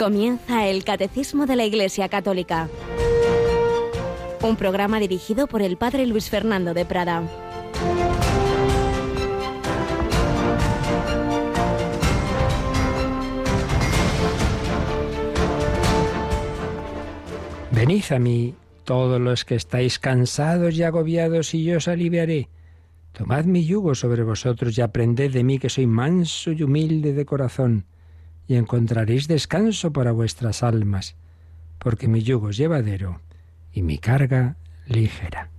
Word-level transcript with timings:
Comienza 0.00 0.66
el 0.66 0.82
Catecismo 0.82 1.44
de 1.44 1.56
la 1.56 1.66
Iglesia 1.66 2.08
Católica, 2.08 2.70
un 4.40 4.56
programa 4.56 4.98
dirigido 4.98 5.46
por 5.46 5.60
el 5.60 5.76
Padre 5.76 6.06
Luis 6.06 6.30
Fernando 6.30 6.72
de 6.72 6.86
Prada. 6.86 7.22
Venid 17.70 18.04
a 18.10 18.18
mí, 18.18 18.54
todos 18.84 19.20
los 19.20 19.44
que 19.44 19.56
estáis 19.56 19.98
cansados 19.98 20.76
y 20.76 20.82
agobiados, 20.82 21.52
y 21.52 21.64
yo 21.64 21.76
os 21.76 21.88
aliviaré. 21.88 22.48
Tomad 23.12 23.44
mi 23.44 23.66
yugo 23.66 23.94
sobre 23.94 24.22
vosotros 24.22 24.78
y 24.78 24.80
aprended 24.80 25.30
de 25.30 25.44
mí 25.44 25.58
que 25.58 25.68
soy 25.68 25.86
manso 25.86 26.52
y 26.52 26.62
humilde 26.62 27.12
de 27.12 27.26
corazón 27.26 27.84
y 28.50 28.56
encontraréis 28.56 29.28
descanso 29.28 29.92
para 29.92 30.10
vuestras 30.10 30.64
almas, 30.64 31.14
porque 31.78 32.08
mi 32.08 32.24
yugo 32.24 32.50
es 32.50 32.56
llevadero 32.56 33.20
y 33.72 33.82
mi 33.82 33.98
carga 33.98 34.56
ligera. 34.88 35.50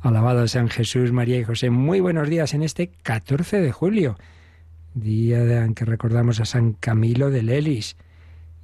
Alabado 0.00 0.48
sean 0.48 0.68
Jesús, 0.68 1.12
María 1.12 1.38
y 1.38 1.44
José. 1.44 1.70
Muy 1.70 2.00
buenos 2.00 2.28
días 2.28 2.52
en 2.52 2.64
este 2.64 2.90
14 3.04 3.60
de 3.60 3.70
julio, 3.70 4.18
día 4.94 5.62
en 5.62 5.74
que 5.74 5.84
recordamos 5.84 6.40
a 6.40 6.44
San 6.44 6.72
Camilo 6.72 7.30
de 7.30 7.44
Lelis. 7.44 7.96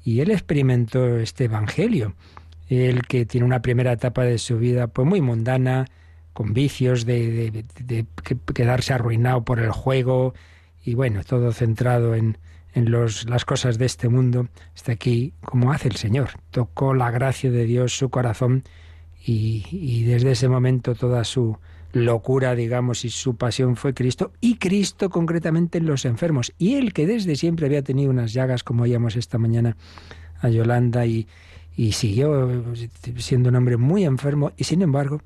Y 0.03 0.23
él 0.23 0.33
experimentó 0.33 1.17
este 1.17 1.45
Evangelio. 1.45 2.15
Él 2.69 3.03
que 3.07 3.27
tiene 3.27 3.47
una 3.47 3.63
primera 3.63 3.93
etapa 3.93 4.25
de 4.25 4.39
su 4.39 4.59
vida 4.59 4.89
pues 4.89 5.07
muy 5.07 5.21
mundana, 5.21 5.87
con 6.33 6.53
vicios 6.53 7.07
de, 7.07 7.65
de 7.79 8.07
quedarse 8.55 8.93
arruinado 8.93 9.45
por 9.45 9.61
el 9.61 9.71
juego 9.71 10.35
y 10.83 10.95
bueno, 10.95 11.23
todo 11.23 11.53
centrado 11.53 12.17
en, 12.17 12.39
en 12.75 12.91
los, 12.91 13.29
las 13.29 13.45
cosas 13.45 13.79
de 13.79 13.87
este 13.87 14.09
mundo, 14.09 14.49
está 14.75 14.93
aquí 14.93 15.33
como 15.45 15.73
hace 15.73 15.89
el 15.89 15.97
Señor. 15.97 16.31
Tocó 16.51 16.95
la 16.95 17.11
gracia 17.11 17.51
de 17.51 17.65
Dios 17.65 17.97
su 17.97 18.11
corazón 18.11 18.65
y, 19.25 19.65
y 19.71 20.05
desde 20.05 20.33
ese 20.33 20.49
momento 20.49 20.95
toda 20.95 21.25
su 21.25 21.59
locura, 21.93 22.55
digamos, 22.55 23.05
y 23.05 23.11
su 23.11 23.37
pasión 23.37 23.77
fue 23.77 23.95
Cristo, 23.95 24.33
y 24.41 24.57
Cristo 24.57 25.09
concretamente 25.09 25.79
en 25.79 25.87
los 25.87 26.05
enfermos. 26.05 26.53
Y 26.59 26.75
él 26.75 26.93
que 26.93 27.07
desde 27.07 27.35
siempre 27.37 27.67
había 27.67 27.83
tenido 27.83 28.11
unas 28.11 28.33
llagas, 28.33 28.63
como 28.63 28.83
oíamos 28.83 29.17
esta 29.17 29.39
mañana 29.39 29.77
a 30.41 30.51
Yolanda, 30.51 31.07
y, 31.07 31.27
y 31.77 31.93
siguió 31.93 32.63
siendo 33.17 33.49
un 33.49 33.57
hombre 33.57 33.79
muy 33.79 34.05
enfermo, 34.05 34.53
y 34.57 34.65
sin 34.65 34.83
embargo, 34.83 35.23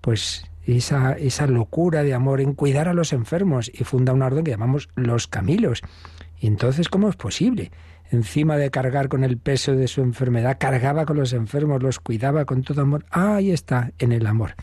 pues 0.00 0.44
esa, 0.66 1.14
esa 1.14 1.46
locura 1.46 2.04
de 2.04 2.14
amor 2.14 2.40
en 2.40 2.54
cuidar 2.54 2.88
a 2.88 2.94
los 2.94 3.12
enfermos, 3.12 3.70
y 3.74 3.82
funda 3.84 4.12
una 4.12 4.26
orden 4.26 4.44
que 4.44 4.52
llamamos 4.52 4.88
los 4.94 5.26
Camilos. 5.26 5.82
Y 6.44 6.46
entonces, 6.46 6.90
¿cómo 6.90 7.08
es 7.08 7.16
posible? 7.16 7.70
Encima 8.10 8.58
de 8.58 8.70
cargar 8.70 9.08
con 9.08 9.24
el 9.24 9.38
peso 9.38 9.74
de 9.74 9.88
su 9.88 10.02
enfermedad, 10.02 10.58
cargaba 10.60 11.06
con 11.06 11.16
los 11.16 11.32
enfermos, 11.32 11.82
los 11.82 12.00
cuidaba 12.00 12.44
con 12.44 12.62
todo 12.62 12.82
amor. 12.82 13.06
Ah, 13.10 13.36
ahí 13.36 13.50
está, 13.50 13.92
en 13.98 14.12
el 14.12 14.26
amor. 14.26 14.54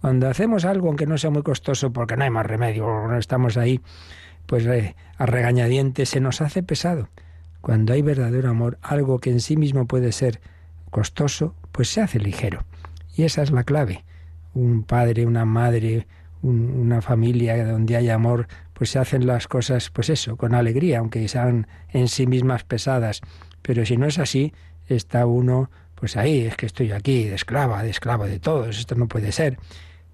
Cuando 0.00 0.28
hacemos 0.28 0.64
algo, 0.64 0.86
aunque 0.86 1.04
no 1.04 1.18
sea 1.18 1.30
muy 1.30 1.42
costoso, 1.42 1.92
porque 1.92 2.16
no 2.16 2.22
hay 2.22 2.30
más 2.30 2.46
remedio, 2.46 2.86
no 3.08 3.18
estamos 3.18 3.56
ahí, 3.56 3.80
pues 4.46 4.66
eh, 4.66 4.94
a 5.18 5.26
regañadientes, 5.26 6.10
se 6.10 6.20
nos 6.20 6.40
hace 6.40 6.62
pesado. 6.62 7.08
Cuando 7.60 7.92
hay 7.92 8.02
verdadero 8.02 8.48
amor, 8.48 8.78
algo 8.80 9.18
que 9.18 9.30
en 9.30 9.40
sí 9.40 9.56
mismo 9.56 9.88
puede 9.88 10.12
ser 10.12 10.40
costoso, 10.92 11.56
pues 11.72 11.88
se 11.88 12.02
hace 12.02 12.20
ligero. 12.20 12.62
Y 13.16 13.24
esa 13.24 13.42
es 13.42 13.50
la 13.50 13.64
clave. 13.64 14.04
Un 14.54 14.84
padre, 14.84 15.26
una 15.26 15.44
madre, 15.44 16.06
una 16.42 17.02
familia 17.02 17.64
donde 17.64 17.96
hay 17.96 18.10
amor, 18.10 18.46
pues 18.72 18.90
se 18.90 18.98
hacen 18.98 19.26
las 19.26 19.48
cosas, 19.48 19.90
pues 19.90 20.10
eso, 20.10 20.36
con 20.36 20.54
alegría, 20.54 20.98
aunque 20.98 21.26
sean 21.28 21.66
en 21.90 22.08
sí 22.08 22.26
mismas 22.26 22.64
pesadas. 22.64 23.20
Pero 23.62 23.84
si 23.86 23.96
no 23.96 24.06
es 24.06 24.18
así, 24.18 24.52
está 24.86 25.26
uno, 25.26 25.70
pues 25.94 26.16
ahí, 26.16 26.40
es 26.40 26.56
que 26.56 26.66
estoy 26.66 26.92
aquí, 26.92 27.24
de 27.24 27.34
esclava, 27.34 27.82
de 27.82 27.90
esclavo 27.90 28.26
de 28.26 28.38
todos, 28.38 28.78
esto 28.78 28.94
no 28.94 29.08
puede 29.08 29.32
ser. 29.32 29.58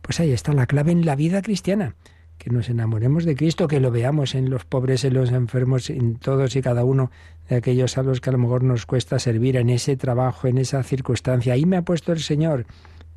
Pues 0.01 0.21
ahí 0.21 0.33
está 0.33 0.53
la 0.53 0.67
clave 0.67 0.93
en 0.93 1.05
la 1.05 1.17
vida 1.17 1.43
cristiana, 1.43 1.97
que 2.39 2.51
nos 2.51 2.69
enamoremos 2.69 3.25
de 3.25 3.37
Cristo, 3.37 3.69
que 3.69 3.81
lo 3.81 3.91
veamos 3.91 4.35
en 4.35 4.51
los 4.51 4.65
pobres, 4.65 5.05
en 5.05 5.15
los 5.15 5.31
enfermos, 5.31 5.91
en 5.91 6.17
todos 6.17 6.57
y 6.57 6.63
cada 6.63 6.85
uno 6.85 7.11
de 7.49 7.57
aquellos 7.57 7.99
a 7.99 8.03
los 8.03 8.21
que 8.21 8.31
a 8.31 8.33
lo 8.33 8.39
mejor 8.39 8.63
nos 8.63 8.87
cuesta 8.87 9.19
servir 9.19 9.57
en 9.57 9.71
ese 9.71 9.97
trabajo, 9.97 10.49
en 10.49 10.59
esa 10.59 10.83
circunstancia. 10.83 11.53
Ahí 11.53 11.67
me 11.67 11.77
ha 11.77 11.83
puesto 11.83 12.13
el 12.13 12.21
Señor. 12.21 12.67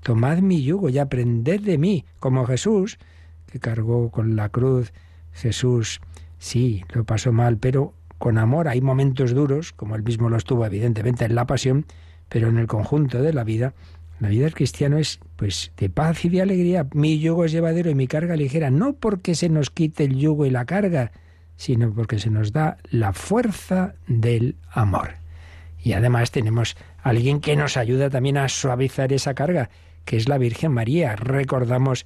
Tomad 0.02 0.40
mi 0.40 0.64
yugo 0.64 0.90
y 0.90 0.98
aprended 1.00 1.62
de 1.62 1.78
mí, 1.78 2.06
como 2.20 2.46
Jesús, 2.46 2.98
que 3.52 3.60
cargó 3.60 4.12
con 4.12 4.36
la 4.36 4.50
cruz 4.50 4.94
Jesús 5.36 6.00
sí, 6.40 6.84
lo 6.94 7.04
pasó 7.04 7.32
mal, 7.32 7.58
pero 7.58 7.94
con 8.18 8.38
amor 8.38 8.68
hay 8.68 8.82
momentos 8.82 9.34
duros, 9.34 9.74
como 9.74 9.96
él 9.96 10.04
mismo 10.04 10.30
los 10.30 10.46
tuvo 10.46 10.66
evidentemente 10.66 11.26
en 11.26 11.36
la 11.36 11.46
pasión, 11.46 11.86
pero 12.30 12.48
en 12.48 12.58
el 12.58 12.68
conjunto 12.68 13.22
de 13.22 13.34
la 13.34 13.44
vida, 13.44 13.74
la 14.20 14.30
vida 14.30 14.46
del 14.46 14.54
cristiano 14.54 14.98
es 14.98 15.20
pues 15.36 15.72
de 15.78 15.90
paz 15.90 16.24
y 16.24 16.30
de 16.30 16.42
alegría. 16.42 16.88
Mi 16.94 17.20
yugo 17.20 17.46
es 17.46 17.52
llevadero 17.52 17.90
y 17.90 17.96
mi 17.96 18.08
carga 18.08 18.36
ligera, 18.36 18.72
no 18.72 18.94
porque 18.94 19.36
se 19.36 19.50
nos 19.50 19.70
quite 19.70 20.06
el 20.06 20.18
yugo 20.18 20.46
y 20.46 20.50
la 20.50 20.66
carga, 20.66 21.12
sino 21.58 21.94
porque 21.94 22.20
se 22.20 22.30
nos 22.30 22.54
da 22.54 22.78
la 22.90 23.12
fuerza 23.12 23.96
del 24.08 24.56
amor. 24.72 25.16
Y 25.84 25.94
además 25.94 26.32
tenemos 26.32 26.78
a 27.04 27.10
alguien 27.10 27.42
que 27.42 27.56
nos 27.56 27.78
ayuda 27.78 28.10
también 28.10 28.38
a 28.38 28.48
suavizar 28.50 29.12
esa 29.12 29.34
carga, 29.34 29.70
que 30.06 30.18
es 30.18 30.30
la 30.30 30.38
Virgen 30.38 30.72
María. 30.72 31.16
Recordamos 31.16 32.06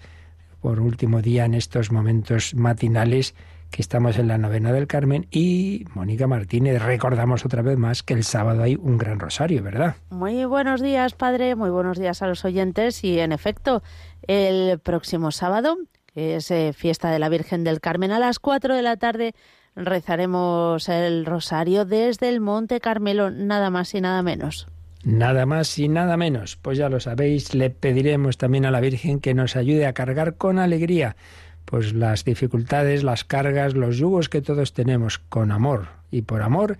por 0.61 0.79
último 0.79 1.21
día 1.21 1.45
en 1.45 1.53
estos 1.53 1.91
momentos 1.91 2.55
matinales 2.55 3.35
que 3.71 3.81
estamos 3.81 4.17
en 4.17 4.27
la 4.27 4.37
novena 4.37 4.71
del 4.71 4.87
Carmen 4.87 5.27
y 5.31 5.85
Mónica 5.93 6.27
Martínez, 6.27 6.81
recordamos 6.81 7.45
otra 7.45 7.61
vez 7.61 7.77
más 7.77 8.01
que 8.03 8.15
el 8.15 8.23
sábado 8.23 8.63
hay 8.63 8.75
un 8.75 8.97
gran 8.97 9.19
rosario, 9.19 9.61
¿verdad? 9.61 9.95
Muy 10.09 10.43
buenos 10.45 10.81
días, 10.81 11.13
padre, 11.13 11.55
muy 11.55 11.69
buenos 11.69 11.99
días 11.99 12.21
a 12.21 12.27
los 12.27 12.43
oyentes 12.45 13.03
y 13.03 13.19
en 13.19 13.31
efecto, 13.31 13.83
el 14.27 14.79
próximo 14.79 15.31
sábado, 15.31 15.77
que 16.07 16.37
es 16.37 16.49
eh, 16.49 16.73
fiesta 16.73 17.11
de 17.11 17.19
la 17.19 17.29
Virgen 17.29 17.63
del 17.63 17.79
Carmen, 17.79 18.11
a 18.11 18.19
las 18.19 18.39
4 18.39 18.75
de 18.75 18.81
la 18.81 18.97
tarde 18.97 19.35
rezaremos 19.75 20.89
el 20.89 21.25
rosario 21.25 21.85
desde 21.85 22.29
el 22.29 22.41
Monte 22.41 22.79
Carmelo, 22.79 23.29
nada 23.29 23.69
más 23.69 23.93
y 23.93 24.01
nada 24.01 24.21
menos. 24.23 24.67
Nada 25.03 25.45
más 25.45 25.77
y 25.79 25.87
nada 25.87 26.17
menos. 26.17 26.57
Pues 26.57 26.77
ya 26.77 26.89
lo 26.89 26.99
sabéis, 26.99 27.53
le 27.53 27.69
pediremos 27.69 28.37
también 28.37 28.65
a 28.65 28.71
la 28.71 28.81
Virgen 28.81 29.19
que 29.19 29.33
nos 29.33 29.55
ayude 29.55 29.85
a 29.85 29.93
cargar 29.93 30.35
con 30.35 30.59
alegría 30.59 31.15
pues 31.69 31.93
las 31.93 32.25
dificultades, 32.25 33.03
las 33.03 33.23
cargas, 33.23 33.75
los 33.75 33.97
yugos 33.97 34.27
que 34.27 34.41
todos 34.41 34.73
tenemos 34.73 35.19
con 35.19 35.51
amor 35.51 35.89
y 36.09 36.23
por 36.23 36.41
amor 36.41 36.79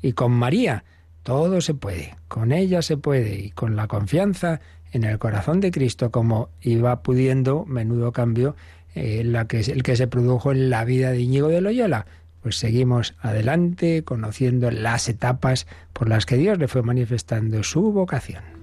y 0.00 0.12
con 0.12 0.32
María. 0.32 0.84
Todo 1.22 1.60
se 1.60 1.74
puede, 1.74 2.16
con 2.26 2.50
ella 2.50 2.80
se 2.80 2.96
puede 2.96 3.38
y 3.38 3.50
con 3.50 3.76
la 3.76 3.86
confianza 3.86 4.62
en 4.92 5.04
el 5.04 5.18
corazón 5.18 5.60
de 5.60 5.70
Cristo 5.70 6.10
como 6.10 6.48
iba 6.62 7.02
pudiendo, 7.02 7.66
menudo 7.66 8.12
cambio, 8.12 8.56
eh, 8.94 9.22
la 9.24 9.46
que, 9.46 9.60
el 9.60 9.82
que 9.82 9.94
se 9.94 10.06
produjo 10.06 10.52
en 10.52 10.70
la 10.70 10.86
vida 10.86 11.10
de 11.10 11.20
Íñigo 11.20 11.48
de 11.48 11.60
Loyola 11.60 12.06
pues 12.42 12.56
seguimos 12.56 13.14
adelante 13.20 14.02
conociendo 14.04 14.70
las 14.70 15.08
etapas 15.08 15.66
por 15.92 16.08
las 16.08 16.26
que 16.26 16.36
Dios 16.36 16.58
le 16.58 16.68
fue 16.68 16.82
manifestando 16.82 17.62
su 17.62 17.92
vocación. 17.92 18.59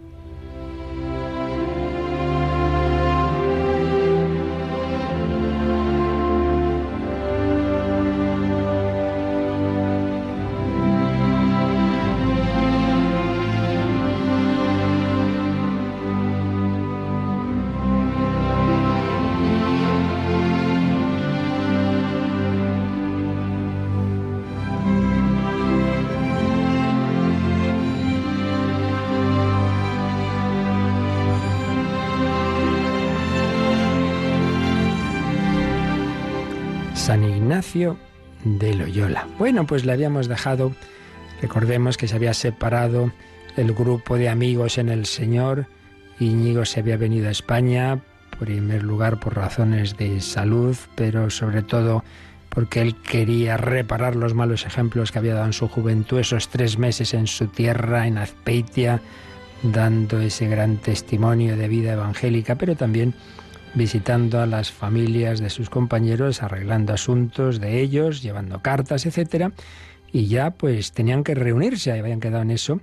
Bueno, 39.38 39.68
pues 39.68 39.86
le 39.86 39.92
habíamos 39.92 40.28
dejado, 40.28 40.74
recordemos 41.42 41.96
que 41.96 42.08
se 42.08 42.16
había 42.16 42.34
separado 42.34 43.12
el 43.56 43.72
grupo 43.74 44.18
de 44.18 44.30
amigos 44.30 44.80
en 44.80 44.90
el 44.90 45.06
Señor. 45.06 45.68
Íñigo 46.20 46.66
se 46.66 46.80
había 46.80 46.98
venido 46.98 47.28
a 47.28 47.32
España, 47.32 48.00
por 48.32 48.48
primer 48.48 48.82
lugar 48.82 49.20
por 49.20 49.36
razones 49.36 49.96
de 49.96 50.22
salud, 50.22 50.76
pero 50.96 51.30
sobre 51.30 51.62
todo 51.62 52.04
porque 52.50 52.82
él 52.82 52.96
quería 52.96 53.58
reparar 53.58 54.16
los 54.16 54.34
malos 54.34 54.66
ejemplos 54.66 55.12
que 55.12 55.20
había 55.20 55.36
dado 55.36 55.46
en 55.46 55.54
su 55.54 55.68
juventud, 55.68 56.20
esos 56.20 56.50
tres 56.50 56.80
meses 56.80 57.14
en 57.14 57.28
su 57.28 57.46
tierra, 57.46 58.08
en 58.08 58.18
Azpeitia, 58.18 59.02
dando 59.62 60.20
ese 60.20 60.48
gran 60.48 60.78
testimonio 60.78 61.56
de 61.56 61.68
vida 61.68 61.94
evangélica, 61.94 62.56
pero 62.56 62.76
también 62.76 63.14
visitando 63.78 64.42
a 64.42 64.48
las 64.48 64.72
familias 64.72 65.40
de 65.40 65.52
sus 65.52 65.70
compañeros, 65.70 66.42
arreglando 66.42 66.94
asuntos 66.94 67.62
de 67.62 67.80
ellos, 67.80 68.24
llevando 68.24 68.62
cartas, 68.62 69.06
etc. 69.06 69.54
y 70.12 70.26
ya 70.26 70.52
pues 70.52 70.92
tenían 70.94 71.24
que 71.24 71.36
reunirse, 71.36 71.92
habían 71.92 72.20
quedado 72.20 72.42
en 72.42 72.52
eso. 72.52 72.82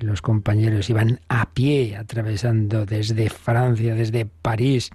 Los 0.00 0.20
compañeros 0.20 0.90
iban 0.90 1.20
a 1.28 1.50
pie, 1.50 1.96
atravesando 1.96 2.84
desde 2.84 3.30
Francia, 3.30 3.94
desde 3.94 4.26
París 4.26 4.90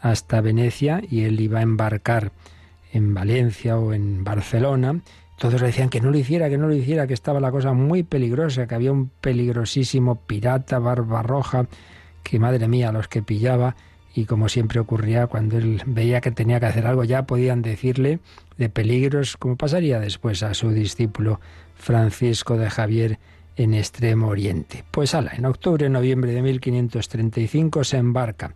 hasta 0.00 0.40
Venecia, 0.40 1.02
y 1.10 1.24
él 1.24 1.40
iba 1.40 1.58
a 1.58 1.62
embarcar 1.62 2.30
en 2.92 3.12
Valencia 3.12 3.76
o 3.76 3.92
en 3.92 4.22
Barcelona. 4.22 5.00
Todos 5.38 5.60
le 5.60 5.66
decían 5.66 5.90
que 5.90 6.00
no 6.00 6.10
lo 6.10 6.18
hiciera, 6.18 6.48
que 6.48 6.56
no 6.56 6.68
lo 6.68 6.74
hiciera, 6.74 7.06
que 7.06 7.14
estaba 7.14 7.40
la 7.40 7.50
cosa 7.50 7.72
muy 7.72 8.04
peligrosa, 8.04 8.66
que 8.68 8.76
había 8.76 8.92
un 8.92 9.10
peligrosísimo 9.20 10.20
pirata, 10.20 10.78
barba 10.78 11.22
roja, 11.22 11.66
que 12.22 12.38
madre 12.38 12.68
mía, 12.68 12.92
los 12.92 13.08
que 13.08 13.22
pillaba, 13.22 13.74
y 14.18 14.24
como 14.24 14.48
siempre 14.48 14.80
ocurría 14.80 15.28
cuando 15.28 15.58
él 15.58 15.80
veía 15.86 16.20
que 16.20 16.32
tenía 16.32 16.58
que 16.58 16.66
hacer 16.66 16.88
algo, 16.88 17.04
ya 17.04 17.24
podían 17.24 17.62
decirle 17.62 18.18
de 18.56 18.68
peligros, 18.68 19.36
como 19.36 19.54
pasaría 19.54 20.00
después 20.00 20.42
a 20.42 20.54
su 20.54 20.70
discípulo 20.70 21.40
Francisco 21.76 22.56
de 22.56 22.68
Javier 22.68 23.20
en 23.54 23.74
Extremo 23.74 24.26
Oriente. 24.26 24.82
Pues 24.90 25.14
ala, 25.14 25.30
en 25.36 25.44
octubre, 25.44 25.88
noviembre 25.88 26.32
de 26.32 26.42
1535 26.42 27.84
se 27.84 27.98
embarca. 27.98 28.54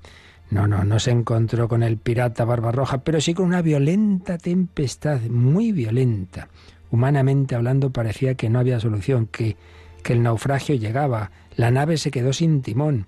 No, 0.50 0.66
no, 0.66 0.82
no 0.82 0.98
se 0.98 1.12
encontró 1.12 1.68
con 1.68 1.84
el 1.84 1.96
pirata 1.96 2.44
Barbarroja, 2.44 3.04
pero 3.04 3.20
sí 3.20 3.32
con 3.32 3.46
una 3.46 3.62
violenta 3.62 4.38
tempestad, 4.38 5.20
muy 5.20 5.70
violenta. 5.70 6.48
Humanamente 6.90 7.54
hablando 7.54 7.90
parecía 7.90 8.34
que 8.34 8.50
no 8.50 8.58
había 8.58 8.80
solución, 8.80 9.28
que, 9.28 9.56
que 10.02 10.14
el 10.14 10.24
naufragio 10.24 10.74
llegaba, 10.74 11.30
la 11.54 11.70
nave 11.70 11.98
se 11.98 12.10
quedó 12.10 12.32
sin 12.32 12.62
timón 12.62 13.06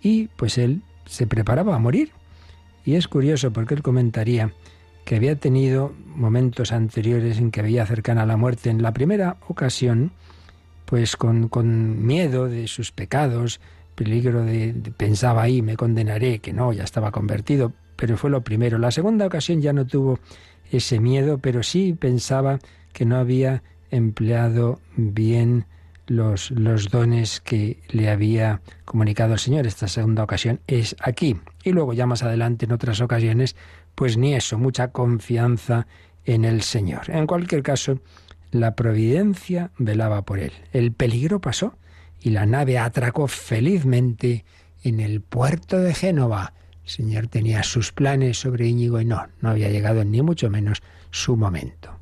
y 0.00 0.28
pues 0.36 0.56
él 0.56 0.82
se 1.10 1.26
preparaba 1.26 1.74
a 1.74 1.78
morir. 1.78 2.12
Y 2.84 2.94
es 2.94 3.08
curioso 3.08 3.52
porque 3.52 3.74
él 3.74 3.82
comentaría 3.82 4.52
que 5.04 5.16
había 5.16 5.34
tenido 5.36 5.92
momentos 6.06 6.72
anteriores 6.72 7.38
en 7.38 7.50
que 7.50 7.62
veía 7.62 7.84
cercana 7.84 8.22
a 8.22 8.26
la 8.26 8.36
muerte. 8.36 8.70
En 8.70 8.80
la 8.80 8.92
primera 8.92 9.36
ocasión, 9.48 10.12
pues 10.86 11.16
con, 11.16 11.48
con 11.48 12.06
miedo 12.06 12.48
de 12.48 12.68
sus 12.68 12.92
pecados, 12.92 13.60
peligro 13.96 14.44
de, 14.44 14.72
pensaba 14.96 15.42
ahí, 15.42 15.62
me 15.62 15.76
condenaré, 15.76 16.38
que 16.38 16.52
no, 16.52 16.72
ya 16.72 16.84
estaba 16.84 17.10
convertido, 17.10 17.72
pero 17.96 18.16
fue 18.16 18.30
lo 18.30 18.42
primero. 18.42 18.78
La 18.78 18.92
segunda 18.92 19.26
ocasión 19.26 19.60
ya 19.60 19.72
no 19.72 19.86
tuvo 19.86 20.20
ese 20.70 21.00
miedo, 21.00 21.38
pero 21.38 21.62
sí 21.64 21.92
pensaba 21.98 22.60
que 22.92 23.04
no 23.04 23.16
había 23.16 23.62
empleado 23.90 24.80
bien 24.96 25.66
los, 26.10 26.50
los 26.50 26.90
dones 26.90 27.40
que 27.40 27.78
le 27.88 28.10
había 28.10 28.60
comunicado 28.84 29.34
el 29.34 29.38
Señor. 29.38 29.66
Esta 29.66 29.86
segunda 29.86 30.24
ocasión 30.24 30.60
es 30.66 30.96
aquí. 31.00 31.36
Y 31.62 31.70
luego 31.70 31.92
ya 31.92 32.04
más 32.04 32.24
adelante 32.24 32.66
en 32.66 32.72
otras 32.72 33.00
ocasiones, 33.00 33.54
pues 33.94 34.16
ni 34.16 34.34
eso, 34.34 34.58
mucha 34.58 34.88
confianza 34.88 35.86
en 36.24 36.44
el 36.44 36.62
Señor. 36.62 37.08
En 37.10 37.28
cualquier 37.28 37.62
caso, 37.62 38.00
la 38.50 38.74
providencia 38.74 39.70
velaba 39.78 40.22
por 40.22 40.40
él. 40.40 40.52
El 40.72 40.92
peligro 40.92 41.40
pasó 41.40 41.76
y 42.20 42.30
la 42.30 42.44
nave 42.44 42.76
atracó 42.76 43.28
felizmente 43.28 44.44
en 44.82 44.98
el 44.98 45.20
puerto 45.20 45.78
de 45.78 45.94
Génova. 45.94 46.54
El 46.82 46.90
Señor 46.90 47.28
tenía 47.28 47.62
sus 47.62 47.92
planes 47.92 48.40
sobre 48.40 48.66
Íñigo 48.66 49.00
y 49.00 49.04
no, 49.04 49.28
no 49.40 49.50
había 49.50 49.70
llegado 49.70 50.04
ni 50.04 50.22
mucho 50.22 50.50
menos 50.50 50.82
su 51.12 51.36
momento. 51.36 51.99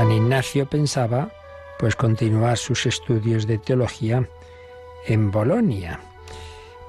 San 0.00 0.12
Ignacio 0.12 0.64
pensaba 0.64 1.30
pues 1.78 1.94
continuar 1.94 2.56
sus 2.56 2.86
estudios 2.86 3.46
de 3.46 3.58
teología 3.58 4.26
en 5.06 5.30
Bolonia. 5.30 6.00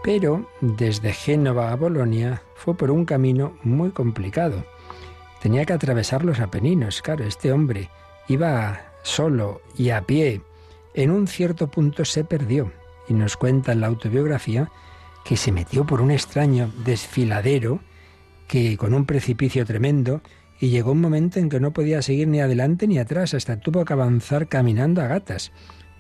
Pero 0.02 0.50
desde 0.62 1.12
Génova 1.12 1.74
a 1.74 1.76
Bolonia 1.76 2.42
fue 2.56 2.74
por 2.74 2.90
un 2.90 3.04
camino 3.04 3.58
muy 3.64 3.92
complicado. 3.92 4.64
Tenía 5.42 5.66
que 5.66 5.74
atravesar 5.74 6.24
los 6.24 6.40
Apeninos. 6.40 7.02
Claro, 7.02 7.26
este 7.26 7.52
hombre 7.52 7.90
iba 8.30 8.80
solo 9.04 9.60
y 9.76 9.90
a 9.90 10.04
pie. 10.04 10.42
En 10.94 11.12
un 11.12 11.28
cierto 11.28 11.68
punto 11.68 12.06
se 12.06 12.24
perdió 12.24 12.72
y 13.10 13.14
nos 13.14 13.36
cuenta 13.36 13.74
en 13.74 13.82
la 13.82 13.88
autobiografía 13.88 14.72
que 15.26 15.36
se 15.36 15.52
metió 15.52 15.86
por 15.86 16.00
un 16.00 16.12
extraño 16.12 16.72
desfiladero 16.86 17.82
que 18.48 18.78
con 18.78 18.94
un 18.94 19.06
precipicio 19.06 19.66
tremendo 19.66 20.22
y 20.62 20.70
llegó 20.70 20.92
un 20.92 21.02
momento 21.02 21.40
en 21.40 21.50
que 21.50 21.60
no 21.60 21.74
podía 21.74 22.04
seguir 22.04 22.28
ni 22.28 22.40
adelante 22.40 22.88
ni 22.88 23.00
atrás, 23.00 23.34
hasta 23.34 23.60
tuvo 23.60 23.84
que 23.84 23.94
avanzar 23.94 24.48
caminando 24.48 25.02
a 25.02 25.08
gatas. 25.08 25.52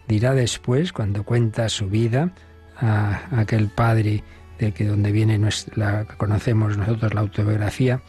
Dirá 0.07 0.35
después, 0.35 0.93
cuando 0.93 1.23
cuenta 1.23 1.67
su 1.67 1.89
vida, 1.89 2.31
a 2.77 3.21
aquel 3.31 3.69
padre 3.69 4.23
de 4.59 4.71
que 4.71 4.85
donde 4.85 5.11
viene 5.11 5.39
nuestra, 5.39 5.73
la 5.75 6.05
conocemos 6.05 6.77
nosotros 6.77 7.13
la 7.15 7.21
autobiografía, 7.21 8.01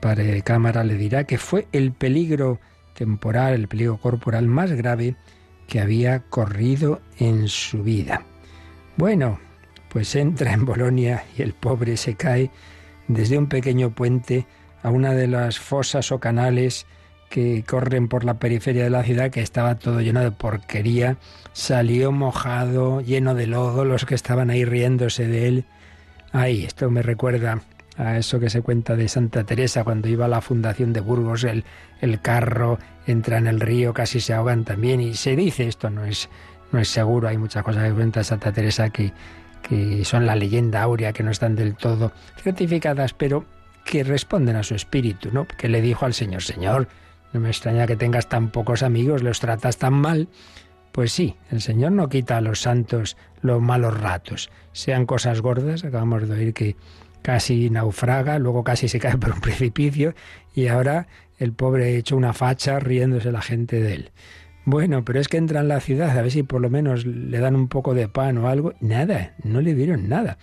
de 0.00 0.42
cámara, 0.42 0.84
le 0.84 0.94
dirá 0.94 1.24
que 1.24 1.38
fue 1.38 1.66
el 1.72 1.92
peligro 1.92 2.60
temporal, 2.94 3.54
el 3.54 3.68
peligro 3.68 3.96
corporal 3.96 4.46
más 4.46 4.70
grave 4.72 5.16
que 5.66 5.80
había 5.80 6.20
corrido 6.20 7.00
en 7.18 7.48
su 7.48 7.82
vida. 7.82 8.22
Bueno, 8.96 9.40
pues 9.88 10.14
entra 10.14 10.52
en 10.52 10.64
Bolonia 10.64 11.24
y 11.36 11.42
el 11.42 11.54
pobre 11.54 11.96
se 11.96 12.14
cae 12.14 12.50
desde 13.08 13.38
un 13.38 13.48
pequeño 13.48 13.90
puente 13.90 14.46
a 14.82 14.90
una 14.90 15.12
de 15.12 15.26
las 15.26 15.58
fosas 15.58 16.12
o 16.12 16.18
canales 16.18 16.86
que 17.28 17.64
corren 17.66 18.08
por 18.08 18.24
la 18.24 18.34
periferia 18.34 18.84
de 18.84 18.90
la 18.90 19.04
ciudad, 19.04 19.30
que 19.30 19.42
estaba 19.42 19.74
todo 19.74 20.00
lleno 20.00 20.20
de 20.20 20.30
porquería, 20.30 21.16
salió 21.52 22.10
mojado, 22.10 23.00
lleno 23.00 23.34
de 23.34 23.46
lodo, 23.46 23.84
los 23.84 24.06
que 24.06 24.14
estaban 24.14 24.50
ahí 24.50 24.64
riéndose 24.64 25.26
de 25.26 25.48
él. 25.48 25.64
Ay, 26.32 26.64
esto 26.64 26.90
me 26.90 27.02
recuerda 27.02 27.60
a 27.96 28.16
eso 28.16 28.38
que 28.38 28.48
se 28.48 28.62
cuenta 28.62 28.96
de 28.96 29.08
Santa 29.08 29.44
Teresa 29.44 29.84
cuando 29.84 30.08
iba 30.08 30.26
a 30.26 30.28
la 30.28 30.40
fundación 30.40 30.92
de 30.92 31.00
Burgos, 31.00 31.44
el, 31.44 31.64
el 32.00 32.20
carro 32.20 32.78
entra 33.06 33.38
en 33.38 33.46
el 33.46 33.60
río, 33.60 33.92
casi 33.92 34.20
se 34.20 34.32
ahogan 34.32 34.64
también, 34.64 35.00
y 35.00 35.14
se 35.14 35.36
dice, 35.36 35.66
esto 35.66 35.90
no 35.90 36.04
es, 36.04 36.28
no 36.72 36.78
es 36.78 36.88
seguro, 36.88 37.28
hay 37.28 37.38
muchas 37.38 37.62
cosas 37.62 37.88
que 37.88 37.94
cuenta 37.94 38.22
Santa 38.22 38.52
Teresa 38.52 38.90
que, 38.90 39.12
que 39.62 40.04
son 40.04 40.26
la 40.26 40.36
leyenda 40.36 40.82
áurea, 40.82 41.12
que 41.12 41.22
no 41.22 41.30
están 41.30 41.56
del 41.56 41.74
todo 41.74 42.12
certificadas, 42.42 43.14
pero 43.14 43.44
que 43.88 44.04
responden 44.04 44.56
a 44.56 44.62
su 44.62 44.74
espíritu, 44.74 45.30
¿no? 45.32 45.46
Que 45.46 45.68
le 45.68 45.80
dijo 45.80 46.04
al 46.04 46.14
Señor, 46.14 46.42
Señor, 46.42 46.88
no 47.32 47.40
me 47.40 47.48
extraña 47.48 47.86
que 47.86 47.96
tengas 47.96 48.28
tan 48.28 48.50
pocos 48.50 48.82
amigos, 48.82 49.22
los 49.22 49.40
tratas 49.40 49.78
tan 49.78 49.94
mal. 49.94 50.28
Pues 50.92 51.12
sí, 51.12 51.36
el 51.50 51.60
Señor 51.62 51.92
no 51.92 52.08
quita 52.08 52.36
a 52.36 52.40
los 52.40 52.60
santos 52.60 53.16
los 53.40 53.62
malos 53.62 53.98
ratos, 53.98 54.50
sean 54.72 55.06
cosas 55.06 55.40
gordas, 55.40 55.84
acabamos 55.84 56.28
de 56.28 56.34
oír 56.34 56.54
que 56.54 56.76
casi 57.22 57.70
naufraga, 57.70 58.38
luego 58.38 58.64
casi 58.64 58.88
se 58.88 58.98
cae 58.98 59.16
por 59.16 59.32
un 59.32 59.40
precipicio 59.42 60.14
y 60.54 60.66
ahora 60.66 61.06
el 61.38 61.52
pobre 61.52 61.84
ha 61.84 61.88
hecho 61.88 62.16
una 62.16 62.32
facha 62.32 62.80
riéndose 62.80 63.32
la 63.32 63.42
gente 63.42 63.80
de 63.80 63.94
él. 63.94 64.10
Bueno, 64.64 65.02
pero 65.02 65.18
es 65.18 65.28
que 65.28 65.38
entra 65.38 65.60
en 65.60 65.68
la 65.68 65.80
ciudad, 65.80 66.10
a 66.10 66.20
ver 66.20 66.30
si 66.30 66.42
por 66.42 66.60
lo 66.60 66.68
menos 66.68 67.06
le 67.06 67.38
dan 67.38 67.56
un 67.56 67.68
poco 67.68 67.94
de 67.94 68.08
pan 68.08 68.36
o 68.36 68.48
algo. 68.48 68.74
Nada, 68.80 69.34
no 69.42 69.62
le 69.62 69.74
dieron 69.74 70.10
nada. 70.10 70.36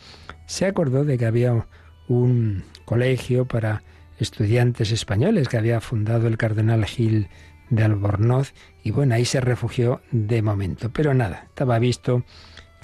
Se 0.47 0.65
acordó 0.65 1.05
de 1.05 1.19
que 1.19 1.27
había 1.27 1.67
un 2.07 2.63
colegio 2.85 3.45
para 3.45 3.83
estudiantes 4.19 4.91
españoles 4.91 5.49
que 5.49 5.57
había 5.57 5.81
fundado 5.81 6.27
el 6.27 6.37
cardenal 6.37 6.85
Gil 6.85 7.27
de 7.69 7.83
Albornoz 7.83 8.53
y 8.83 8.91
bueno, 8.91 9.15
ahí 9.15 9.25
se 9.25 9.41
refugió 9.41 10.01
de 10.11 10.41
momento. 10.41 10.91
Pero 10.91 11.13
nada, 11.13 11.45
estaba 11.47 11.77
visto 11.79 12.23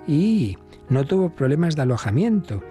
y 0.08 0.58
no 0.90 1.06
tuvo 1.06 1.30
problemas 1.30 1.76
de 1.76 1.84
alojamiento, 1.84 2.64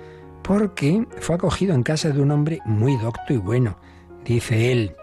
porque 0.42 1.06
fue 1.20 1.36
acogido 1.36 1.76
en 1.76 1.84
casa 1.84 2.10
de 2.10 2.20
un 2.20 2.32
hombre 2.32 2.58
muy 2.64 2.96
docto 2.96 3.34
y 3.34 3.36
bueno. 3.36 3.78
Dice 4.24 4.72
él, 4.72 4.96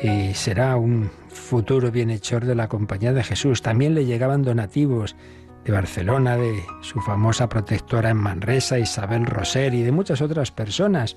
eh, 0.00 0.30
será 0.36 0.76
un 0.76 1.10
futuro 1.28 1.90
bienhechor 1.90 2.44
de 2.44 2.54
la 2.54 2.68
compañía 2.68 3.12
de 3.12 3.24
Jesús. 3.24 3.62
También 3.62 3.96
le 3.96 4.04
llegaban 4.04 4.42
donativos 4.42 5.16
de 5.64 5.72
Barcelona, 5.72 6.36
de 6.36 6.62
su 6.82 7.00
famosa 7.00 7.48
protectora 7.48 8.10
en 8.10 8.18
Manresa, 8.18 8.78
Isabel 8.78 9.26
Roser 9.26 9.74
y 9.74 9.82
de 9.82 9.90
muchas 9.90 10.22
otras 10.22 10.52
personas. 10.52 11.16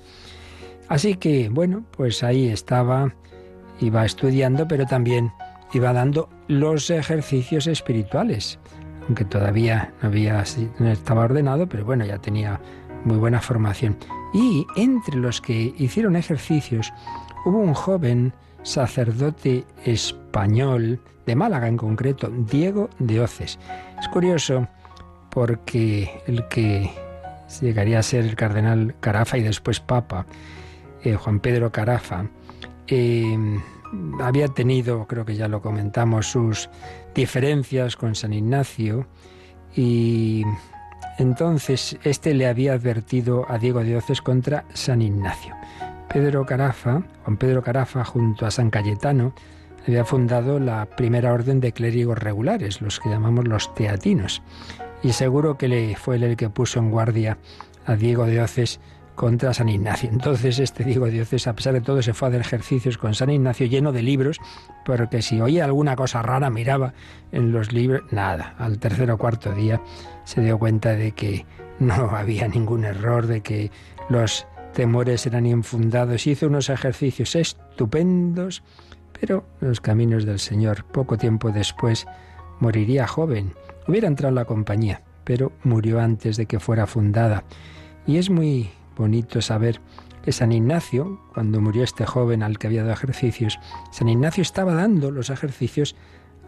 Así 0.88 1.16
que, 1.16 1.48
bueno, 1.48 1.84
pues 1.96 2.22
ahí 2.22 2.48
estaba, 2.48 3.14
iba 3.80 4.04
estudiando, 4.04 4.68
pero 4.68 4.86
también 4.86 5.32
iba 5.72 5.92
dando 5.92 6.28
los 6.46 6.90
ejercicios 6.90 7.66
espirituales, 7.66 8.58
aunque 9.06 9.24
todavía 9.24 9.92
no, 10.02 10.08
había, 10.08 10.42
estaba 10.42 11.24
ordenado, 11.24 11.68
pero 11.68 11.84
bueno, 11.84 12.04
ya 12.04 12.18
tenía 12.18 12.60
muy 13.04 13.16
buena 13.16 13.40
formación. 13.40 13.96
Y 14.32 14.66
entre 14.76 15.16
los 15.16 15.40
que 15.40 15.74
hicieron 15.78 16.16
ejercicios 16.16 16.92
hubo 17.44 17.58
un 17.58 17.74
joven 17.74 18.32
sacerdote 18.62 19.64
español, 19.84 21.00
de 21.26 21.36
Málaga 21.36 21.68
en 21.68 21.76
concreto, 21.76 22.30
Diego 22.30 22.90
de 22.98 23.20
Oces. 23.20 23.58
Es 23.98 24.08
curioso 24.08 24.68
porque 25.30 26.22
el 26.26 26.46
que 26.48 26.90
llegaría 27.60 27.98
a 27.98 28.02
ser 28.02 28.24
el 28.24 28.36
cardenal 28.36 28.94
Carafa 29.00 29.38
y 29.38 29.42
después 29.42 29.80
papa, 29.80 30.26
eh, 31.04 31.16
Juan 31.16 31.40
Pedro 31.40 31.70
Carafa, 31.70 32.26
eh, 32.86 33.36
había 34.20 34.48
tenido, 34.48 35.06
creo 35.06 35.24
que 35.24 35.36
ya 35.36 35.48
lo 35.48 35.62
comentamos, 35.62 36.26
sus 36.26 36.68
diferencias 37.14 37.96
con 37.96 38.14
San 38.14 38.32
Ignacio 38.32 39.06
y 39.76 40.42
entonces 41.18 41.96
este 42.02 42.34
le 42.34 42.46
había 42.46 42.72
advertido 42.72 43.46
a 43.48 43.58
Diego 43.58 43.84
de 43.84 43.96
Oces 43.96 44.20
contra 44.20 44.64
San 44.72 45.02
Ignacio. 45.02 45.54
Pedro 46.12 46.44
Carafa, 46.46 47.02
Juan 47.24 47.36
Pedro 47.36 47.62
Carafa, 47.62 48.04
junto 48.04 48.46
a 48.46 48.50
San 48.50 48.70
Cayetano, 48.70 49.34
había 49.86 50.04
fundado 50.04 50.58
la 50.58 50.86
primera 50.86 51.32
orden 51.32 51.60
de 51.60 51.72
clérigos 51.72 52.18
regulares, 52.18 52.80
los 52.80 53.00
que 53.00 53.10
llamamos 53.10 53.46
los 53.46 53.74
teatinos. 53.74 54.42
Y 55.02 55.12
seguro 55.12 55.58
que 55.58 55.68
le 55.68 55.96
fue 55.96 56.16
él 56.16 56.22
el 56.22 56.36
que 56.36 56.48
puso 56.48 56.78
en 56.78 56.90
guardia 56.90 57.36
a 57.84 57.94
Diego 57.94 58.24
de 58.26 58.40
Oces 58.40 58.80
contra 59.14 59.54
San 59.54 59.68
Ignacio. 59.68 60.10
Entonces 60.10 60.58
este 60.58 60.84
Diego 60.84 61.06
de 61.06 61.22
Oces, 61.22 61.46
a 61.46 61.54
pesar 61.54 61.74
de 61.74 61.80
todo, 61.80 62.02
se 62.02 62.14
fue 62.14 62.26
a 62.26 62.30
hacer 62.30 62.40
ejercicios 62.40 62.98
con 62.98 63.14
San 63.14 63.30
Ignacio 63.30 63.66
lleno 63.66 63.92
de 63.92 64.02
libros, 64.02 64.40
porque 64.84 65.22
si 65.22 65.40
oía 65.40 65.64
alguna 65.64 65.96
cosa 65.96 66.22
rara 66.22 66.50
miraba 66.50 66.94
en 67.32 67.52
los 67.52 67.72
libros, 67.72 68.02
nada. 68.10 68.54
Al 68.58 68.78
tercer 68.78 69.10
o 69.10 69.18
cuarto 69.18 69.52
día 69.52 69.80
se 70.24 70.40
dio 70.42 70.58
cuenta 70.58 70.90
de 70.90 71.12
que 71.12 71.46
no 71.78 71.94
había 72.16 72.48
ningún 72.48 72.84
error, 72.84 73.26
de 73.26 73.40
que 73.40 73.70
los 74.08 74.46
temores 74.74 75.26
eran 75.26 75.46
infundados. 75.46 76.26
Hizo 76.26 76.46
unos 76.46 76.68
ejercicios 76.68 77.34
estupendos, 77.36 78.62
pero 79.18 79.44
los 79.60 79.80
caminos 79.80 80.24
del 80.24 80.40
Señor. 80.40 80.84
Poco 80.84 81.16
tiempo 81.16 81.50
después 81.50 82.06
moriría 82.60 83.06
joven. 83.06 83.52
Hubiera 83.86 84.08
entrado 84.08 84.30
en 84.30 84.36
la 84.36 84.44
compañía, 84.44 85.02
pero 85.24 85.52
murió 85.62 86.00
antes 86.00 86.36
de 86.36 86.46
que 86.46 86.60
fuera 86.60 86.86
fundada. 86.86 87.44
Y 88.06 88.18
es 88.18 88.28
muy 88.28 88.70
bonito 88.96 89.40
saber 89.42 89.80
que 90.22 90.32
San 90.32 90.52
Ignacio, 90.52 91.20
cuando 91.34 91.60
murió 91.60 91.84
este 91.84 92.06
joven 92.06 92.42
al 92.42 92.58
que 92.58 92.66
había 92.66 92.82
dado 92.82 92.94
ejercicios, 92.94 93.58
San 93.90 94.08
Ignacio 94.08 94.42
estaba 94.42 94.72
dando 94.74 95.10
los 95.10 95.30
ejercicios 95.30 95.96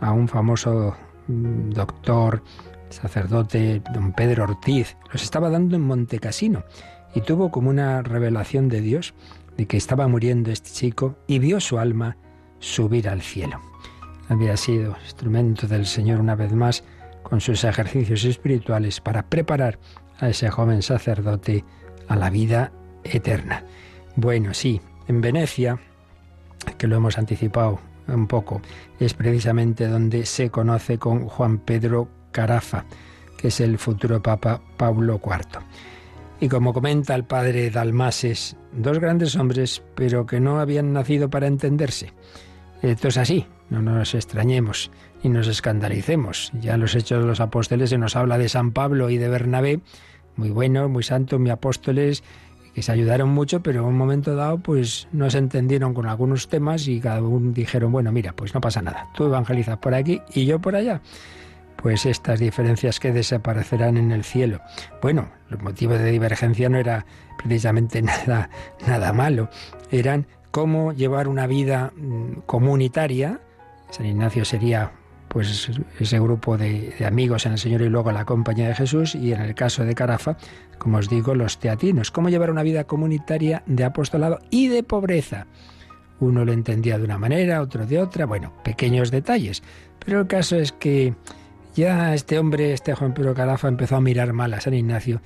a 0.00 0.12
un 0.12 0.28
famoso 0.28 0.96
mm, 1.28 1.70
doctor, 1.70 2.42
sacerdote, 2.88 3.82
don 3.92 4.12
Pedro 4.12 4.44
Ortiz. 4.44 4.96
Los 5.12 5.22
estaba 5.22 5.50
dando 5.50 5.76
en 5.76 5.82
Montecasino 5.82 6.64
y 7.14 7.20
tuvo 7.20 7.50
como 7.50 7.70
una 7.70 8.02
revelación 8.02 8.68
de 8.68 8.80
Dios 8.80 9.14
de 9.56 9.66
que 9.66 9.76
estaba 9.76 10.08
muriendo 10.08 10.50
este 10.50 10.70
chico 10.70 11.16
y 11.26 11.38
vio 11.38 11.60
su 11.60 11.78
alma 11.78 12.16
subir 12.58 13.08
al 13.08 13.22
cielo. 13.22 13.60
Había 14.28 14.56
sido 14.56 14.96
instrumento 15.02 15.66
del 15.66 15.86
Señor 15.86 16.20
una 16.20 16.34
vez 16.34 16.52
más 16.52 16.84
con 17.22 17.40
sus 17.40 17.64
ejercicios 17.64 18.24
espirituales 18.24 19.00
para 19.00 19.28
preparar 19.28 19.78
a 20.18 20.28
ese 20.28 20.50
joven 20.50 20.82
sacerdote 20.82 21.64
a 22.08 22.16
la 22.16 22.30
vida 22.30 22.72
eterna. 23.04 23.64
Bueno, 24.16 24.54
sí, 24.54 24.80
en 25.08 25.20
Venecia, 25.20 25.78
que 26.78 26.86
lo 26.86 26.96
hemos 26.96 27.18
anticipado 27.18 27.80
un 28.08 28.26
poco, 28.26 28.60
es 29.00 29.14
precisamente 29.14 29.88
donde 29.88 30.26
se 30.26 30.50
conoce 30.50 30.98
con 30.98 31.28
Juan 31.28 31.58
Pedro 31.58 32.08
Carafa, 32.32 32.84
que 33.36 33.48
es 33.48 33.60
el 33.60 33.78
futuro 33.78 34.22
Papa 34.22 34.60
Pablo 34.76 35.20
IV. 35.24 35.60
Y 36.40 36.48
como 36.48 36.72
comenta 36.72 37.14
el 37.14 37.24
padre 37.24 37.70
Dalmases, 37.70 38.56
dos 38.72 38.98
grandes 38.98 39.36
hombres, 39.36 39.82
pero 39.94 40.26
que 40.26 40.40
no 40.40 40.60
habían 40.60 40.92
nacido 40.92 41.30
para 41.30 41.46
entenderse. 41.46 42.12
Esto 42.82 43.08
es 43.08 43.16
así, 43.16 43.46
no 43.70 43.80
nos 43.80 44.14
extrañemos 44.14 44.90
ni 45.22 45.30
nos 45.30 45.48
escandalicemos. 45.48 46.52
Ya 46.60 46.74
en 46.74 46.80
los 46.80 46.94
Hechos 46.94 47.20
de 47.20 47.26
los 47.26 47.40
Apóstoles 47.40 47.90
se 47.90 47.98
nos 47.98 48.16
habla 48.16 48.38
de 48.38 48.48
San 48.48 48.72
Pablo 48.72 49.10
y 49.10 49.18
de 49.18 49.28
Bernabé, 49.28 49.80
muy 50.36 50.50
buenos, 50.50 50.90
muy 50.90 51.02
santos, 51.02 51.40
muy 51.40 51.50
apóstoles, 51.50 52.22
que 52.74 52.82
se 52.82 52.92
ayudaron 52.92 53.30
mucho, 53.30 53.62
pero 53.62 53.80
en 53.80 53.86
un 53.86 53.96
momento 53.96 54.36
dado 54.36 54.58
pues 54.58 55.08
no 55.12 55.30
se 55.30 55.38
entendieron 55.38 55.94
con 55.94 56.06
algunos 56.06 56.48
temas 56.48 56.88
y 56.88 57.00
cada 57.00 57.22
uno 57.22 57.52
dijeron, 57.52 57.90
bueno, 57.92 58.12
mira, 58.12 58.32
pues 58.34 58.54
no 58.54 58.60
pasa 58.60 58.82
nada, 58.82 59.08
tú 59.14 59.24
evangelizas 59.24 59.78
por 59.78 59.94
aquí 59.94 60.20
y 60.34 60.44
yo 60.44 60.58
por 60.58 60.76
allá 60.76 61.00
pues 61.76 62.06
estas 62.06 62.40
diferencias 62.40 62.98
que 62.98 63.12
desaparecerán 63.12 63.96
en 63.96 64.10
el 64.10 64.24
cielo. 64.24 64.60
Bueno, 65.02 65.28
los 65.50 65.62
motivos 65.62 65.98
de 65.98 66.10
divergencia 66.10 66.68
no 66.68 66.78
era 66.78 67.06
precisamente 67.38 68.02
nada, 68.02 68.50
nada 68.86 69.12
malo, 69.12 69.48
eran 69.90 70.26
cómo 70.50 70.92
llevar 70.92 71.28
una 71.28 71.46
vida 71.46 71.92
mm, 71.96 72.40
comunitaria. 72.46 73.40
San 73.90 74.06
Ignacio 74.06 74.44
sería 74.44 74.92
pues 75.28 75.70
ese 75.98 76.20
grupo 76.20 76.56
de, 76.56 76.94
amigos 77.06 77.46
en 77.46 77.52
el 77.52 77.58
Señor 77.58 77.82
y 77.82 77.88
luego 77.88 78.12
la 78.12 78.24
compañía 78.24 78.68
de 78.68 78.74
Jesús 78.74 79.14
y 79.14 79.32
en 79.32 79.40
el 79.40 79.54
caso 79.54 79.84
de 79.84 79.94
Carafa, 79.94 80.36
como 80.78 80.98
os 80.98 81.08
digo, 81.08 81.34
los 81.34 81.58
teatinos. 81.58 82.10
Cómo 82.10 82.28
llevar 82.28 82.50
una 82.50 82.62
vida 82.62 82.84
comunitaria 82.84 83.62
de 83.66 83.84
apostolado 83.84 84.38
y 84.50 84.68
de 84.68 84.82
pobreza. 84.82 85.46
Uno 86.20 86.44
lo 86.44 86.52
entendía 86.52 86.98
de 86.98 87.04
una 87.04 87.18
manera, 87.18 87.60
otro 87.60 87.86
de 87.86 88.00
otra, 88.00 88.24
bueno, 88.24 88.52
pequeños 88.62 89.10
detalles. 89.10 89.62
Pero 90.04 90.20
el 90.20 90.26
caso 90.26 90.56
es 90.56 90.72
que 90.72 91.14
ya 91.74 92.14
este 92.14 92.38
hombre, 92.38 92.72
este 92.72 92.94
Juan 92.94 93.12
Pedro 93.12 93.34
Carafa, 93.34 93.68
empezó 93.68 93.96
a 93.96 94.00
mirar 94.00 94.32
mal 94.32 94.54
a 94.54 94.60
San 94.60 94.74
Ignacio 94.74 95.20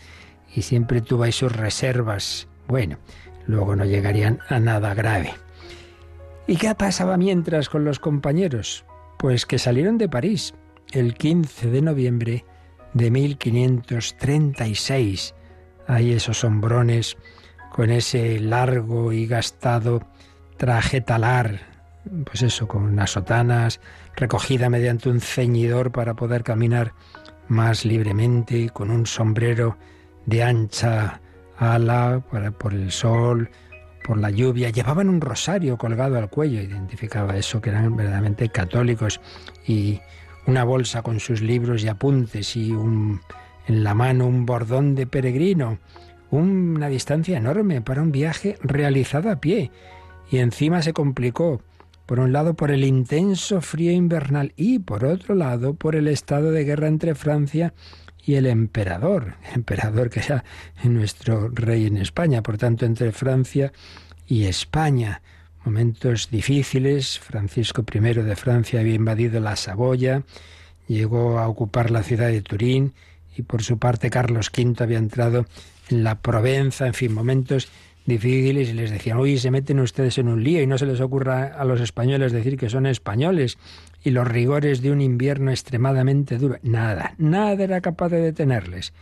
y 0.55 0.63
siempre 0.63 1.01
tuvo 1.01 1.25
ahí 1.25 1.33
sus 1.33 1.55
reservas. 1.55 2.49
Bueno, 2.67 2.99
luego 3.47 3.77
no 3.77 3.85
llegarían 3.85 4.41
a 4.49 4.59
nada 4.59 4.95
grave. 4.95 5.35
¿Y 6.47 6.57
qué 6.57 6.75
pasaba 6.75 7.17
mientras 7.17 7.69
con 7.69 7.85
los 7.85 8.01
compañeros? 8.01 8.85
Pues 9.21 9.45
que 9.45 9.59
salieron 9.59 9.99
de 9.99 10.09
París 10.09 10.55
el 10.93 11.13
15 11.13 11.71
de 11.71 11.83
noviembre 11.83 12.47
de 12.95 13.11
1536. 13.11 15.35
Hay 15.87 16.15
esos 16.15 16.43
hombrones 16.43 17.19
con 17.71 17.91
ese 17.91 18.41
largo 18.41 19.13
y 19.13 19.27
gastado 19.27 20.09
traje 20.57 21.03
talar, 21.03 21.61
pues 22.25 22.41
eso, 22.41 22.67
con 22.67 22.85
unas 22.85 23.11
sotanas, 23.11 23.83
recogida 24.17 24.71
mediante 24.71 25.11
un 25.11 25.21
ceñidor 25.21 25.93
para 25.93 26.15
poder 26.15 26.43
caminar 26.43 26.95
más 27.47 27.85
libremente, 27.85 28.71
con 28.71 28.91
un 28.91 29.05
sombrero 29.05 29.77
de 30.25 30.45
ancha 30.45 31.21
ala 31.59 32.25
para, 32.31 32.53
por 32.53 32.73
el 32.73 32.91
sol, 32.91 33.51
por 34.11 34.19
la 34.19 34.31
lluvia. 34.31 34.71
Llevaban 34.71 35.09
un 35.09 35.21
rosario 35.21 35.79
colgado 35.79 36.19
al 36.19 36.29
cuello, 36.29 36.61
identificaba 36.61 37.37
eso, 37.37 37.61
que 37.61 37.71
eran 37.71 37.95
verdaderamente 37.95 38.49
católicos, 38.49 39.21
y 39.65 40.01
una 40.49 40.65
bolsa 40.65 41.03
con 41.03 41.21
sus 41.21 41.43
libros 41.43 41.85
y 41.85 41.89
apuntes, 41.89 42.57
y 42.57 42.73
un, 42.73 43.21
en 43.69 43.85
la 43.85 43.95
mano 43.95 44.27
un 44.27 44.47
bordón 44.47 44.97
de 44.97 45.07
peregrino, 45.07 45.79
una 46.33 46.89
distancia 46.89 47.39
enorme 47.39 47.83
para 47.83 48.03
un 48.03 48.11
viaje 48.11 48.59
realizado 48.65 49.31
a 49.31 49.37
pie. 49.37 49.71
Y 50.29 50.39
encima 50.39 50.83
se 50.83 50.93
complicó 50.93 51.63
por 52.07 52.19
un 52.19 52.33
lado 52.33 52.55
por 52.55 52.73
el 52.73 52.83
intenso 52.83 53.61
frío 53.61 53.93
invernal 53.93 54.55
y 54.57 54.81
por 54.81 55.05
otro 55.05 55.37
lado 55.37 55.75
por 55.75 55.95
el 55.95 56.09
estado 56.09 56.51
de 56.51 56.65
guerra 56.65 56.89
entre 56.89 57.15
Francia 57.15 57.75
y 58.25 58.35
el 58.35 58.47
emperador, 58.47 59.35
emperador 59.55 60.11
que 60.11 60.19
era 60.19 60.45
nuestro 60.83 61.49
rey 61.49 61.87
en 61.87 61.97
España, 61.97 62.43
por 62.43 62.59
tanto 62.59 62.87
entre 62.87 63.13
Francia 63.13 63.73
y 64.31 64.45
España. 64.45 65.21
Momentos 65.65 66.31
difíciles, 66.31 67.19
Francisco 67.19 67.85
I 67.93 67.99
de 67.99 68.37
Francia 68.37 68.81
había 68.81 68.95
invadido 68.95 69.41
la 69.41 69.57
Saboya, 69.57 70.23
llegó 70.87 71.39
a 71.39 71.49
ocupar 71.49 71.91
la 71.91 72.05
ciudad 72.05 72.29
de 72.29 72.41
Turín 72.41 72.95
y 73.37 73.43
por 73.43 73.63
su 73.63 73.79
parte 73.79 74.09
Carlos 74.09 74.51
V 74.57 74.83
había 74.83 74.99
entrado 74.99 75.47
en 75.91 76.05
la 76.05 76.21
Provenza, 76.21 76.87
en 76.87 76.95
fin, 76.95 77.13
momentos 77.13 77.69
difíciles. 78.07 78.71
Y 78.71 78.73
les 78.73 78.91
decían, 78.91 79.19
oye, 79.19 79.37
se 79.39 79.51
meten 79.51 79.81
ustedes 79.81 80.17
en 80.19 80.29
un 80.29 80.45
lío 80.45 80.63
y 80.63 80.67
no 80.67 80.79
se 80.79 80.87
les 80.87 81.01
ocurra 81.01 81.47
a 81.47 81.65
los 81.65 81.81
españoles 81.81 82.33
decir 82.33 82.57
que 82.57 82.71
son 82.71 82.87
españoles 82.87 83.59
y 84.05 84.11
los 84.11 84.27
rigores 84.27 84.81
de 84.81 84.93
un 84.93 85.01
invierno 85.01 85.51
extremadamente 85.51 86.39
duro. 86.39 86.57
Nada, 86.63 87.15
nada 87.19 87.65
era 87.65 87.81
capaz 87.81 88.11
de 88.11 88.21
detenerles, 88.21 88.93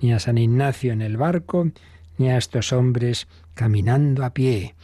ni 0.00 0.12
a 0.12 0.18
San 0.18 0.36
Ignacio 0.36 0.92
en 0.92 1.00
el 1.00 1.16
barco, 1.16 1.70
ni 2.18 2.30
a 2.30 2.36
estos 2.36 2.72
hombres 2.72 3.28
caminando 3.54 4.24
a 4.24 4.34
pie. 4.34 4.74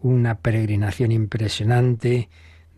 Una 0.00 0.38
peregrinación 0.38 1.12
impresionante 1.12 2.28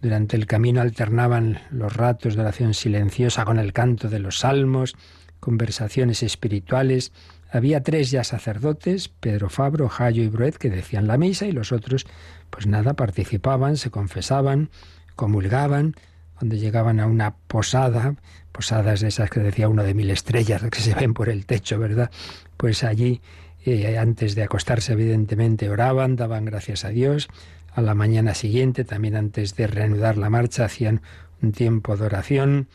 Durante 0.00 0.36
el 0.36 0.46
camino 0.46 0.80
alternaban 0.80 1.60
los 1.70 1.96
ratos 1.96 2.36
de 2.36 2.42
oración 2.42 2.72
silenciosa 2.72 3.44
con 3.44 3.58
el 3.58 3.72
canto 3.72 4.08
de 4.08 4.20
los 4.20 4.40
salmos, 4.40 4.94
conversaciones 5.40 6.22
espirituales. 6.22 7.12
Había 7.50 7.82
tres 7.82 8.12
ya 8.12 8.22
sacerdotes, 8.22 9.08
Pedro 9.08 9.48
Fabro, 9.48 9.88
Jayo 9.88 10.22
y 10.22 10.28
Bruet, 10.28 10.56
que 10.56 10.70
decían 10.70 11.08
la 11.08 11.18
misa 11.18 11.46
y 11.46 11.52
los 11.52 11.72
otros, 11.72 12.06
pues 12.50 12.68
nada, 12.68 12.94
participaban, 12.94 13.76
se 13.76 13.90
confesaban, 13.90 14.70
comulgaban. 15.16 15.96
Cuando 16.36 16.54
llegaban 16.54 17.00
a 17.00 17.06
una 17.06 17.34
posada, 17.48 18.14
posadas 18.52 19.00
de 19.00 19.08
esas 19.08 19.30
que 19.30 19.40
decía 19.40 19.68
uno 19.68 19.82
de 19.82 19.94
mil 19.94 20.10
estrellas, 20.10 20.62
que 20.70 20.78
se 20.78 20.94
ven 20.94 21.12
por 21.12 21.28
el 21.28 21.44
techo, 21.44 21.80
¿verdad? 21.80 22.12
Pues 22.56 22.84
allí, 22.84 23.20
eh, 23.72 23.98
antes 23.98 24.34
de 24.34 24.42
acostarse, 24.42 24.92
evidentemente, 24.92 25.70
oraban, 25.70 26.16
daban 26.16 26.44
gracias 26.44 26.84
a 26.84 26.88
Dios. 26.88 27.28
A 27.72 27.82
la 27.82 27.94
mañana 27.94 28.34
siguiente, 28.34 28.84
también 28.84 29.16
antes 29.16 29.54
de 29.54 29.66
reanudar 29.66 30.16
la 30.16 30.30
marcha, 30.30 30.64
hacían 30.64 31.02
un 31.42 31.52
tiempo 31.52 31.96
de 31.96 32.06
oración 32.06 32.68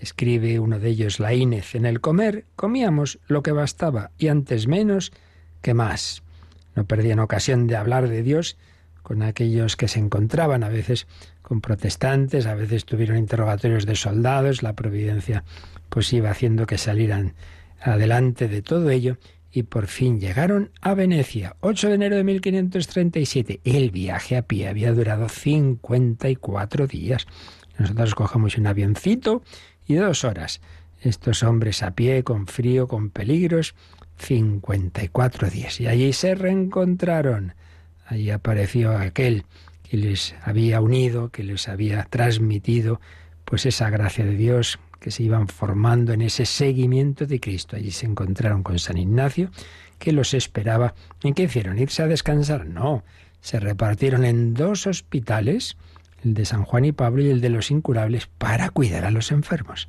Escribe 0.00 0.58
uno 0.58 0.78
de 0.78 0.88
ellos, 0.88 1.20
la 1.20 1.34
Inez, 1.34 1.74
en 1.74 1.84
el 1.84 2.00
comer 2.00 2.46
comíamos 2.56 3.18
lo 3.26 3.42
que 3.42 3.52
bastaba 3.52 4.10
y 4.16 4.28
antes 4.28 4.66
menos 4.66 5.12
que 5.60 5.74
más. 5.74 6.22
No 6.74 6.86
perdían 6.86 7.18
ocasión 7.18 7.66
de 7.66 7.76
hablar 7.76 8.08
de 8.08 8.22
Dios 8.22 8.56
con 9.02 9.22
aquellos 9.22 9.76
que 9.76 9.88
se 9.88 9.98
encontraban, 9.98 10.64
a 10.64 10.70
veces 10.70 11.06
con 11.42 11.60
protestantes, 11.60 12.46
a 12.46 12.54
veces 12.54 12.86
tuvieron 12.86 13.18
interrogatorios 13.18 13.84
de 13.84 13.94
soldados, 13.94 14.62
la 14.62 14.72
providencia 14.72 15.44
pues 15.90 16.10
iba 16.14 16.30
haciendo 16.30 16.64
que 16.64 16.78
salieran 16.78 17.34
adelante 17.82 18.48
de 18.48 18.62
todo 18.62 18.88
ello 18.88 19.18
y 19.52 19.64
por 19.64 19.86
fin 19.86 20.20
llegaron 20.20 20.70
a 20.80 20.94
Venecia, 20.94 21.56
8 21.60 21.88
de 21.88 21.94
enero 21.94 22.16
de 22.16 22.24
1537. 22.24 23.60
El 23.64 23.90
viaje 23.90 24.36
a 24.36 24.42
pie 24.42 24.68
había 24.68 24.92
durado 24.92 25.28
54 25.28 26.86
días. 26.86 27.26
Nosotros 27.78 28.14
cogemos 28.14 28.56
un 28.56 28.66
avioncito 28.66 29.42
y 29.86 29.94
dos 29.94 30.24
horas. 30.24 30.60
Estos 31.00 31.42
hombres 31.42 31.82
a 31.82 31.92
pie, 31.92 32.22
con 32.22 32.46
frío, 32.46 32.86
con 32.86 33.10
peligros, 33.10 33.74
54 34.18 35.50
días. 35.50 35.80
Y 35.80 35.86
allí 35.86 36.12
se 36.12 36.34
reencontraron. 36.34 37.54
Allí 38.06 38.30
apareció 38.30 38.96
aquel 38.96 39.44
que 39.82 39.96
les 39.96 40.34
había 40.42 40.80
unido, 40.80 41.30
que 41.30 41.42
les 41.42 41.68
había 41.68 42.04
transmitido, 42.04 43.00
pues 43.44 43.66
esa 43.66 43.90
gracia 43.90 44.24
de 44.24 44.36
Dios 44.36 44.78
que 45.00 45.10
se 45.10 45.22
iban 45.22 45.48
formando 45.48 46.12
en 46.12 46.20
ese 46.20 46.46
seguimiento 46.46 47.26
de 47.26 47.40
Cristo. 47.40 47.76
Allí 47.76 47.90
se 47.90 48.06
encontraron 48.06 48.62
con 48.62 48.78
San 48.78 48.98
Ignacio, 48.98 49.50
que 49.98 50.12
los 50.12 50.34
esperaba. 50.34 50.94
¿En 51.22 51.34
qué 51.34 51.44
hicieron? 51.44 51.78
¿Irse 51.78 52.02
a 52.02 52.06
descansar? 52.06 52.66
No. 52.66 53.02
Se 53.40 53.58
repartieron 53.58 54.24
en 54.24 54.54
dos 54.54 54.86
hospitales 54.86 55.76
el 56.24 56.34
de 56.34 56.44
San 56.44 56.64
Juan 56.64 56.84
y 56.84 56.92
Pablo 56.92 57.22
y 57.22 57.30
el 57.30 57.40
de 57.40 57.48
los 57.48 57.70
incurables, 57.70 58.26
para 58.26 58.70
cuidar 58.70 59.04
a 59.04 59.10
los 59.10 59.32
enfermos. 59.32 59.88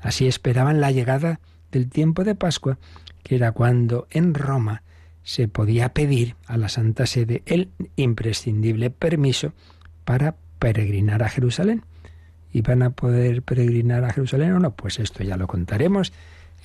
Así 0.00 0.26
esperaban 0.26 0.80
la 0.80 0.90
llegada 0.90 1.40
del 1.70 1.88
tiempo 1.88 2.24
de 2.24 2.34
Pascua, 2.34 2.78
que 3.22 3.36
era 3.36 3.52
cuando 3.52 4.06
en 4.10 4.34
Roma 4.34 4.82
se 5.22 5.48
podía 5.48 5.90
pedir 5.90 6.36
a 6.46 6.56
la 6.56 6.68
Santa 6.68 7.06
Sede 7.06 7.42
el 7.46 7.70
imprescindible 7.96 8.90
permiso 8.90 9.52
para 10.04 10.36
peregrinar 10.58 11.22
a 11.22 11.28
Jerusalén. 11.28 11.84
¿Iban 12.56 12.82
a 12.82 12.88
poder 12.88 13.42
peregrinar 13.42 14.02
a 14.04 14.14
Jerusalén 14.14 14.52
o 14.52 14.58
no? 14.58 14.74
Pues 14.74 14.98
esto 14.98 15.22
ya 15.22 15.36
lo 15.36 15.46
contaremos 15.46 16.14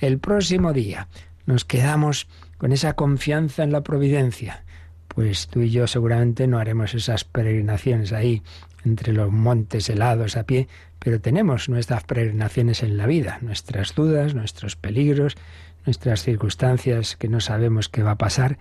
el 0.00 0.18
próximo 0.18 0.72
día. 0.72 1.08
Nos 1.44 1.66
quedamos 1.66 2.28
con 2.56 2.72
esa 2.72 2.94
confianza 2.94 3.62
en 3.62 3.72
la 3.72 3.82
providencia. 3.82 4.64
Pues 5.06 5.48
tú 5.48 5.60
y 5.60 5.68
yo 5.68 5.86
seguramente 5.86 6.46
no 6.46 6.56
haremos 6.56 6.94
esas 6.94 7.24
peregrinaciones 7.24 8.14
ahí 8.14 8.42
entre 8.86 9.12
los 9.12 9.30
montes 9.30 9.90
helados 9.90 10.38
a 10.38 10.44
pie, 10.44 10.66
pero 10.98 11.20
tenemos 11.20 11.68
nuestras 11.68 12.04
peregrinaciones 12.04 12.82
en 12.82 12.96
la 12.96 13.04
vida, 13.04 13.38
nuestras 13.42 13.94
dudas, 13.94 14.34
nuestros 14.34 14.76
peligros, 14.76 15.36
nuestras 15.84 16.22
circunstancias 16.22 17.16
que 17.16 17.28
no 17.28 17.40
sabemos 17.40 17.90
qué 17.90 18.02
va 18.02 18.12
a 18.12 18.18
pasar, 18.18 18.56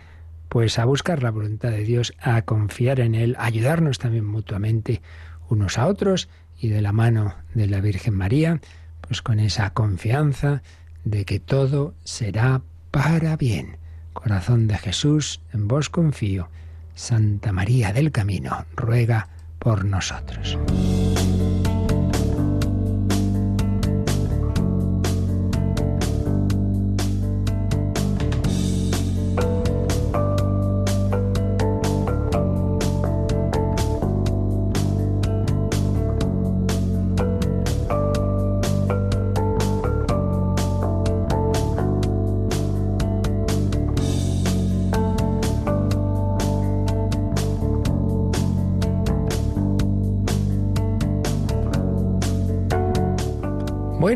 pues 0.49 0.77
a 0.79 0.84
buscar 0.84 1.23
la 1.23 1.32
voluntad 1.32 1.71
de 1.71 1.86
Dios, 1.86 2.12
a 2.19 2.41
confiar 2.41 2.99
en 2.99 3.15
Él, 3.15 3.38
a 3.39 3.45
ayudarnos 3.45 3.99
también 3.99 4.25
mutuamente 4.25 5.01
unos 5.47 5.77
a 5.77 5.88
otros 5.88 6.27
y 6.62 6.69
de 6.69 6.82
la 6.82 6.91
mano 6.91 7.36
de 7.56 7.67
la 7.67 7.82
Virgen 7.82 8.15
María, 8.15 8.62
pues 9.02 9.21
con 9.21 9.39
esa 9.39 9.71
confianza 9.71 10.62
de 11.04 11.26
que 11.26 11.39
todo 11.39 11.95
será 12.04 12.62
para 12.91 13.36
bien. 13.36 13.78
Corazón 14.13 14.67
de 14.67 14.78
Jesús, 14.78 15.41
en 15.54 15.67
vos 15.67 15.89
confío. 15.89 16.50
Santa 16.93 17.52
María 17.52 17.91
del 17.93 18.12
Camino, 18.12 18.65
ruega 18.76 19.30
por 19.58 19.86
nosotros. 19.86 20.58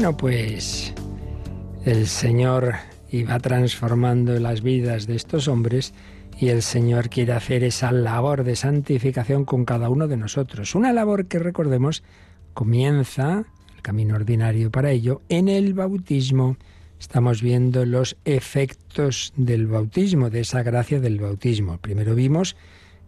Bueno, 0.06 0.18
pues 0.18 0.94
el 1.84 2.06
Señor 2.06 2.76
iba 3.10 3.40
transformando 3.40 4.40
las 4.40 4.62
vidas 4.62 5.08
de 5.08 5.16
estos 5.16 5.48
hombres 5.48 5.96
y 6.40 6.50
el 6.50 6.62
Señor 6.62 7.10
quiere 7.10 7.34
hacer 7.34 7.64
esa 7.64 7.92
labor 7.92 8.44
de 8.44 8.56
santificación 8.56 9.46
con 9.46 9.66
cada 9.66 9.90
uno 9.90 10.08
de 10.08 10.16
nosotros. 10.16 10.76
Una 10.76 10.94
labor 10.94 11.26
que 11.26 11.40
recordemos 11.40 12.04
comienza, 12.54 13.46
el 13.76 13.82
camino 13.82 14.14
ordinario 14.14 14.70
para 14.70 14.92
ello, 14.92 15.24
en 15.28 15.48
el 15.48 15.74
bautismo. 15.74 16.58
Estamos 17.00 17.42
viendo 17.42 17.84
los 17.84 18.16
efectos 18.26 19.34
del 19.36 19.66
bautismo, 19.66 20.30
de 20.30 20.42
esa 20.42 20.62
gracia 20.62 21.00
del 21.00 21.20
bautismo. 21.20 21.80
Primero 21.80 22.14
vimos 22.14 22.56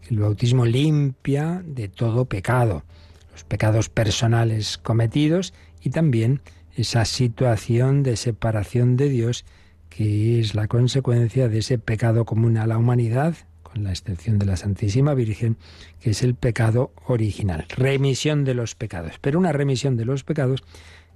que 0.01 0.15
el 0.15 0.21
bautismo 0.21 0.65
limpia 0.65 1.61
de 1.63 1.89
todo 1.89 2.25
pecado, 2.25 2.85
los 3.33 3.43
pecados 3.43 3.87
personales 3.87 4.79
cometidos 4.79 5.53
y 5.83 5.91
también 5.91 6.41
esa 6.77 7.05
situación 7.05 8.03
de 8.03 8.15
separación 8.15 8.97
de 8.97 9.09
Dios 9.09 9.45
que 9.89 10.39
es 10.39 10.53
la 10.53 10.67
consecuencia 10.67 11.49
de 11.49 11.59
ese 11.59 11.79
pecado 11.79 12.23
común 12.23 12.57
a 12.57 12.67
la 12.67 12.77
humanidad, 12.77 13.35
con 13.63 13.83
la 13.83 13.89
excepción 13.89 14.37
de 14.37 14.45
la 14.45 14.55
Santísima 14.55 15.15
Virgen, 15.15 15.57
que 15.99 16.11
es 16.11 16.21
el 16.21 16.35
pecado 16.35 16.91
original, 17.07 17.65
remisión 17.69 18.43
de 18.43 18.53
los 18.53 18.75
pecados. 18.75 19.13
Pero 19.19 19.39
una 19.39 19.53
remisión 19.53 19.97
de 19.97 20.05
los 20.05 20.23
pecados 20.23 20.63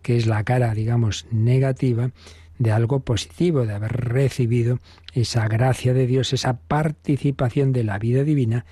que 0.02 0.18
es 0.18 0.26
la 0.26 0.44
cara, 0.44 0.74
digamos, 0.74 1.28
negativa 1.32 2.10
de 2.58 2.72
algo 2.72 3.02
positivo, 3.02 3.68
de 3.68 3.74
haber 3.74 3.92
recibido 3.92 4.80
esa 5.14 5.48
gracia 5.48 5.94
de 5.94 6.08
Dios, 6.08 6.34
esa 6.34 6.58
participación 6.58 7.74
de 7.74 7.84
la 7.84 8.00
vida 8.00 8.24
divina, 8.24 8.66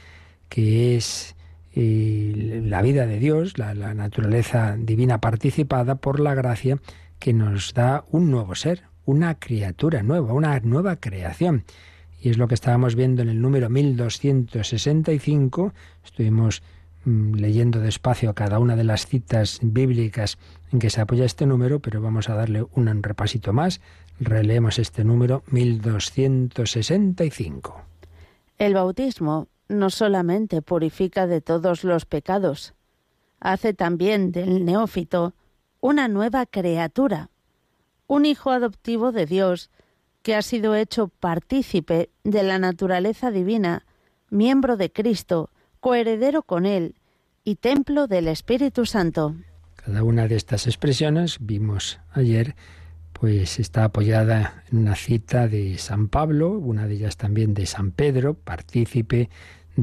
que 0.48 0.96
es 0.96 1.36
la 1.76 2.82
vida 2.82 3.06
de 3.06 3.20
Dios, 3.20 3.58
la, 3.58 3.74
la 3.74 3.94
naturaleza 3.94 4.76
divina 4.78 5.20
participada 5.20 5.96
por 5.96 6.20
la 6.20 6.36
gracia 6.36 6.78
que 7.20 7.34
nos 7.34 7.74
da 7.74 8.06
un 8.12 8.32
nuevo 8.32 8.56
ser, 8.56 8.84
una 9.06 9.36
criatura 9.36 10.02
nueva, 10.04 10.34
una 10.34 10.60
nueva 10.62 10.96
creación. 10.98 11.64
Y 12.22 12.30
es 12.30 12.38
lo 12.38 12.48
que 12.48 12.54
estábamos 12.54 12.96
viendo 12.96 13.22
en 13.22 13.28
el 13.30 13.42
número 13.42 13.70
1265. 13.70 15.74
Estuvimos 16.04 16.62
mm, 17.06 17.36
leyendo 17.36 17.80
despacio 17.80 18.34
cada 18.34 18.60
una 18.60 18.76
de 18.76 18.84
las 18.84 19.06
citas 19.06 19.60
bíblicas 19.62 20.38
en 20.72 20.80
que 20.80 20.90
se 20.90 21.00
apoya 21.02 21.26
este 21.26 21.46
número, 21.46 21.80
pero 21.80 22.02
vamos 22.02 22.30
a 22.30 22.36
darle 22.36 22.66
un 22.74 23.04
repasito 23.04 23.54
más. 23.54 23.80
Releemos 24.20 24.80
este 24.80 25.06
número 25.06 25.44
1265. 25.52 27.82
El 28.58 28.74
bautismo 28.74 29.48
no 29.70 29.90
solamente 29.90 30.62
purifica 30.62 31.28
de 31.28 31.42
todos 31.42 31.84
los 31.84 32.06
pecados, 32.06 32.74
hace 33.40 33.74
también 33.74 34.32
del 34.32 34.66
neófito 34.66 35.34
una 35.80 36.08
nueva 36.08 36.46
criatura, 36.46 37.30
un 38.08 38.26
hijo 38.26 38.52
adoptivo 38.52 39.12
de 39.12 39.26
Dios 39.26 39.70
que 40.24 40.36
ha 40.36 40.42
sido 40.42 40.76
hecho 40.76 41.08
partícipe 41.08 42.10
de 42.24 42.44
la 42.44 42.60
naturaleza 42.60 43.32
divina, 43.32 43.86
miembro 44.30 44.76
de 44.76 44.92
Cristo, 44.92 45.50
coheredero 45.80 46.44
con 46.44 46.66
Él 46.66 46.96
y 47.44 47.56
templo 47.56 48.08
del 48.08 48.28
Espíritu 48.28 48.86
Santo. 48.86 49.36
Cada 49.76 50.04
una 50.04 50.28
de 50.28 50.36
estas 50.36 50.68
expresiones, 50.68 51.38
vimos 51.40 52.00
ayer, 52.12 52.56
pues 53.14 53.60
está 53.60 53.86
apoyada 53.86 54.64
en 54.72 54.80
una 54.80 54.96
cita 54.96 55.48
de 55.48 55.78
San 55.78 56.10
Pablo, 56.10 56.52
una 56.52 56.88
de 56.88 56.96
ellas 56.96 57.18
también 57.18 57.54
de 57.54 57.66
San 57.66 57.92
Pedro, 57.92 58.34
partícipe 58.34 59.30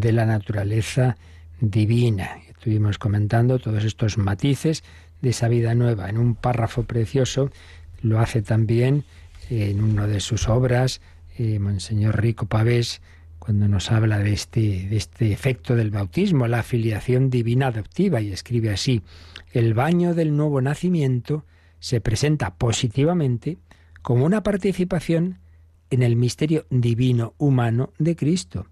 de 0.01 0.13
la 0.13 0.27
naturaleza 0.27 1.17
divina. 1.61 2.39
estuvimos 2.49 2.99
comentando 2.99 3.59
todos 3.59 3.85
estos 3.85 4.19
matices 4.19 4.85
de 5.23 5.31
esa 5.31 5.49
vida 5.49 5.75
nueva. 5.75 6.09
En 6.09 6.19
un 6.19 6.35
párrafo 6.35 6.83
precioso 6.83 7.51
lo 8.03 8.21
hace 8.21 8.43
también 8.43 9.05
en 9.49 9.83
una 9.83 10.07
de 10.07 10.21
sus 10.21 10.49
obras, 10.49 11.01
eh, 11.39 11.59
Monseñor 11.59 12.21
Rico 12.21 12.47
Pavés, 12.47 13.01
cuando 13.39 13.69
nos 13.69 13.93
habla 13.93 14.19
de 14.19 14.33
este, 14.33 14.89
de 14.89 14.97
este 14.97 15.33
efecto 15.33 15.77
del 15.77 15.91
bautismo, 15.91 16.49
la 16.49 16.61
afiliación 16.61 17.31
divina 17.31 17.69
adoptiva, 17.69 18.21
y 18.21 18.33
escribe 18.33 18.71
así, 18.71 19.03
el 19.53 19.73
baño 19.73 20.15
del 20.15 20.37
nuevo 20.37 20.61
nacimiento 20.61 21.45
se 21.79 22.01
presenta 22.01 22.55
positivamente 22.55 23.59
como 24.03 24.25
una 24.25 24.43
participación 24.43 25.39
en 25.91 26.03
el 26.03 26.17
misterio 26.17 26.67
divino 26.71 27.35
humano 27.39 27.93
de 27.99 28.17
Cristo, 28.17 28.67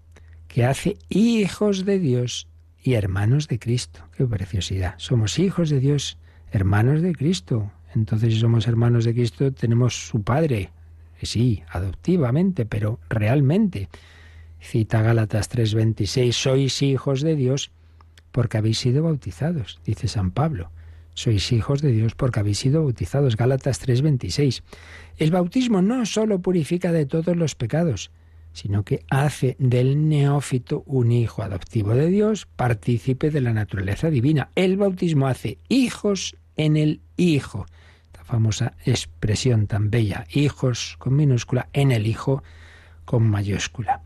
que 0.55 0.63
hace 0.63 0.95
hijos 1.09 1.83
de 1.83 1.99
Dios 1.99 2.47
y 2.81 2.93
hermanos 2.93 3.49
de 3.49 3.59
Cristo. 3.59 3.99
Qué 4.15 4.25
preciosidad. 4.25 4.93
Somos 4.95 5.37
hijos 5.37 5.69
de 5.69 5.81
Dios, 5.81 6.17
hermanos 6.49 7.01
de 7.01 7.13
Cristo. 7.13 7.73
Entonces, 7.93 8.33
si 8.33 8.39
somos 8.39 8.65
hermanos 8.65 9.03
de 9.03 9.13
Cristo, 9.13 9.51
tenemos 9.51 10.07
su 10.07 10.21
Padre. 10.21 10.69
Sí, 11.21 11.61
adoptivamente, 11.69 12.65
pero 12.65 13.01
realmente. 13.09 13.89
Cita 14.61 15.01
Gálatas 15.01 15.49
3:26, 15.49 16.31
sois 16.31 16.81
hijos 16.81 17.19
de 17.19 17.35
Dios 17.35 17.71
porque 18.31 18.57
habéis 18.57 18.79
sido 18.79 19.03
bautizados, 19.03 19.81
dice 19.85 20.07
San 20.07 20.31
Pablo. 20.31 20.71
Sois 21.15 21.51
hijos 21.51 21.81
de 21.81 21.91
Dios 21.91 22.15
porque 22.15 22.39
habéis 22.39 22.59
sido 22.59 22.81
bautizados. 22.83 23.35
Gálatas 23.35 23.81
3:26. 23.81 24.63
El 25.17 25.31
bautismo 25.31 25.81
no 25.81 26.05
solo 26.05 26.39
purifica 26.39 26.93
de 26.93 27.05
todos 27.05 27.35
los 27.35 27.55
pecados, 27.55 28.09
sino 28.55 28.83
que 28.83 29.03
hace 29.09 29.57
del 29.59 30.07
neófito 30.07 30.83
un 30.85 31.11
hijo 31.11 31.43
adoptivo 31.43 31.93
de 31.93 32.07
Dios, 32.07 32.47
partícipe 32.55 33.29
de 33.29 33.41
la 33.41 33.51
naturaleza 33.51 34.09
divina. 34.09 34.49
El 34.55 34.77
bautismo 34.77 35.27
hace 35.27 35.57
hijos 35.67 36.37
en 36.55 36.77
el 36.77 37.01
Hijo. 37.17 37.65
Esta 38.05 38.23
famosa 38.23 38.73
expresión 38.85 39.67
tan 39.67 39.91
bella, 39.91 40.25
hijos 40.31 40.95
con 40.99 41.17
minúscula 41.17 41.67
en 41.73 41.91
el 41.91 42.07
Hijo 42.07 42.43
con 43.03 43.29
mayúscula. 43.29 44.01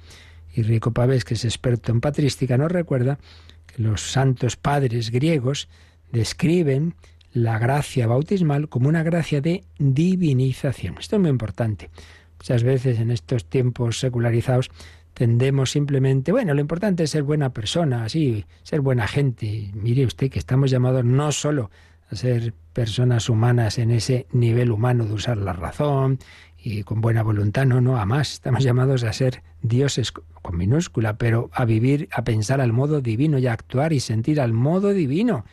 Y 0.56 0.64
Rico 0.64 0.94
Pavés, 0.94 1.26
que 1.26 1.36
es 1.36 1.46
experto 1.46 1.92
en 1.92 2.02
patrística, 2.02 2.58
nos 2.58 2.72
recuerda 2.72 3.20
que 3.68 3.84
los 3.84 4.02
santos 4.02 4.56
padres 4.56 5.12
griegos 5.12 5.70
describen 6.12 6.96
la 7.34 7.60
gracia 7.60 8.08
bautismal 8.08 8.68
como 8.68 8.90
una 8.90 9.04
gracia 9.04 9.42
de 9.42 9.64
divinización. 9.78 10.96
Esto 11.00 11.18
es 11.18 11.22
muy 11.22 11.30
importante. 11.30 11.92
Muchas 12.40 12.64
veces 12.64 13.00
en 13.00 13.12
estos 13.12 13.46
tiempos 13.46 14.00
secularizados 14.00 14.72
tendemos 15.14 15.72
simplemente, 15.72 16.32
bueno, 16.32 16.54
lo 16.54 16.62
importante 16.62 17.04
es 17.04 17.10
ser 17.10 17.24
buena 17.24 17.52
persona, 17.54 18.06
así, 18.06 18.46
ser 18.64 18.80
buena 18.80 19.08
gente. 19.08 19.72
Mire 19.74 20.06
usted 20.06 20.32
que 20.32 20.40
estamos 20.40 20.72
llamados 20.72 21.04
no 21.04 21.32
solo 21.34 21.70
a 22.10 22.16
ser 22.16 22.54
personas 22.72 23.30
humanas 23.30 23.78
en 23.78 23.92
ese 23.92 24.26
nivel 24.32 24.72
humano 24.72 25.06
de 25.06 25.14
usar 25.14 25.38
la 25.38 25.52
razón 25.52 26.20
y 26.58 26.84
con 26.84 27.02
buena 27.02 27.24
voluntad, 27.24 27.66
no, 27.66 27.82
no, 27.82 27.98
a 27.98 28.06
más. 28.06 28.34
Estamos 28.34 28.64
llamados 28.64 29.04
a 29.04 29.12
ser 29.12 29.44
dioses 29.62 30.12
con 30.12 30.58
minúscula, 30.58 31.18
pero 31.18 31.50
a 31.54 31.66
vivir, 31.66 32.08
a 32.14 32.24
pensar 32.24 32.62
al 32.62 32.72
modo 32.72 33.02
divino 33.02 33.38
y 33.38 33.48
a 33.48 33.54
actuar 33.54 33.92
y 33.92 34.00
sentir 34.00 34.40
al 34.40 34.54
modo 34.54 34.92
divino 34.92 35.44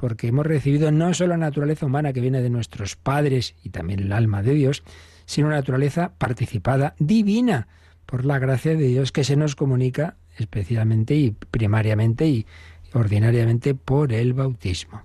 porque 0.00 0.28
hemos 0.28 0.46
recibido 0.46 0.90
no 0.90 1.12
solo 1.12 1.34
la 1.34 1.36
naturaleza 1.36 1.84
humana 1.84 2.14
que 2.14 2.22
viene 2.22 2.40
de 2.40 2.48
nuestros 2.48 2.96
padres 2.96 3.54
y 3.62 3.68
también 3.68 4.00
el 4.00 4.14
alma 4.14 4.42
de 4.42 4.54
Dios, 4.54 4.82
sino 5.30 5.46
una 5.46 5.58
naturaleza 5.58 6.10
participada 6.18 6.96
divina 6.98 7.68
por 8.04 8.24
la 8.24 8.40
gracia 8.40 8.72
de 8.72 8.88
Dios 8.88 9.12
que 9.12 9.22
se 9.22 9.36
nos 9.36 9.54
comunica 9.54 10.16
especialmente 10.36 11.14
y 11.14 11.30
primariamente 11.30 12.26
y 12.26 12.46
ordinariamente 12.94 13.76
por 13.76 14.12
el 14.12 14.32
bautismo. 14.32 15.02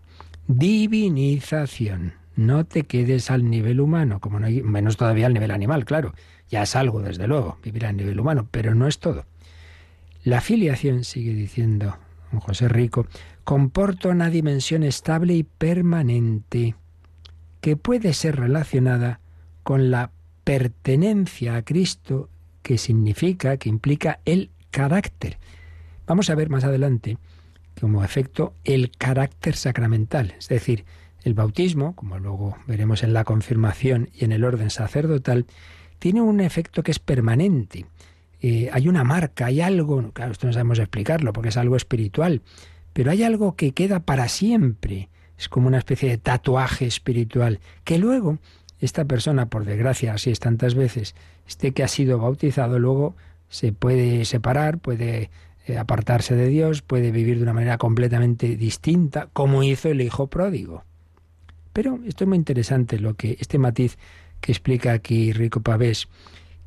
Divinización. 0.47 2.15
No 2.35 2.65
te 2.65 2.85
quedes 2.85 3.29
al 3.29 3.47
nivel 3.47 3.79
humano, 3.79 4.19
como 4.19 4.39
no 4.39 4.47
hay, 4.47 4.63
menos 4.63 4.97
todavía 4.97 5.27
al 5.27 5.33
nivel 5.35 5.51
animal, 5.51 5.85
claro. 5.85 6.15
Ya 6.49 6.63
es 6.63 6.75
algo, 6.75 7.03
desde 7.03 7.27
luego, 7.27 7.59
vivir 7.63 7.85
al 7.85 7.95
nivel 7.95 8.19
humano, 8.19 8.47
pero 8.49 8.73
no 8.73 8.87
es 8.87 8.97
todo. 8.97 9.25
La 10.23 10.41
filiación, 10.41 11.03
sigue 11.03 11.35
diciendo 11.35 11.99
José 12.39 12.67
Rico, 12.67 13.05
comporta 13.43 14.09
una 14.09 14.31
dimensión 14.31 14.81
estable 14.81 15.35
y 15.35 15.43
permanente 15.43 16.73
que 17.61 17.77
puede 17.77 18.13
ser 18.13 18.37
relacionada 18.37 19.19
con 19.65 19.89
la 19.89 20.11
pertenencia 20.45 21.57
a 21.57 21.63
Cristo, 21.63 22.29
que 22.61 22.77
significa, 22.77 23.57
que 23.57 23.67
implica 23.67 24.21
el 24.23 24.51
carácter. 24.71 25.37
Vamos 26.07 26.29
a 26.29 26.35
ver 26.35 26.49
más 26.49 26.63
adelante, 26.63 27.17
como 27.81 28.03
efecto, 28.03 28.53
el 28.63 28.91
carácter 28.91 29.57
sacramental, 29.57 30.35
es 30.39 30.47
decir, 30.47 30.85
el 31.23 31.33
bautismo, 31.33 31.95
como 31.95 32.19
luego 32.19 32.55
veremos 32.67 33.03
en 33.03 33.11
la 33.11 33.23
confirmación 33.23 34.09
y 34.13 34.23
en 34.23 34.31
el 34.31 34.43
orden 34.45 34.69
sacerdotal, 34.69 35.47
tiene 35.97 36.21
un 36.21 36.39
efecto 36.39 36.83
que 36.83 36.91
es 36.91 36.99
permanente. 36.99 37.87
Eh, 38.41 38.69
hay 38.71 38.87
una 38.87 39.03
marca, 39.03 39.47
hay 39.47 39.59
algo, 39.61 40.11
claro, 40.11 40.31
esto 40.31 40.45
no 40.45 40.53
sabemos 40.53 40.77
explicarlo 40.77 41.33
porque 41.33 41.49
es 41.49 41.57
algo 41.57 41.75
espiritual, 41.75 42.43
pero 42.93 43.09
hay 43.09 43.23
algo 43.23 43.55
que 43.55 43.71
queda 43.71 44.01
para 44.01 44.29
siempre. 44.29 45.09
Es 45.37 45.49
como 45.49 45.67
una 45.67 45.79
especie 45.79 46.09
de 46.09 46.17
tatuaje 46.19 46.85
espiritual, 46.85 47.59
que 47.83 47.97
luego 47.97 48.37
esta 48.79 49.05
persona, 49.05 49.47
por 49.47 49.65
desgracia, 49.65 50.13
así 50.13 50.31
es 50.31 50.39
tantas 50.39 50.75
veces, 50.75 51.15
este 51.47 51.71
que 51.71 51.83
ha 51.83 51.87
sido 51.87 52.19
bautizado, 52.19 52.79
luego 52.79 53.15
se 53.49 53.71
puede 53.71 54.25
separar, 54.25 54.79
puede 54.79 55.29
eh, 55.67 55.77
apartarse 55.77 56.35
de 56.35 56.47
Dios, 56.47 56.81
puede 56.81 57.11
vivir 57.11 57.37
de 57.37 57.43
una 57.43 57.53
manera 57.53 57.77
completamente 57.77 58.55
distinta, 58.55 59.29
como 59.33 59.63
hizo 59.63 59.89
el 59.89 60.01
hijo 60.01 60.27
pródigo. 60.27 60.83
Pero 61.73 61.99
esto 62.05 62.23
es 62.23 62.27
muy 62.27 62.37
interesante, 62.37 62.99
lo 62.99 63.15
que 63.15 63.37
este 63.39 63.57
matiz 63.57 63.97
que 64.41 64.51
explica 64.51 64.93
aquí 64.93 65.33
Rico 65.33 65.61
Pavés, 65.61 66.07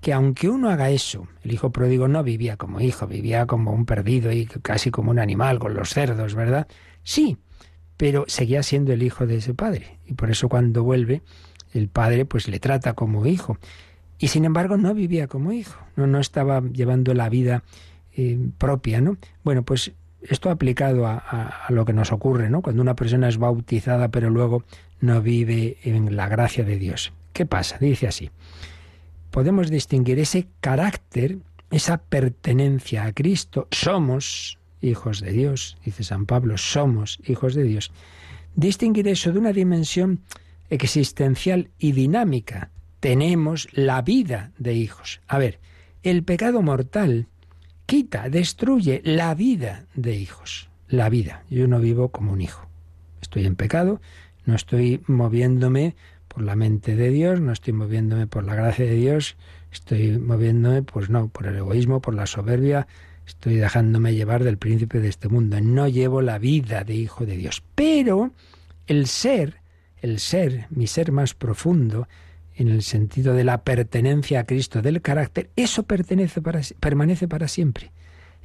que 0.01 0.13
aunque 0.13 0.49
uno 0.49 0.71
haga 0.71 0.91
eso, 0.91 1.29
el 1.45 1.53
hijo 1.53 1.71
pródigo 1.71 2.09
no 2.09 2.23
vivía 2.23 2.57
como 2.57 2.81
hijo, 2.81 3.07
vivía 3.07 3.47
como 3.47 3.73
un 3.73 3.85
perdido 3.85 4.33
y 4.33 4.47
casi 4.47 4.91
como 4.91 5.11
un 5.11 5.19
animal 5.19 5.59
con 5.59 5.75
los 5.75 5.91
cerdos, 5.91 6.35
¿verdad? 6.35 6.69
Sí, 7.03 7.37
pero 7.97 8.25
seguía 8.29 8.63
siendo 8.63 8.93
el 8.93 9.03
hijo 9.03 9.27
de 9.27 9.37
ese 9.37 9.55
padre 9.55 9.99
y 10.07 10.15
por 10.15 10.31
eso 10.31 10.49
cuando 10.49 10.85
vuelve 10.85 11.23
el 11.73 11.89
padre 11.89 12.25
pues 12.25 12.49
le 12.49 12.59
trata 12.61 12.95
como 12.95 13.27
hijo 13.27 13.59
y 14.19 14.29
sin 14.29 14.45
embargo 14.45 14.77
no 14.77 14.95
vivía 14.95 15.27
como 15.29 15.53
hijo, 15.53 15.81
no, 15.97 16.07
no 16.07 16.19
estaba 16.19 16.63
llevando 16.63 17.15
la 17.15 17.29
vida 17.29 17.63
eh, 18.17 18.39
propia, 18.59 19.01
¿no? 19.01 19.17
Bueno, 19.45 19.63
pues 19.63 19.93
esto 20.23 20.51
aplicado 20.51 21.07
a, 21.07 21.17
a, 21.17 21.73
lo 21.73 21.85
que 21.85 21.93
nos 21.93 22.11
ocurre, 22.11 22.51
¿no? 22.51 22.63
Cuando 22.63 22.83
una 22.83 22.97
persona 22.97 23.29
es 23.29 23.39
bautizada 23.39 24.09
pero 24.09 24.31
luego 24.31 24.65
no 25.01 25.23
vive 25.23 25.79
en 25.85 26.17
la 26.17 26.29
gracia 26.29 26.65
de 26.65 26.77
Dios. 26.77 27.13
¿Qué 27.33 27.47
pasa? 27.47 27.79
Dice 27.79 28.09
así 28.09 28.31
podemos 29.31 29.71
distinguir 29.71 30.19
ese 30.19 30.49
carácter, 30.61 31.39
esa 31.71 31.99
pertenencia 31.99 33.05
a 33.05 33.13
Cristo. 33.13 33.69
Somos 33.71 34.59
hijos 34.81 35.21
de 35.21 35.33
Dios, 35.33 35.77
dice 35.85 36.05
San 36.05 36.27
Pablo, 36.27 36.57
somos 36.59 37.19
hijos 37.27 37.55
de 37.55 37.65
Dios. 37.65 37.93
Distinguir 38.55 39.09
eso 39.09 39.33
de 39.33 39.39
una 39.39 39.53
dimensión 39.53 40.21
existencial 40.71 41.71
y 41.79 41.93
dinámica. 41.93 42.71
Tenemos 43.01 43.69
la 43.73 44.03
vida 44.03 44.53
de 44.59 44.75
hijos. 44.75 45.21
A 45.27 45.39
ver, 45.39 45.61
el 46.03 46.23
pecado 46.25 46.63
mortal 46.63 47.27
quita, 47.87 48.29
destruye 48.29 49.01
la 49.05 49.35
vida 49.35 49.87
de 49.95 50.15
hijos. 50.15 50.69
La 50.89 51.09
vida. 51.09 51.45
Yo 51.51 51.67
no 51.69 51.81
vivo 51.81 52.11
como 52.11 52.33
un 52.33 52.41
hijo. 52.41 52.67
Estoy 53.21 53.47
en 53.47 53.57
pecado, 53.57 54.01
no 54.45 54.55
estoy 54.55 55.03
moviéndome 55.07 55.97
por 56.29 56.43
la 56.43 56.57
mente 56.57 56.97
de 56.97 57.11
Dios, 57.11 57.41
no 57.41 57.53
estoy 57.53 57.73
moviéndome 57.73 58.27
por 58.27 58.45
la 58.45 58.55
gracia 58.55 58.85
de 58.85 58.95
Dios, 58.95 59.37
estoy 59.73 60.19
moviéndome, 60.19 60.83
pues 60.83 61.11
no, 61.11 61.29
por 61.29 61.47
el 61.47 61.57
egoísmo, 61.57 62.01
por 62.01 62.15
la 62.15 62.27
soberbia, 62.27 62.87
estoy 63.27 63.57
dejándome 63.57 64.15
llevar 64.15 64.45
del 64.45 64.59
príncipe 64.59 65.01
de 65.01 65.09
este 65.09 65.29
mundo. 65.29 65.61
No 65.61 65.89
llevo 65.89 66.23
la 66.23 66.39
vida 66.39 66.85
de 66.85 66.95
hijo 66.95 67.27
de 67.27 67.37
Dios. 67.37 67.63
Pero 67.75 68.33
el 68.87 69.07
ser, 69.07 69.57
el 70.03 70.19
ser, 70.19 70.67
mi 70.71 70.87
ser 70.87 71.13
más 71.13 71.35
profundo, 71.35 72.09
en 72.55 72.69
el 72.69 72.83
sentido 72.83 73.35
de 73.35 73.45
la 73.45 73.63
pertenencia 73.63 74.41
a 74.41 74.45
Cristo, 74.45 74.83
del 74.83 75.01
carácter, 75.01 75.51
eso 75.55 75.85
pertenece 75.85 76.43
para, 76.43 76.61
permanece 76.81 77.29
para 77.29 77.47
siempre. 77.47 77.93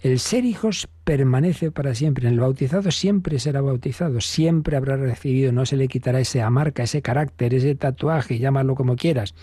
El 0.04 0.20
ser 0.20 0.46
hijos 0.46 0.90
permanece 1.04 1.72
para 1.72 1.96
siempre. 1.96 2.28
En 2.28 2.34
el 2.34 2.40
bautizado 2.40 2.92
siempre 2.92 3.40
será 3.40 3.62
bautizado, 3.62 4.22
siempre 4.22 4.76
habrá 4.76 4.98
recibido, 4.98 5.52
no 5.52 5.66
se 5.66 5.78
le 5.78 5.88
quitará 5.88 6.20
esa 6.20 6.50
marca, 6.50 6.84
ese 6.84 7.02
carácter, 7.02 7.54
ese 7.54 7.74
tatuaje, 7.76 8.38
llámalo 8.38 8.76
como 8.76 8.98
quieras, 8.98 9.34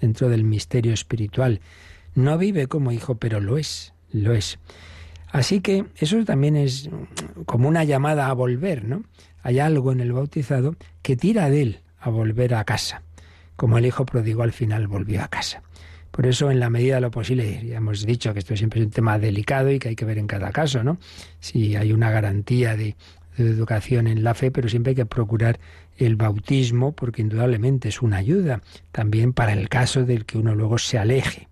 dentro 0.00 0.28
del 0.28 0.42
misterio 0.42 0.94
espiritual. 0.94 1.60
No 2.14 2.38
vive 2.38 2.66
como 2.66 2.92
hijo, 2.92 3.16
pero 3.16 3.40
lo 3.40 3.58
es, 3.58 3.92
lo 4.10 4.34
es. 4.34 4.58
Así 5.32 5.60
que 5.60 5.86
eso 5.96 6.24
también 6.24 6.56
es 6.56 6.90
como 7.46 7.68
una 7.68 7.84
llamada 7.84 8.28
a 8.28 8.32
volver, 8.32 8.84
¿no? 8.84 9.04
Hay 9.42 9.58
algo 9.58 9.92
en 9.92 10.00
el 10.00 10.12
bautizado 10.12 10.76
que 11.02 11.16
tira 11.16 11.48
de 11.48 11.62
él 11.62 11.80
a 11.98 12.10
volver 12.10 12.54
a 12.54 12.64
casa, 12.64 13.02
como 13.56 13.78
el 13.78 13.86
hijo 13.86 14.04
pródigo 14.04 14.42
al 14.42 14.52
final 14.52 14.86
volvió 14.88 15.22
a 15.22 15.28
casa. 15.28 15.62
Por 16.10 16.26
eso, 16.26 16.50
en 16.50 16.58
la 16.58 16.70
medida 16.70 16.96
de 16.96 17.02
lo 17.02 17.10
posible, 17.10 17.64
ya 17.64 17.76
hemos 17.76 18.04
dicho 18.04 18.32
que 18.32 18.40
esto 18.40 18.56
siempre 18.56 18.80
es 18.80 18.86
un 18.86 18.92
tema 18.92 19.18
delicado 19.18 19.70
y 19.70 19.78
que 19.78 19.90
hay 19.90 19.96
que 19.96 20.04
ver 20.04 20.18
en 20.18 20.26
cada 20.26 20.50
caso, 20.50 20.82
¿no? 20.82 20.98
Si 21.38 21.76
hay 21.76 21.92
una 21.92 22.10
garantía 22.10 22.76
de, 22.76 22.96
de 23.36 23.50
educación 23.50 24.08
en 24.08 24.24
la 24.24 24.34
fe, 24.34 24.50
pero 24.50 24.68
siempre 24.68 24.90
hay 24.90 24.96
que 24.96 25.06
procurar 25.06 25.60
el 25.96 26.16
bautismo 26.16 26.92
porque 26.92 27.22
indudablemente 27.22 27.88
es 27.88 28.02
una 28.02 28.16
ayuda 28.16 28.62
también 28.90 29.32
para 29.32 29.52
el 29.52 29.68
caso 29.68 30.04
del 30.04 30.24
que 30.24 30.38
uno 30.38 30.54
luego 30.54 30.78
se 30.78 30.98
aleje. 30.98 31.48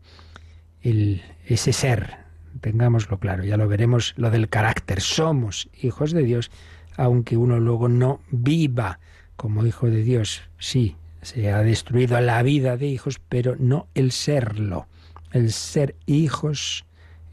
El, 0.82 1.22
ese 1.46 1.72
ser, 1.72 2.27
tengámoslo 2.60 3.18
claro, 3.18 3.44
ya 3.44 3.56
lo 3.56 3.68
veremos, 3.68 4.14
lo 4.16 4.30
del 4.30 4.48
carácter, 4.48 5.00
somos 5.00 5.68
hijos 5.80 6.12
de 6.12 6.22
Dios, 6.22 6.50
aunque 6.96 7.36
uno 7.36 7.60
luego 7.60 7.88
no 7.88 8.20
viva 8.30 9.00
como 9.36 9.64
hijo 9.64 9.88
de 9.88 10.02
Dios, 10.02 10.42
sí, 10.58 10.96
se 11.22 11.52
ha 11.52 11.62
destruido 11.62 12.20
la 12.20 12.42
vida 12.42 12.76
de 12.76 12.86
hijos, 12.86 13.20
pero 13.28 13.56
no 13.58 13.86
el 13.94 14.12
serlo, 14.12 14.86
el 15.32 15.52
ser 15.52 15.94
hijos 16.06 16.84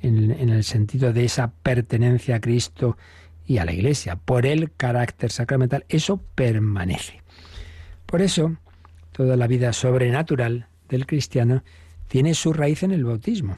en, 0.01 0.31
el 0.31 0.63
sentido 0.63 1.13
de 1.13 1.25
esa 1.25 1.51
pertenencia 1.51 2.35
a 2.35 2.41
Cristo 2.41 2.97
y 3.47 3.57
a 3.57 3.65
la 3.65 3.73
Iglesia, 3.73 4.15
por 4.15 4.45
el 4.45 4.71
carácter 4.71 5.31
sacramental, 5.31 5.85
eso 5.89 6.17
permanece. 6.35 7.21
Por 8.05 8.21
eso, 8.21 8.55
toda 9.11 9.35
la 9.35 9.47
vida 9.47 9.73
sobrenatural 9.73 10.67
del 10.89 11.05
cristiano 11.05 11.63
tiene 12.07 12.33
su 12.33 12.53
raíz 12.53 12.83
en 12.83 12.91
el 12.91 13.03
bautismo. 13.03 13.57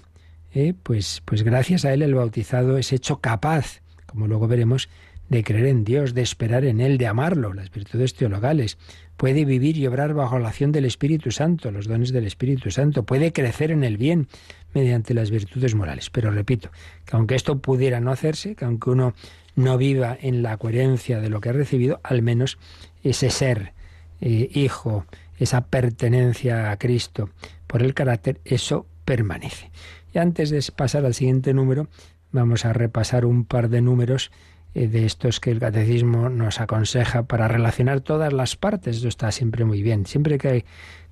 ¿Eh? 0.53 0.73
Pues, 0.81 1.21
pues 1.25 1.43
gracias 1.43 1.85
a 1.85 1.93
él 1.93 2.01
el 2.01 2.15
bautizado 2.15 2.77
es 2.77 2.93
hecho 2.93 3.19
capaz, 3.19 3.81
como 4.05 4.27
luego 4.27 4.47
veremos, 4.47 4.89
de 5.29 5.43
creer 5.43 5.65
en 5.65 5.83
Dios, 5.83 6.13
de 6.13 6.21
esperar 6.21 6.65
en 6.65 6.79
Él, 6.79 6.97
de 6.97 7.07
amarlo, 7.07 7.53
las 7.53 7.71
virtudes 7.71 8.13
teologales. 8.13 8.77
Puede 9.17 9.45
vivir 9.45 9.77
y 9.77 9.87
obrar 9.87 10.13
bajo 10.13 10.39
la 10.39 10.49
acción 10.49 10.71
del 10.71 10.85
Espíritu 10.85 11.31
Santo, 11.31 11.71
los 11.71 11.87
dones 11.87 12.11
del 12.11 12.25
Espíritu 12.25 12.71
Santo. 12.71 13.03
Puede 13.03 13.33
crecer 13.33 13.71
en 13.71 13.83
el 13.83 13.97
bien 13.97 14.27
mediante 14.73 15.13
las 15.13 15.31
virtudes 15.31 15.75
morales. 15.75 16.09
Pero 16.09 16.31
repito, 16.31 16.69
que 17.05 17.15
aunque 17.15 17.35
esto 17.35 17.59
pudiera 17.59 17.99
no 17.99 18.11
hacerse, 18.11 18.55
que 18.55 18.65
aunque 18.65 18.89
uno 18.89 19.15
no 19.55 19.77
viva 19.77 20.17
en 20.21 20.43
la 20.43 20.57
coherencia 20.57 21.19
de 21.19 21.29
lo 21.29 21.41
que 21.41 21.49
ha 21.49 21.53
recibido, 21.53 21.99
al 22.03 22.21
menos 22.21 22.57
ese 23.03 23.29
ser 23.31 23.73
eh, 24.21 24.49
hijo, 24.53 25.05
esa 25.39 25.65
pertenencia 25.65 26.71
a 26.71 26.77
Cristo 26.77 27.29
por 27.65 27.83
el 27.83 27.93
carácter, 27.93 28.39
eso 28.45 28.85
permanece. 29.07 29.71
Y 30.13 30.17
antes 30.17 30.49
de 30.49 30.61
pasar 30.75 31.05
al 31.05 31.13
siguiente 31.13 31.53
número, 31.53 31.87
vamos 32.33 32.65
a 32.65 32.73
repasar 32.73 33.25
un 33.25 33.45
par 33.45 33.69
de 33.69 33.81
números 33.81 34.31
eh, 34.75 34.89
de 34.89 35.05
estos 35.05 35.39
que 35.39 35.49
el 35.49 35.61
catecismo 35.61 36.27
nos 36.27 36.59
aconseja 36.59 37.23
para 37.23 37.47
relacionar 37.47 38.01
todas 38.01 38.33
las 38.33 38.57
partes. 38.57 38.97
Esto 38.97 39.07
está 39.07 39.31
siempre 39.31 39.63
muy 39.63 39.81
bien. 39.81 40.05
Siempre 40.05 40.37
que 40.37 40.65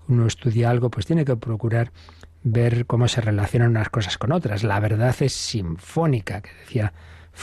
uno 0.09 0.27
estudia 0.27 0.69
algo, 0.69 0.91
pues 0.91 1.05
tiene 1.05 1.23
que 1.23 1.37
procurar 1.37 1.93
ver 2.43 2.85
cómo 2.85 3.07
se 3.07 3.21
relacionan 3.21 3.69
unas 3.69 3.87
cosas 3.87 4.17
con 4.17 4.33
otras. 4.33 4.65
La 4.65 4.81
verdad 4.81 5.15
es 5.21 5.31
sinfónica, 5.31 6.41
que 6.41 6.51
decía 6.65 6.91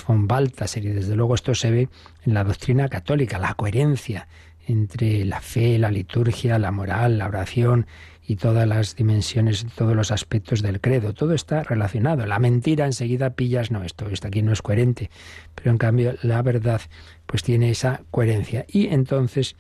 von 0.07 0.29
Balthasar, 0.29 0.85
y 0.85 0.89
desde 0.89 1.17
luego 1.17 1.35
esto 1.35 1.55
se 1.55 1.71
ve 1.71 1.89
en 2.27 2.35
la 2.35 2.45
doctrina 2.45 2.91
católica, 2.91 3.39
la 3.39 3.55
coherencia 3.55 4.29
entre 4.67 5.25
la 5.25 5.41
fe, 5.41 5.79
la 5.79 5.91
liturgia, 5.91 6.59
la 6.59 6.71
moral, 6.71 7.19
la 7.19 7.27
oración 7.27 7.87
y 8.27 8.37
todas 8.37 8.69
las 8.69 8.97
dimensiones, 8.97 9.67
todos 9.77 9.97
los 9.97 10.13
aspectos 10.13 10.63
del 10.63 10.81
credo. 10.81 11.13
Todo 11.13 11.35
está 11.35 11.63
relacionado. 11.63 12.25
La 12.27 12.39
mentira 12.39 12.87
enseguida 12.87 13.31
pillas, 13.31 13.71
no, 13.71 13.83
esto, 13.83 14.09
esto 14.09 14.29
aquí 14.29 14.43
no 14.43 14.53
es 14.53 14.63
coherente, 14.63 15.11
pero 15.55 15.71
en 15.71 15.79
cambio 15.79 16.15
la 16.23 16.41
verdad 16.43 16.81
pues 17.27 17.43
tiene 17.43 17.71
esa 17.71 18.03
coherencia. 18.11 18.65
Y 18.69 18.89
entonces 18.89 19.57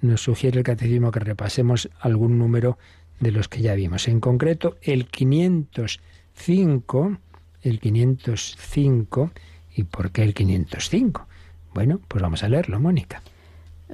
nos 0.00 0.22
sugiere 0.22 0.58
el 0.58 0.64
catecismo 0.64 1.10
que 1.10 1.20
repasemos 1.20 1.90
algún 2.00 2.38
número 2.38 2.78
de 3.20 3.32
los 3.32 3.48
que 3.48 3.62
ya 3.62 3.74
vimos. 3.74 4.08
En 4.08 4.20
concreto, 4.20 4.76
el 4.82 5.06
505, 5.06 7.18
el 7.62 7.80
505 7.80 9.32
¿Y 9.76 9.84
por 9.84 10.10
qué 10.10 10.22
el 10.22 10.32
505? 10.32 11.28
Bueno, 11.74 12.00
pues 12.08 12.22
vamos 12.22 12.42
a 12.42 12.48
leerlo, 12.48 12.80
Mónica. 12.80 13.22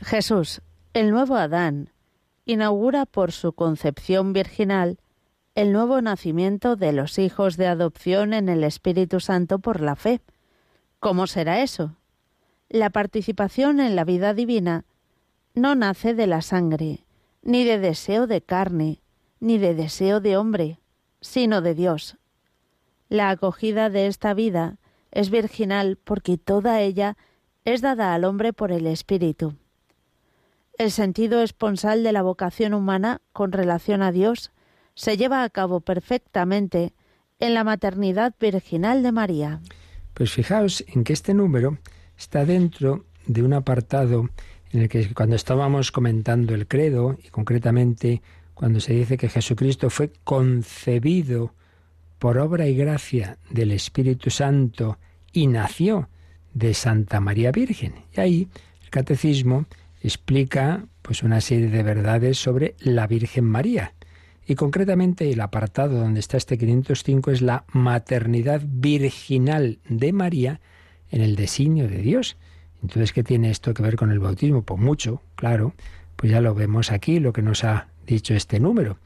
Jesús, 0.01 0.63
el 0.95 1.11
nuevo 1.11 1.35
Adán, 1.35 1.91
inaugura 2.45 3.07
por 3.07 3.33
su 3.33 3.53
concepción 3.53 4.33
virginal 4.33 4.99
el 5.55 5.73
nuevo 5.73 6.01
nacimiento 6.01 6.77
de 6.77 6.93
los 6.93 7.19
hijos 7.19 7.57
de 7.57 7.67
adopción 7.67 8.33
en 8.33 8.49
el 8.49 8.65
Espíritu 8.65 9.21
Santo 9.21 9.59
por 9.59 9.81
la 9.81 9.97
fe. 9.97 10.21
¿Cómo 10.99 11.27
será 11.27 11.63
eso? 11.63 11.97
La 12.69 12.91
participación 12.91 13.81
en 13.81 13.97
la 13.97 14.05
vida 14.05 14.33
divina 14.33 14.87
no 15.55 15.75
nace 15.75 16.15
de 16.15 16.27
la 16.27 16.41
sangre, 16.41 17.05
ni 17.43 17.65
de 17.65 17.79
deseo 17.79 18.27
de 18.27 18.41
carne, 18.41 19.03
ni 19.41 19.59
de 19.59 19.75
deseo 19.75 20.21
de 20.21 20.37
hombre, 20.37 20.81
sino 21.21 21.61
de 21.61 21.75
Dios. 21.75 22.17
La 23.09 23.29
acogida 23.29 23.91
de 23.91 24.07
esta 24.07 24.33
vida 24.33 24.79
es 25.11 25.29
virginal 25.29 25.99
porque 26.03 26.39
toda 26.39 26.81
ella 26.81 27.19
es 27.67 27.83
dada 27.83 28.15
al 28.15 28.25
hombre 28.25 28.55
por 28.55 28.73
el 28.73 28.87
Espíritu. 28.87 29.55
El 30.79 30.91
sentido 30.91 31.43
esponsal 31.43 32.03
de 32.03 32.13
la 32.13 32.23
vocación 32.23 32.75
humana 32.75 33.21
con 33.33 33.53
relación 33.53 34.03
a 34.03 34.13
Dios 34.13 34.53
se 34.95 35.17
lleva 35.17 35.45
a 35.45 35.51
cabo 35.51 35.81
perfectamente 35.81 36.93
en 37.39 37.55
la 37.55 37.65
maternidad 37.65 38.35
virginal 38.41 39.03
de 39.03 39.13
María. 39.13 39.61
Pues 40.15 40.33
fijaos 40.33 40.85
en 40.89 41.05
que 41.05 41.13
este 41.13 41.35
número 41.35 41.79
está 42.17 42.45
dentro 42.45 43.05
de 43.27 43.43
un 43.43 43.53
apartado 43.53 44.29
en 44.71 44.83
el 44.83 44.89
que 44.89 45.13
cuando 45.13 45.37
estábamos 45.37 45.93
comentando 45.93 46.55
el 46.55 46.67
credo, 46.67 47.19
y 47.23 47.29
concretamente 47.29 48.23
cuando 48.55 48.81
se 48.81 48.95
dice 48.95 49.19
que 49.19 49.29
Jesucristo 49.29 49.91
fue 49.91 50.13
concebido 50.25 51.55
por 52.19 52.39
obra 52.39 52.67
y 52.67 52.77
gracia 52.77 53.39
del 53.51 53.73
Espíritu 53.73 54.31
Santo 54.31 54.99
y 55.33 55.47
nació 55.47 56.09
de 56.55 56.75
Santa 56.75 57.21
María 57.21 57.51
Virgen. 57.51 57.95
Y 58.17 58.21
ahí 58.21 58.49
el 58.83 58.91
catecismo 58.91 59.67
explica 60.03 60.87
pues 61.03 61.23
una 61.23 61.41
serie 61.41 61.69
de 61.69 61.83
verdades 61.83 62.39
sobre 62.39 62.75
la 62.79 63.07
Virgen 63.07 63.45
María. 63.45 63.95
Y 64.47 64.55
concretamente 64.55 65.31
el 65.31 65.41
apartado 65.41 65.99
donde 65.99 66.21
está 66.21 66.37
este 66.37 66.59
505 66.59 67.31
es 67.31 67.43
la 67.43 67.65
maternidad 67.73 68.61
virginal 68.65 69.79
de 69.89 70.13
María 70.13 70.61
en 71.11 71.23
el 71.23 71.37
designio 71.37 71.89
de 71.89 71.99
Dios. 71.99 72.37
Entonces, 72.83 73.13
¿qué 73.13 73.23
tiene 73.23 73.51
esto 73.51 73.73
que 73.75 73.83
ver 73.83 73.97
con 73.97 74.11
el 74.11 74.19
bautismo? 74.19 74.63
Pues 74.63 74.81
mucho, 74.81 75.23
claro. 75.37 75.75
Pues 76.17 76.33
ya 76.33 76.41
lo 76.41 76.55
vemos 76.55 76.91
aquí, 76.91 77.21
lo 77.21 77.33
que 77.33 77.43
nos 77.43 77.65
ha 77.65 77.89
dicho 78.07 78.35
este 78.35 78.59
número 78.59 78.99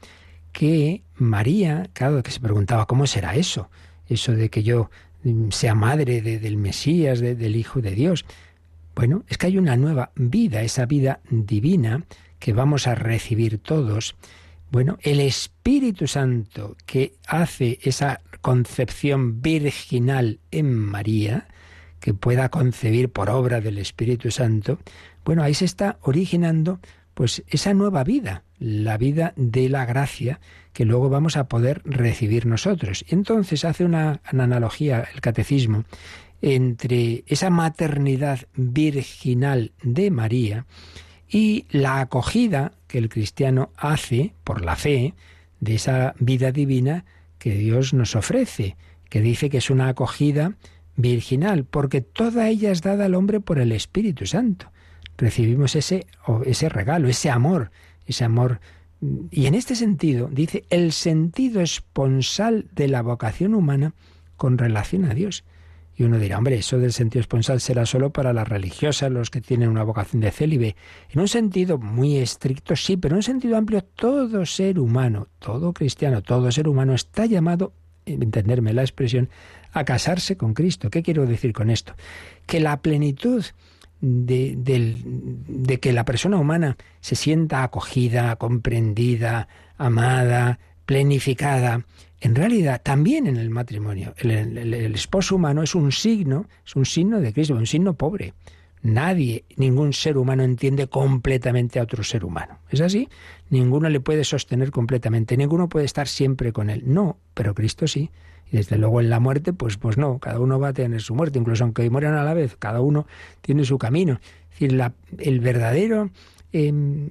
que 0.57 1.03
María, 1.17 1.87
claro, 1.93 2.23
que 2.23 2.31
se 2.31 2.39
preguntaba, 2.39 2.87
¿cómo 2.87 3.05
será 3.05 3.35
eso? 3.35 3.69
Eso 4.09 4.31
de 4.31 4.49
que 4.49 4.63
yo 4.63 4.89
sea 5.51 5.75
madre 5.75 6.21
del 6.21 6.57
Mesías, 6.57 7.19
del 7.19 7.55
Hijo 7.55 7.79
de 7.79 7.91
Dios. 7.91 8.25
Bueno, 8.97 9.23
es 9.27 9.37
que 9.37 9.45
hay 9.45 9.59
una 9.59 9.77
nueva 9.77 10.09
vida, 10.15 10.63
esa 10.63 10.87
vida 10.87 11.19
divina 11.29 12.03
que 12.39 12.51
vamos 12.51 12.87
a 12.87 12.95
recibir 12.95 13.59
todos. 13.59 14.15
Bueno, 14.71 14.97
el 15.03 15.19
Espíritu 15.19 16.07
Santo 16.07 16.75
que 16.87 17.13
hace 17.27 17.77
esa 17.83 18.21
concepción 18.41 19.39
virginal 19.43 20.39
en 20.49 20.73
María, 20.73 21.47
que 21.99 22.15
pueda 22.15 22.49
concebir 22.49 23.11
por 23.11 23.29
obra 23.29 23.61
del 23.61 23.77
Espíritu 23.77 24.31
Santo, 24.31 24.79
bueno, 25.23 25.43
ahí 25.43 25.53
se 25.53 25.65
está 25.65 25.99
originando 26.01 26.79
pues 27.13 27.43
esa 27.49 27.75
nueva 27.75 28.03
vida, 28.03 28.45
la 28.57 28.97
vida 28.97 29.33
de 29.35 29.69
la 29.69 29.85
gracia 29.85 30.39
que 30.73 30.85
luego 30.85 31.09
vamos 31.09 31.37
a 31.37 31.47
poder 31.47 31.83
recibir 31.85 32.47
nosotros. 32.47 33.05
Y 33.07 33.13
entonces 33.13 33.63
hace 33.63 33.85
una, 33.85 34.21
analogía 34.23 35.07
el 35.13 35.21
catecismo 35.21 35.85
entre 36.41 37.23
esa 37.27 37.49
maternidad 37.49 38.41
virginal 38.55 39.71
de 39.83 40.11
María 40.11 40.65
y 41.29 41.65
la 41.69 41.99
acogida 41.99 42.73
que 42.87 42.97
el 42.97 43.09
cristiano 43.09 43.71
hace 43.75 44.33
por 44.43 44.63
la 44.63 44.75
fe 44.75 45.13
de 45.59 45.75
esa 45.75 46.13
vida 46.19 46.51
divina 46.51 47.05
que 47.39 47.55
Dios 47.55 47.93
nos 47.93 48.15
ofrece, 48.15 48.77
que 49.09 49.21
dice 49.21 49.49
que 49.49 49.57
es 49.57 49.69
una 49.69 49.89
acogida 49.89 50.55
virginal, 50.95 51.65
porque 51.65 52.01
toda 52.01 52.49
ella 52.49 52.71
es 52.71 52.81
dada 52.81 53.05
al 53.05 53.15
hombre 53.15 53.39
por 53.39 53.59
el 53.59 53.71
Espíritu 53.71 54.25
Santo. 54.25 54.71
Recibimos 55.17 55.75
ese, 55.75 56.07
ese 56.45 56.69
regalo, 56.69 57.07
ese 57.07 57.29
amor 57.29 57.71
ese 58.07 58.23
amor. 58.23 58.59
Y 59.29 59.45
en 59.45 59.53
este 59.53 59.75
sentido, 59.75 60.29
dice, 60.31 60.63
el 60.69 60.91
sentido 60.91 61.61
esponsal 61.61 62.65
de 62.71 62.87
la 62.87 63.03
vocación 63.03 63.53
humana 63.53 63.93
con 64.37 64.57
relación 64.57 65.05
a 65.05 65.13
Dios. 65.13 65.43
Y 65.97 66.03
uno 66.03 66.19
dirá, 66.19 66.37
hombre, 66.37 66.57
eso 66.57 66.77
del 66.77 66.93
sentido 66.93 67.21
esponsal 67.21 67.59
será 67.59 67.87
solo 67.87 68.11
para 68.11 68.31
las 68.31 68.47
religiosas, 68.47 69.11
los 69.11 69.31
que 69.31 69.41
tienen 69.41 69.69
una 69.69 69.83
vocación 69.83 70.21
de 70.21 70.31
célibe. 70.31 70.75
En 71.09 71.19
un 71.19 71.27
sentido 71.27 71.79
muy 71.79 72.17
estricto, 72.17 72.75
sí, 72.75 72.97
pero 72.97 73.15
en 73.15 73.17
un 73.17 73.23
sentido 73.23 73.57
amplio, 73.57 73.83
todo 73.83 74.45
ser 74.45 74.77
humano, 74.77 75.27
todo 75.39 75.73
cristiano, 75.73 76.21
todo 76.21 76.51
ser 76.51 76.67
humano 76.67 76.93
está 76.93 77.25
llamado, 77.25 77.73
entenderme 78.05 78.73
la 78.73 78.83
expresión, 78.83 79.29
a 79.73 79.85
casarse 79.85 80.37
con 80.37 80.53
Cristo. 80.53 80.91
¿Qué 80.91 81.01
quiero 81.01 81.25
decir 81.25 81.51
con 81.51 81.71
esto? 81.71 81.95
Que 82.45 82.59
la 82.59 82.81
plenitud 82.81 83.43
de, 83.99 85.79
que 85.81 85.93
la 85.93 86.05
persona 86.05 86.37
humana 86.37 86.77
se 87.01 87.15
sienta 87.15 87.63
acogida, 87.63 88.35
comprendida, 88.35 89.47
amada, 89.77 90.59
plenificada. 90.85 91.85
En 92.19 92.35
realidad, 92.35 92.81
también 92.83 93.27
en 93.27 93.37
el 93.37 93.49
matrimonio, 93.49 94.13
el, 94.17 94.95
esposo 94.95 95.35
humano 95.35 95.61
es 95.61 95.75
un 95.75 95.91
signo, 95.91 96.47
es 96.65 96.75
un 96.75 96.85
signo 96.85 97.19
de 97.19 97.31
Cristo, 97.31 97.53
un 97.53 97.67
signo 97.67 97.93
pobre, 97.93 98.33
Nadie, 98.83 99.43
ningún 99.55 99.91
ser 99.91 100.17
humano 100.17 100.43
entiende 100.43 100.87
completamente 100.87 101.79
a 101.79 101.83
otro 101.83 102.03
ser 102.03 102.23
humano. 102.23 102.59
¿Es 102.69 102.79
así? 102.79 103.09
Ninguno 103.49 103.89
le 103.89 103.99
puede 103.99 104.23
sostener 104.23 104.71
completamente, 104.71 105.35
ninguno 105.35 105.67
puede 105.67 105.85
estar 105.85 106.07
siempre 106.07 106.53
con 106.53 106.69
él. 106.69 106.83
No, 106.85 107.17
pero 107.33 107.55
Cristo 107.55 107.87
sí. 107.87 108.11
Y 108.51 108.57
desde 108.57 108.77
luego 108.77 109.01
en 109.01 109.09
la 109.09 109.19
muerte, 109.19 109.51
pues, 109.51 109.77
pues 109.77 109.97
no, 109.97 110.19
cada 110.19 110.39
uno 110.39 110.59
va 110.59 110.69
a 110.69 110.73
tener 110.73 111.01
su 111.01 111.15
muerte, 111.15 111.39
incluso 111.39 111.63
aunque 111.63 111.89
mueran 111.89 112.13
a 112.13 112.23
la 112.23 112.33
vez, 112.33 112.55
cada 112.57 112.79
uno 112.79 113.07
tiene 113.41 113.65
su 113.65 113.77
camino. 113.77 114.19
Es 114.51 114.59
decir, 114.59 114.73
la, 114.73 114.93
el 115.17 115.39
verdadero 115.39 116.11
em, 116.51 117.09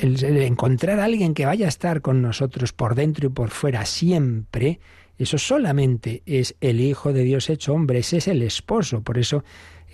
el, 0.00 0.36
encontrar 0.42 1.00
a 1.00 1.04
alguien 1.04 1.34
que 1.34 1.46
vaya 1.46 1.66
a 1.66 1.68
estar 1.68 2.00
con 2.00 2.22
nosotros 2.22 2.72
por 2.72 2.94
dentro 2.94 3.26
y 3.26 3.30
por 3.30 3.50
fuera 3.50 3.84
siempre, 3.84 4.80
eso 5.18 5.38
solamente 5.38 6.22
es 6.26 6.56
el 6.60 6.80
Hijo 6.80 7.12
de 7.12 7.24
Dios 7.24 7.50
hecho 7.50 7.74
hombre, 7.74 7.98
ese 7.98 8.18
es 8.18 8.28
el 8.28 8.42
esposo. 8.42 9.02
Por 9.02 9.18
eso 9.18 9.44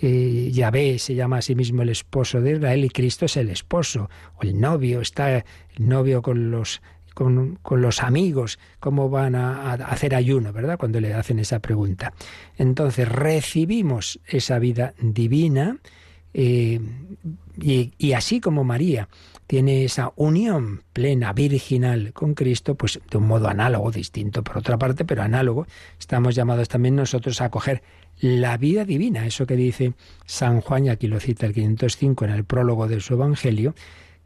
eh, 0.01 0.49
Yahvé 0.53 0.99
se 0.99 1.15
llama 1.15 1.37
a 1.37 1.41
sí 1.41 1.55
mismo 1.55 1.81
el 1.81 1.89
esposo 1.89 2.39
de 2.39 2.53
Israel 2.53 2.85
y 2.85 2.89
Cristo 2.89 3.25
es 3.25 3.35
el 3.35 3.49
esposo, 3.49 4.09
o 4.35 4.43
el 4.43 4.59
novio, 4.59 5.01
está 5.01 5.37
el 5.37 5.43
novio 5.79 6.21
con 6.21 6.51
los 6.51 6.81
con, 7.17 7.81
los 7.81 8.03
amigos, 8.03 8.59
cómo 8.79 9.09
van 9.09 9.33
a, 9.33 9.73
hacer 9.73 10.13
ayuno, 10.13 10.53
¿verdad? 10.53 10.77
Cuando 10.77 10.99
le 10.99 11.15
hacen 11.15 11.39
esa 11.39 11.59
pregunta. 11.59 12.13
Entonces, 12.57 13.09
recibimos 13.09 14.19
esa 14.27 14.59
vida 14.59 14.93
divina 15.01 15.77
eh, 16.33 16.79
y, 17.59 18.13
así 18.13 18.39
como 18.39 18.63
María 18.63 19.09
tiene 19.47 19.85
esa 19.85 20.11
unión 20.15 20.83
plena, 20.93 21.33
virginal 21.33 22.11
con 22.13 22.33
Cristo, 22.33 22.75
pues 22.75 22.99
de 23.09 23.17
un 23.17 23.27
modo 23.27 23.47
análogo, 23.47 23.91
distinto 23.91 24.43
por 24.43 24.57
otra 24.57 24.77
parte, 24.77 25.05
pero 25.05 25.23
análogo, 25.23 25.65
estamos 25.99 26.35
llamados 26.35 26.67
también 26.67 26.95
nosotros 26.95 27.41
a 27.41 27.49
coger 27.49 27.81
la 28.19 28.57
vida 28.57 28.83
divina, 28.83 29.25
eso 29.25 29.45
que 29.45 29.55
dice 29.55 29.93
San 30.25 30.61
Juan, 30.61 30.85
y 30.85 30.89
aquí 30.89 31.07
lo 31.07 31.19
cita 31.19 31.45
el 31.45 31.53
505 31.53 32.25
en 32.25 32.31
el 32.31 32.43
prólogo 32.43 32.87
de 32.87 32.99
su 32.99 33.13
Evangelio, 33.13 33.73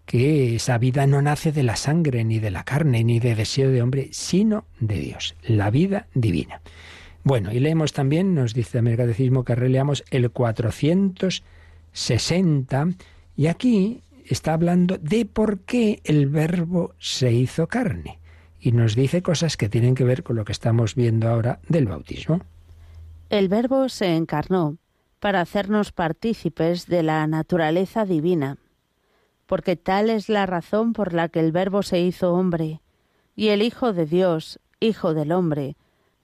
que 0.05 0.55
esa 0.55 0.77
vida 0.77 1.05
no 1.07 1.21
nace 1.21 1.51
de 1.51 1.63
la 1.63 1.75
sangre, 1.75 2.23
ni 2.23 2.39
de 2.39 2.51
la 2.51 2.63
carne, 2.63 3.03
ni 3.03 3.19
de 3.19 3.35
deseo 3.35 3.69
de 3.69 3.81
hombre, 3.81 4.09
sino 4.11 4.65
de 4.79 4.99
Dios, 4.99 5.35
la 5.43 5.69
vida 5.69 6.07
divina. 6.13 6.61
Bueno, 7.23 7.51
y 7.53 7.59
leemos 7.59 7.93
también, 7.93 8.33
nos 8.33 8.53
dice 8.53 8.79
el 8.79 8.97
Catecismo 8.97 9.45
que 9.45 9.55
releamos 9.55 10.03
el 10.09 10.31
460, 11.93 12.89
y 13.35 13.47
aquí 13.47 14.03
está 14.25 14.53
hablando 14.53 14.97
de 14.97 15.25
por 15.25 15.59
qué 15.61 16.01
el 16.03 16.27
verbo 16.27 16.93
se 16.99 17.31
hizo 17.31 17.67
carne. 17.67 18.19
Y 18.59 18.71
nos 18.71 18.95
dice 18.95 19.21
cosas 19.21 19.57
que 19.57 19.69
tienen 19.69 19.95
que 19.95 20.03
ver 20.03 20.23
con 20.23 20.35
lo 20.35 20.45
que 20.45 20.51
estamos 20.51 20.95
viendo 20.95 21.27
ahora 21.27 21.59
del 21.67 21.87
bautismo. 21.87 22.41
El 23.29 23.47
verbo 23.49 23.89
se 23.89 24.15
encarnó 24.15 24.77
para 25.19 25.41
hacernos 25.41 25.91
partícipes 25.91 26.87
de 26.87 27.03
la 27.03 27.25
naturaleza 27.27 28.05
divina, 28.05 28.57
porque 29.45 29.75
tal 29.75 30.09
es 30.09 30.29
la 30.29 30.45
razón 30.45 30.93
por 30.93 31.13
la 31.13 31.29
que 31.29 31.39
el 31.39 31.51
verbo 31.51 31.83
se 31.83 31.99
hizo 31.99 32.33
hombre, 32.33 32.81
y 33.35 33.49
el 33.49 33.61
Hijo 33.61 33.93
de 33.93 34.05
Dios, 34.05 34.59
Hijo 34.79 35.13
del 35.13 35.31
hombre, 35.31 35.75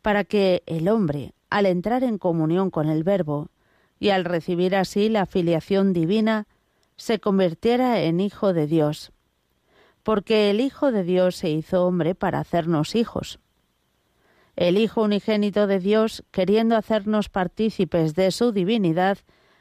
para 0.02 0.24
que 0.24 0.64
el 0.66 0.88
hombre, 0.88 1.34
al 1.50 1.66
entrar 1.66 2.04
en 2.04 2.18
comunión 2.18 2.70
con 2.70 2.90
el 2.90 3.04
verbo, 3.04 3.50
y 4.00 4.10
al 4.10 4.26
recibir 4.26 4.76
así 4.76 5.10
la 5.10 5.26
filiación 5.26 5.94
divina, 5.94 6.48
se 6.96 7.20
convirtiera 7.20 8.02
en 8.02 8.20
Hijo 8.20 8.54
de 8.54 8.68
Dios, 8.68 9.12
porque 10.04 10.50
el 10.50 10.60
Hijo 10.62 10.92
de 10.92 11.04
Dios 11.04 11.36
se 11.36 11.50
hizo 11.50 11.86
hombre 11.86 12.16
para 12.16 12.40
hacernos 12.40 12.96
hijos. 12.96 13.40
El 14.56 14.78
Hijo 14.78 15.04
unigénito 15.04 15.68
de 15.68 15.80
Dios, 15.80 16.24
queriendo 16.32 16.76
hacernos 16.76 17.30
partícipes 17.30 18.16
de 18.16 18.32
su 18.32 18.52
divinidad, 18.52 19.20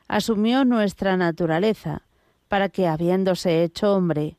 asumió 0.09 0.65
nuestra 0.65 1.17
naturaleza, 1.17 2.03
para 2.49 2.69
que, 2.69 2.87
habiéndose 2.87 3.63
hecho 3.65 3.95
hombre, 3.95 4.37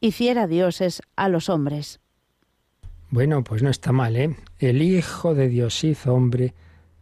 hiciera 0.00 0.46
dioses 0.46 1.02
a 1.14 1.28
los 1.28 1.48
hombres. 1.48 2.00
Bueno, 3.10 3.44
pues 3.44 3.62
no 3.62 3.70
está 3.70 3.92
mal, 3.92 4.16
¿eh? 4.16 4.36
El 4.58 4.82
Hijo 4.82 5.34
de 5.34 5.48
Dios 5.48 5.84
hizo 5.84 6.14
hombre 6.14 6.54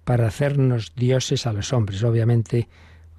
para 0.08 0.28
hacernos 0.28 0.94
dioses 0.96 1.46
a 1.46 1.52
los 1.52 1.74
hombres. 1.74 2.02
Obviamente, 2.02 2.66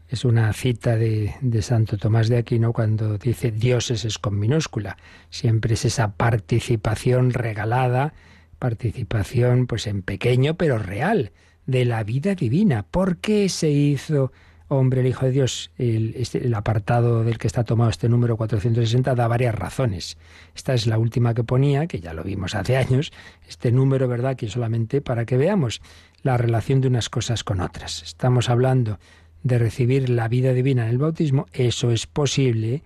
es 0.08 0.26
una 0.26 0.52
cita 0.54 0.96
de, 0.96 1.36
Santo 1.62 1.98
Tomás 1.98 2.30
de 2.30 2.38
Aquino 2.38 2.74
cuando 2.74 3.20
dice 3.20 3.52
dioses 3.52 4.06
es 4.06 4.18
con 4.18 4.40
minúscula. 4.40 4.98
Siempre 5.30 5.76
es 5.76 5.86
esa 5.86 6.14
participación 6.14 7.32
regalada, 7.32 8.16
participación 8.58 9.68
pues 9.68 9.86
en 9.86 10.02
pequeño 10.02 10.56
pero 10.56 10.80
real 10.80 11.32
de 11.68 11.86
la 11.86 12.04
vida 12.04 12.34
divina. 12.34 12.82
¿Por 12.82 13.18
qué 13.18 13.50
se 13.50 13.70
hizo 13.70 14.32
hombre 14.70 15.02
el 15.02 15.08
Hijo 15.08 15.26
de 15.26 15.32
Dios? 15.32 15.72
El, 15.78 16.14
este, 16.16 16.46
el 16.46 16.54
apartado 16.54 17.24
del 17.24 17.38
que 17.38 17.48
está 17.48 17.64
tomado 17.64 17.90
este 17.90 18.08
número 18.08 18.38
460 18.38 19.14
da 19.14 19.28
varias 19.28 19.54
razones. 19.54 20.18
Esta 20.56 20.74
es 20.74 20.88
la 20.88 20.98
última 20.98 21.34
que 21.34 21.44
ponía, 21.44 21.88
que 21.88 22.00
ya 22.00 22.14
lo 22.14 22.24
vimos 22.24 22.56
hace 22.56 22.78
años, 22.78 23.12
este 23.48 23.72
número, 23.72 24.08
¿verdad? 24.08 24.38
Que 24.38 24.48
solamente 24.48 25.02
para 25.02 25.26
que 25.26 25.38
veamos 25.38 25.82
la 26.24 26.38
relación 26.38 26.82
de 26.82 26.88
unas 26.88 27.10
cosas 27.10 27.44
con 27.44 27.60
otras. 27.60 28.04
Estamos 28.04 28.50
hablando 28.50 29.00
de 29.44 29.58
recibir 29.58 30.10
la 30.10 30.28
vida 30.28 30.54
divina 30.54 30.84
en 30.84 30.90
el 30.90 30.98
bautismo, 30.98 31.48
eso 31.54 31.92
es 31.92 32.08
posible 32.08 32.84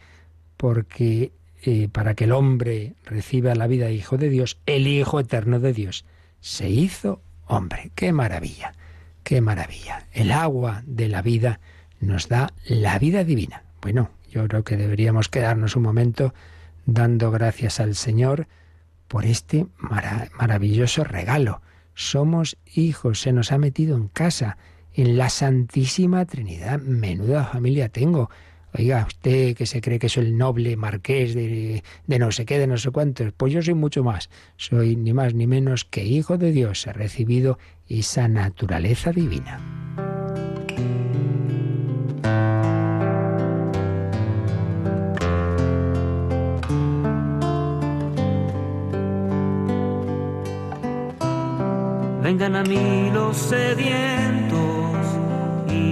porque 0.57 1.31
eh, 1.63 1.89
para 1.89 2.13
que 2.13 2.25
el 2.25 2.31
hombre 2.31 2.95
reciba 3.05 3.55
la 3.55 3.67
vida 3.67 3.85
de 3.85 3.93
Hijo 3.93 4.17
de 4.17 4.29
Dios, 4.29 4.59
el 4.65 4.87
Hijo 4.87 5.19
eterno 5.19 5.59
de 5.59 5.73
Dios 5.73 6.05
se 6.39 6.69
hizo 6.69 7.21
hombre. 7.47 7.91
¡Qué 7.95 8.11
maravilla! 8.11 8.73
¡Qué 9.23 9.41
maravilla! 9.41 10.07
El 10.11 10.31
agua 10.31 10.83
de 10.85 11.07
la 11.07 11.21
vida 11.21 11.59
nos 12.03 12.29
da 12.29 12.53
la 12.65 12.99
vida 12.99 13.23
divina. 13.23 13.63
Bueno, 13.81 14.11
yo 14.29 14.47
creo 14.47 14.63
que 14.63 14.77
deberíamos 14.77 15.29
quedarnos 15.29 15.75
un 15.75 15.83
momento 15.83 16.33
dando 16.85 17.31
gracias 17.31 17.79
al 17.79 17.95
Señor 17.95 18.47
por 19.07 19.25
este 19.25 19.67
maravilloso 19.77 21.03
regalo. 21.03 21.61
Somos 21.93 22.57
hijos, 22.73 23.21
se 23.21 23.31
nos 23.31 23.51
ha 23.51 23.57
metido 23.57 23.95
en 23.95 24.07
casa 24.07 24.57
en 24.93 25.17
la 25.17 25.29
Santísima 25.29 26.25
Trinidad. 26.25 26.79
Menuda 26.79 27.45
familia 27.45 27.89
tengo. 27.89 28.29
Oiga, 28.75 29.05
usted 29.07 29.55
que 29.55 29.67
se 29.67 29.81
cree 29.81 29.99
que 29.99 30.09
soy 30.09 30.25
el 30.25 30.37
noble 30.37 30.75
marqués 30.77 31.35
de, 31.35 31.83
de 32.07 32.19
no 32.19 32.31
sé 32.31 32.45
qué, 32.45 32.57
de 32.57 32.65
no 32.65 32.77
sé 32.77 32.89
cuántos, 32.89 33.31
pues 33.33 33.53
yo 33.53 33.61
soy 33.61 33.75
mucho 33.75 34.03
más. 34.03 34.31
Soy 34.57 34.95
ni 34.95 35.13
más 35.13 35.35
ni 35.35 35.45
menos 35.45 35.85
que 35.85 36.03
hijo 36.03 36.39
de 36.39 36.51
Dios. 36.51 36.87
He 36.87 36.93
recibido 36.93 37.59
esa 37.87 38.27
naturaleza 38.27 39.11
divina. 39.11 39.59
Vengan 52.35 52.55
a 52.55 52.63
mí 52.63 53.11
los 53.13 53.37
sedientos 53.37 54.73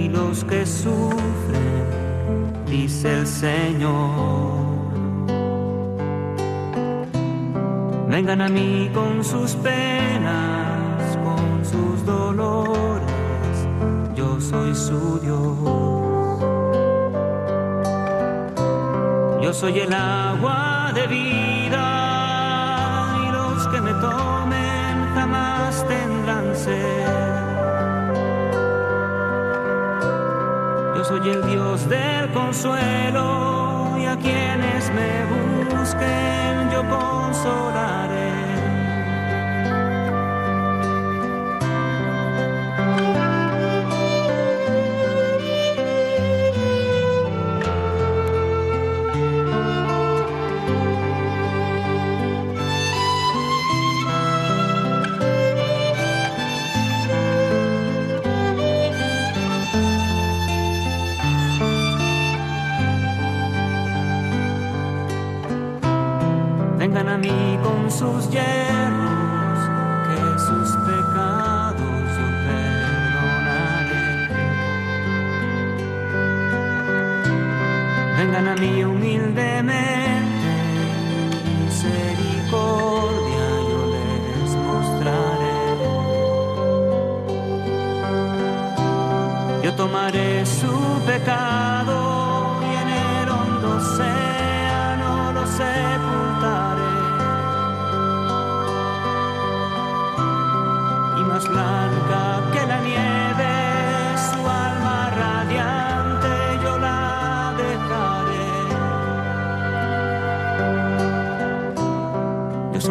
los 0.08 0.42
que 0.42 0.66
sufren, 0.66 1.86
dice 2.66 3.20
el 3.20 3.26
Señor. 3.28 4.66
Vengan 8.08 8.40
a 8.40 8.48
mí 8.48 8.90
con 8.92 9.22
sus 9.22 9.52
penas, 9.54 11.16
con 11.22 11.64
sus 11.64 12.04
dolores, 12.04 13.68
yo 14.16 14.40
soy 14.40 14.74
su 14.74 15.20
Dios. 15.20 15.58
Yo 19.44 19.54
soy 19.54 19.78
el 19.78 19.94
agua 19.94 20.90
de 20.92 21.06
vida 21.06 21.51
soy 31.18 31.28
el 31.28 31.46
Dios 31.46 31.88
del 31.90 32.30
consuelo 32.30 33.98
y 33.98 34.06
a 34.06 34.16
quienes 34.16 34.90
me 34.94 35.26
busquen 35.76 36.70
yo 36.70 36.82
consolaré. 36.88 38.21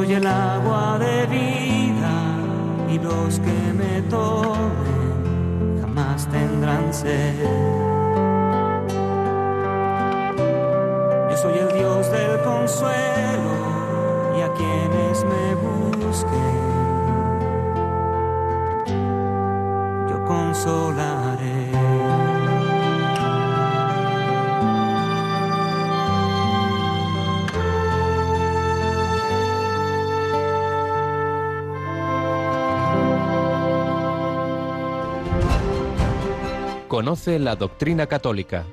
Soy 0.01 0.13
el 0.15 0.25
agua 0.25 0.97
de 0.97 1.27
vida 1.27 2.15
y 2.89 2.97
los 2.97 3.39
que 3.39 3.73
me 3.73 4.01
tomen 4.09 5.79
jamás 5.79 6.27
tendrán 6.27 6.91
sed. 6.91 7.35
Yo 11.29 11.37
soy 11.37 11.55
el 11.59 11.71
Dios 11.77 12.11
del 12.11 12.41
consuelo 12.41 13.53
y 14.37 14.41
a 14.41 14.51
quienes 14.57 15.10
Conoce 37.01 37.39
la 37.39 37.55
doctrina 37.55 38.05
católica. 38.05 38.63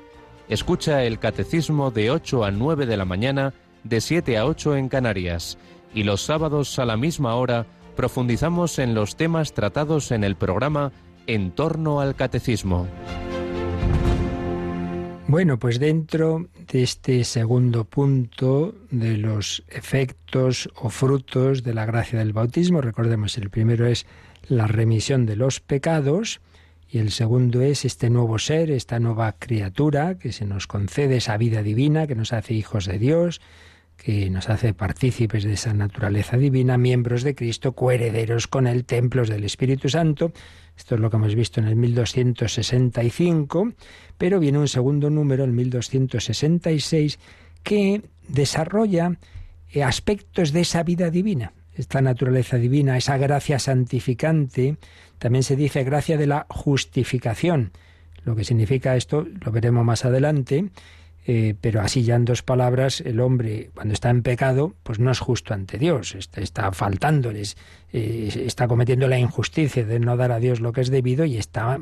Escucha 0.49 1.03
el 1.03 1.17
catecismo 1.17 1.89
de 1.89 2.11
8 2.11 2.43
a 2.43 2.51
9 2.51 2.85
de 2.85 2.95
la 2.95 3.03
mañana, 3.03 3.55
de 3.83 4.01
7 4.01 4.37
a 4.37 4.45
8 4.45 4.75
en 4.75 4.87
Canarias. 4.87 5.57
Y 5.95 6.03
los 6.03 6.21
sábados 6.21 6.77
a 6.77 6.85
la 6.85 6.95
misma 6.95 7.33
hora 7.33 7.65
profundizamos 7.95 8.77
en 8.77 8.93
los 8.93 9.15
temas 9.15 9.53
tratados 9.53 10.11
en 10.11 10.23
el 10.23 10.35
programa 10.35 10.91
En 11.25 11.49
torno 11.49 12.01
al 12.01 12.15
catecismo. 12.15 12.85
Bueno, 15.25 15.57
pues 15.57 15.79
dentro 15.79 16.49
de 16.71 16.83
este 16.83 17.23
segundo 17.23 17.83
punto 17.85 18.75
de 18.91 19.17
los 19.17 19.63
efectos 19.69 20.69
o 20.75 20.89
frutos 20.89 21.63
de 21.63 21.73
la 21.73 21.87
gracia 21.87 22.19
del 22.19 22.33
bautismo, 22.33 22.81
recordemos, 22.81 23.39
el 23.39 23.49
primero 23.49 23.87
es 23.87 24.05
la 24.47 24.67
remisión 24.67 25.25
de 25.25 25.35
los 25.35 25.59
pecados 25.61 26.41
y 26.91 26.97
el 26.97 27.11
segundo 27.11 27.61
es 27.61 27.85
este 27.85 28.09
nuevo 28.09 28.39
ser, 28.39 28.71
esta 28.71 28.99
nueva 28.99 29.35
criatura 29.37 30.17
que 30.17 30.31
se 30.31 30.45
nos 30.45 30.65
concede 30.65 31.17
esa 31.17 31.37
vida 31.37 31.61
divina, 31.61 32.07
que 32.07 32.15
nos 32.15 32.33
hace 32.33 32.55
hijos 32.55 32.85
de 32.85 32.97
Dios, 32.97 33.41
que 33.95 34.29
nos 34.29 34.49
hace 34.49 34.73
partícipes 34.73 35.43
de 35.43 35.53
esa 35.53 35.73
naturaleza 35.73 36.37
divina, 36.37 36.77
miembros 36.77 37.21
de 37.21 37.35
Cristo, 37.35 37.73
coherederos 37.73 38.47
con 38.47 38.65
el, 38.65 38.85
templos 38.85 39.29
del 39.29 39.43
Espíritu 39.43 39.89
Santo. 39.89 40.31
Esto 40.75 40.95
es 40.95 41.01
lo 41.01 41.11
que 41.11 41.17
hemos 41.17 41.35
visto 41.35 41.59
en 41.59 41.67
el 41.67 41.75
1265, 41.75 43.73
pero 44.17 44.39
viene 44.39 44.57
un 44.57 44.67
segundo 44.67 45.11
número, 45.11 45.43
el 45.43 45.51
1266, 45.51 47.19
que 47.61 48.01
desarrolla 48.27 49.17
eh, 49.71 49.83
aspectos 49.83 50.53
de 50.53 50.61
esa 50.61 50.81
vida 50.83 51.11
divina, 51.11 51.53
esta 51.75 52.01
naturaleza 52.01 52.57
divina, 52.57 52.97
esa 52.97 53.17
gracia 53.17 53.59
santificante. 53.59 54.77
También 55.19 55.43
se 55.43 55.55
dice 55.55 55.83
gracia 55.83 56.17
de 56.17 56.27
la 56.27 56.45
justificación. 56.49 57.71
Lo 58.23 58.35
que 58.35 58.43
significa 58.43 58.95
esto 58.95 59.25
lo 59.45 59.51
veremos 59.51 59.85
más 59.85 60.05
adelante. 60.05 60.69
Eh, 61.31 61.53
pero 61.61 61.81
así 61.81 62.01
ya 62.01 62.15
en 62.15 62.25
dos 62.25 62.41
palabras, 62.41 63.01
el 63.01 63.19
hombre 63.19 63.69
cuando 63.75 63.93
está 63.93 64.09
en 64.09 64.23
pecado, 64.23 64.73
pues 64.81 64.97
no 64.97 65.11
es 65.11 65.19
justo 65.19 65.53
ante 65.53 65.77
Dios, 65.77 66.15
está, 66.15 66.71
faltándoles, 66.71 67.55
eh, 67.93 68.31
está 68.47 68.67
cometiendo 68.67 69.07
la 69.07 69.19
injusticia 69.19 69.85
de 69.85 69.99
no 69.99 70.17
dar 70.17 70.31
a 70.31 70.39
Dios 70.39 70.59
lo 70.59 70.71
que 70.71 70.81
es 70.81 70.89
debido 70.89 71.25
y 71.25 71.37
está 71.37 71.77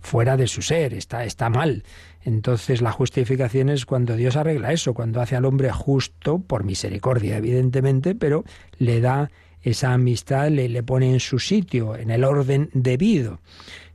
fuera 0.00 0.36
de 0.36 0.46
su 0.46 0.60
ser, 0.60 0.92
está, 0.92 1.24
está 1.24 1.48
mal. 1.48 1.84
Entonces 2.22 2.82
la 2.82 2.92
justificación 2.92 3.70
es 3.70 3.86
cuando 3.86 4.14
Dios 4.14 4.36
arregla 4.36 4.72
eso, 4.72 4.92
cuando 4.92 5.22
hace 5.22 5.36
al 5.36 5.46
hombre 5.46 5.70
justo, 5.70 6.40
por 6.40 6.64
misericordia 6.64 7.38
evidentemente, 7.38 8.14
pero 8.14 8.44
le 8.76 9.00
da 9.00 9.30
esa 9.62 9.92
amistad, 9.92 10.48
le, 10.50 10.68
le 10.68 10.82
pone 10.82 11.12
en 11.12 11.20
su 11.20 11.38
sitio, 11.38 11.96
en 11.96 12.10
el 12.10 12.24
orden 12.24 12.70
debido. 12.72 13.40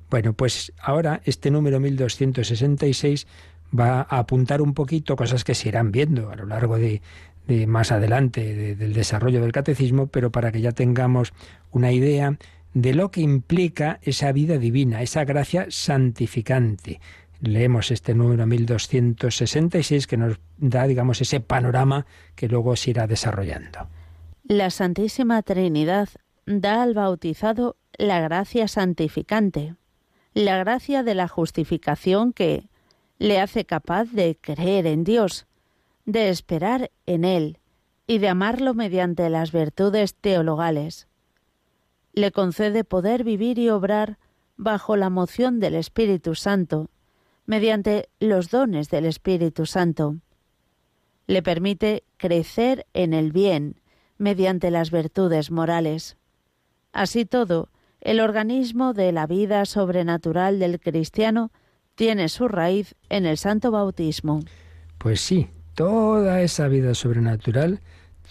Bueno, 0.10 0.34
pues 0.34 0.72
ahora 0.82 1.22
este 1.26 1.52
número 1.52 1.80
1266 1.80 3.28
va 3.78 4.08
a 4.10 4.20
apuntar 4.20 4.62
un 4.62 4.74
poquito 4.74 5.16
cosas 5.16 5.44
que 5.44 5.56
se 5.56 5.68
irán 5.68 5.92
viendo 5.92 6.30
a 6.30 6.36
lo 6.36 6.46
largo 6.46 6.78
de, 6.78 7.02
de 7.48 7.68
más 7.68 7.92
adelante 7.92 8.56
de, 8.56 8.76
del 8.76 8.94
desarrollo 8.94 9.42
del 9.42 9.52
catecismo, 9.52 10.08
pero 10.08 10.32
para 10.32 10.52
que 10.52 10.62
ya 10.62 10.72
tengamos 10.72 11.34
una 11.72 11.92
idea 11.92 12.38
de 12.74 12.94
lo 12.94 13.10
que 13.12 13.22
implica 13.22 14.00
esa 14.04 14.32
vida 14.32 14.58
divina, 14.58 15.02
esa 15.02 15.26
gracia 15.26 15.68
santificante. 15.70 17.00
Leemos 17.40 17.92
este 17.92 18.14
número 18.14 18.46
1266 18.46 20.08
que 20.08 20.18
nos 20.18 20.40
da, 20.58 20.88
digamos, 20.88 21.22
ese 21.22 21.40
panorama 21.40 22.06
que 22.36 22.48
luego 22.48 22.76
se 22.76 22.92
irá 22.92 23.08
desarrollando. 23.08 23.90
La 24.50 24.70
Santísima 24.70 25.42
Trinidad 25.42 26.08
da 26.46 26.82
al 26.82 26.94
bautizado 26.94 27.76
la 27.98 28.22
gracia 28.22 28.70
santificante, 28.70 29.76
la 30.34 30.58
gracia 30.58 31.04
de 31.04 31.16
la 31.16 31.28
justificación 31.28 32.32
que, 32.32 32.70
le 33.20 33.42
hace 33.42 33.66
capaz 33.66 34.06
de 34.14 34.38
creer 34.40 34.88
en 34.88 35.04
Dios, 35.04 35.48
de 36.06 36.30
esperar 36.30 36.92
en 37.06 37.26
Él 37.26 37.60
y 38.08 38.20
de 38.20 38.30
amarlo 38.30 38.74
mediante 38.74 39.30
las 39.30 39.52
virtudes 39.52 40.16
teologales. 40.16 41.10
Le 42.14 42.32
concede 42.32 42.86
poder 42.86 43.26
vivir 43.26 43.60
y 43.60 43.68
obrar 43.68 44.18
bajo 44.56 44.96
la 44.96 45.10
moción 45.10 45.60
del 45.60 45.76
Espíritu 45.76 46.36
Santo, 46.36 46.90
mediante 47.46 48.08
los 48.22 48.50
dones 48.50 48.90
del 48.90 49.08
Espíritu 49.08 49.66
Santo. 49.66 50.16
Le 51.26 51.44
permite 51.44 52.06
crecer 52.16 52.86
en 52.94 53.14
el 53.14 53.34
bien 53.34 53.82
mediante 54.18 54.72
las 54.72 54.92
virtudes 54.92 55.52
morales. 55.52 56.18
Así 56.92 57.26
todo, 57.26 57.70
el 58.02 58.20
organismo 58.20 58.94
de 58.94 59.12
la 59.12 59.28
vida 59.28 59.66
sobrenatural 59.66 60.60
del 60.60 60.80
cristiano 60.80 61.52
tiene 61.96 62.30
su 62.30 62.48
raíz 62.48 62.96
en 63.10 63.26
el 63.26 63.38
santo 63.38 63.72
bautismo. 63.72 64.42
Pues 64.98 65.22
sí, 65.22 65.48
toda 65.74 66.42
esa 66.42 66.68
vida 66.68 66.94
sobrenatural, 66.94 67.82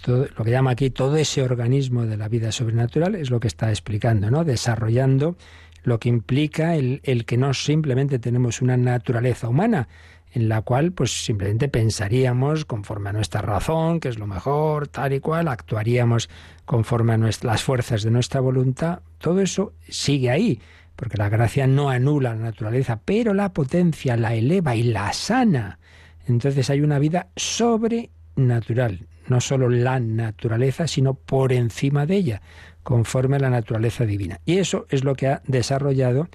todo, 0.02 0.26
lo 0.36 0.44
que 0.44 0.50
llama 0.50 0.70
aquí 0.72 0.90
todo 0.90 1.16
ese 1.16 1.42
organismo 1.42 2.06
de 2.06 2.16
la 2.16 2.28
vida 2.28 2.52
sobrenatural 2.52 3.14
es 3.14 3.30
lo 3.30 3.40
que 3.40 3.48
está 3.48 3.70
explicando, 3.70 4.30
¿no? 4.30 4.44
Desarrollando 4.44 5.36
lo 5.82 6.00
que 6.00 6.08
implica 6.08 6.74
el, 6.74 7.00
el 7.04 7.24
que 7.24 7.36
no 7.36 7.54
simplemente 7.54 8.18
tenemos 8.18 8.60
una 8.60 8.76
naturaleza 8.76 9.48
humana, 9.48 9.88
en 10.32 10.48
la 10.48 10.62
cual 10.62 10.92
pues 10.92 11.24
simplemente 11.24 11.68
pensaríamos 11.68 12.64
conforme 12.64 13.10
a 13.10 13.12
nuestra 13.12 13.40
razón, 13.40 14.00
que 14.00 14.08
es 14.08 14.18
lo 14.18 14.26
mejor, 14.26 14.88
tal 14.88 15.12
y 15.12 15.20
cual, 15.20 15.48
actuaríamos 15.48 16.28
conforme 16.64 17.14
a 17.14 17.16
nuestra, 17.16 17.52
las 17.52 17.62
fuerzas 17.62 18.02
de 18.02 18.10
nuestra 18.10 18.40
voluntad, 18.40 19.00
todo 19.18 19.40
eso 19.40 19.72
sigue 19.88 20.30
ahí, 20.30 20.60
porque 20.94 21.16
la 21.16 21.28
gracia 21.28 21.66
no 21.66 21.90
anula 21.90 22.34
la 22.34 22.42
naturaleza, 22.42 23.00
pero 23.04 23.34
la 23.34 23.52
potencia 23.52 24.16
la 24.16 24.34
eleva 24.34 24.74
y 24.74 24.82
la 24.82 25.12
sana. 25.12 25.78
Entonces 26.26 26.68
hay 26.70 26.80
una 26.80 26.98
vida 26.98 27.28
sobrenatural, 27.36 29.06
no 29.28 29.40
solo 29.40 29.68
la 29.68 30.00
naturaleza, 30.00 30.86
sino 30.86 31.14
por 31.14 31.52
encima 31.52 32.06
de 32.06 32.16
ella, 32.16 32.42
conforme 32.82 33.36
a 33.36 33.40
la 33.40 33.50
naturaleza 33.50 34.04
divina. 34.04 34.40
Y 34.44 34.58
eso 34.58 34.86
es 34.90 35.04
lo 35.04 35.14
que 35.14 35.28
ha 35.28 35.42
desarrollado 35.46 36.28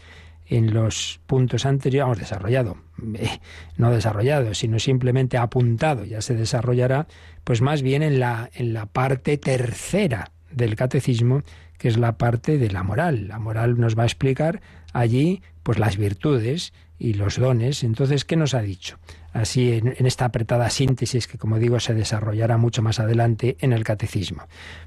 en 0.47 0.73
los 0.73 1.21
puntos 1.27 1.65
anteriores, 1.65 2.05
hemos 2.05 2.19
desarrollado, 2.19 2.77
eh, 3.15 3.39
no 3.77 3.91
desarrollado, 3.91 4.53
sino 4.53 4.79
simplemente 4.79 5.37
apuntado, 5.37 6.05
ya 6.05 6.21
se 6.21 6.35
desarrollará, 6.35 7.07
pues 7.43 7.61
más 7.61 7.81
bien 7.81 8.03
en 8.03 8.19
la, 8.19 8.49
en 8.53 8.73
la 8.73 8.85
parte 8.85 9.37
tercera 9.37 10.31
del 10.51 10.75
catecismo, 10.75 11.43
que 11.77 11.87
es 11.87 11.97
la 11.97 12.17
parte 12.17 12.57
de 12.57 12.69
la 12.69 12.83
moral. 12.83 13.27
La 13.27 13.39
moral 13.39 13.79
nos 13.79 13.97
va 13.97 14.03
a 14.03 14.05
explicar 14.05 14.61
allí 14.93 15.41
pues 15.63 15.79
las 15.79 15.97
virtudes 15.97 16.73
y 16.99 17.13
los 17.13 17.37
dones. 17.37 17.83
Entonces, 17.83 18.25
¿qué 18.25 18.35
nos 18.35 18.53
ha 18.53 18.61
dicho? 18.61 18.99
Así 19.33 19.71
en, 19.71 19.95
en, 19.97 20.05
esta 20.05 20.25
apretada 20.25 20.69
síntesis 20.69 21.27
que, 21.27 21.37
como 21.37 21.57
digo, 21.57 21.79
se 21.79 21.93
desarrollará 21.93 22.57
mucho 22.57 22.81
más 22.81 22.99
adelante 22.99 23.57
en 23.59 23.73
el 23.73 23.83
catecismo. 23.83 24.43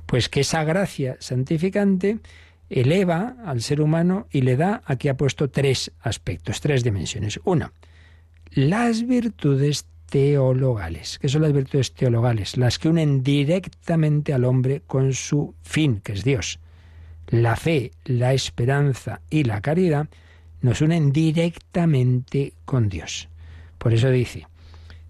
Pues 0.06 0.28
que 0.28 0.40
esa 0.40 0.62
gracia 0.62 1.16
santificante 1.18 2.20
eleva 2.70 3.36
al 3.44 3.62
ser 3.62 3.80
humano 3.80 4.26
y 4.30 4.42
le 4.42 4.56
da, 4.56 4.82
aquí 4.84 5.08
ha 5.08 5.16
puesto 5.16 5.50
tres 5.50 5.92
aspectos, 6.00 6.60
tres 6.60 6.82
dimensiones. 6.84 7.40
Una, 7.44 7.72
las 8.54 9.04
virtudes 9.04 9.84
teologales. 10.08 11.18
¿Qué 11.18 11.28
son 11.28 11.42
las 11.42 11.52
virtudes 11.52 11.92
teologales? 11.92 12.56
Las 12.56 12.78
que 12.78 12.88
unen 12.88 13.24
directamente 13.24 14.32
al 14.32 14.44
hombre 14.44 14.82
con 14.86 15.12
su 15.12 15.54
fin, 15.62 16.00
que 16.00 16.12
es 16.12 16.22
Dios. 16.22 16.60
La 17.28 17.56
fe, 17.56 17.90
la 18.04 18.32
esperanza 18.32 19.20
y 19.28 19.42
la 19.42 19.60
caridad 19.60 20.08
nos 20.60 20.82
unen 20.82 21.10
directamente 21.10 22.52
con 22.64 22.88
Dios. 22.88 23.28
Por 23.78 23.92
eso 23.92 24.08
dice, 24.10 24.46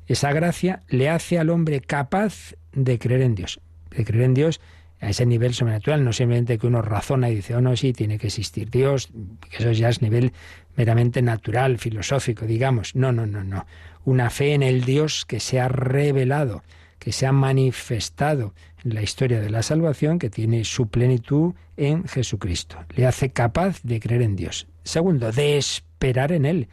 esa 0.07 0.33
gracia 0.33 0.83
le 0.89 1.11
hace 1.11 1.39
al 1.39 1.51
hombre 1.51 1.83
capaz 1.83 2.55
de 2.73 2.99
creer 2.99 3.21
en 3.21 3.35
Dios. 3.35 3.61
De 3.91 4.07
creer 4.07 4.25
en 4.25 4.35
Dios 4.35 4.61
a 5.05 5.11
ese 5.11 5.27
nivel 5.27 5.55
sobrenatural, 5.55 6.03
no 6.03 6.13
simplemente 6.13 6.59
que 6.59 6.67
uno 6.67 6.81
razona 6.81 7.29
y 7.29 7.37
dice, 7.37 7.55
oh 7.55 7.61
no, 7.61 7.77
sí, 7.77 7.93
tiene 7.93 8.19
que 8.19 8.29
existir 8.29 8.71
Dios, 8.71 9.11
que 9.51 9.59
eso 9.59 9.73
ya 9.73 9.91
es 9.91 10.01
nivel 10.01 10.33
meramente 10.77 11.21
natural, 11.21 11.79
filosófico, 11.79 12.47
digamos. 12.47 12.95
No, 12.95 13.13
no, 13.13 13.27
no, 13.27 13.45
no. 13.45 13.67
Una 14.05 14.31
fe 14.31 14.55
en 14.55 14.63
el 14.63 14.85
Dios 14.85 15.25
que 15.27 15.41
se 15.41 15.61
ha 15.61 15.69
revelado, 15.69 16.63
que 16.99 17.13
se 17.13 17.27
ha 17.27 17.33
manifestado 17.33 18.55
en 18.83 18.95
la 18.95 19.03
historia 19.03 19.41
de 19.41 19.51
la 19.51 19.63
salvación, 19.63 20.19
que 20.19 20.31
tiene 20.31 20.65
su 20.65 20.89
plenitud 20.89 21.55
en 21.77 22.05
Jesucristo. 22.05 22.79
Le 22.97 23.07
hace 23.07 23.31
capaz 23.31 23.83
de 23.83 24.01
creer 24.01 24.23
en 24.23 24.37
Dios. 24.37 24.67
Segundo, 24.85 25.33
de 25.33 25.59
esperar 25.59 26.33
en 26.33 26.47
Él. 26.47 26.69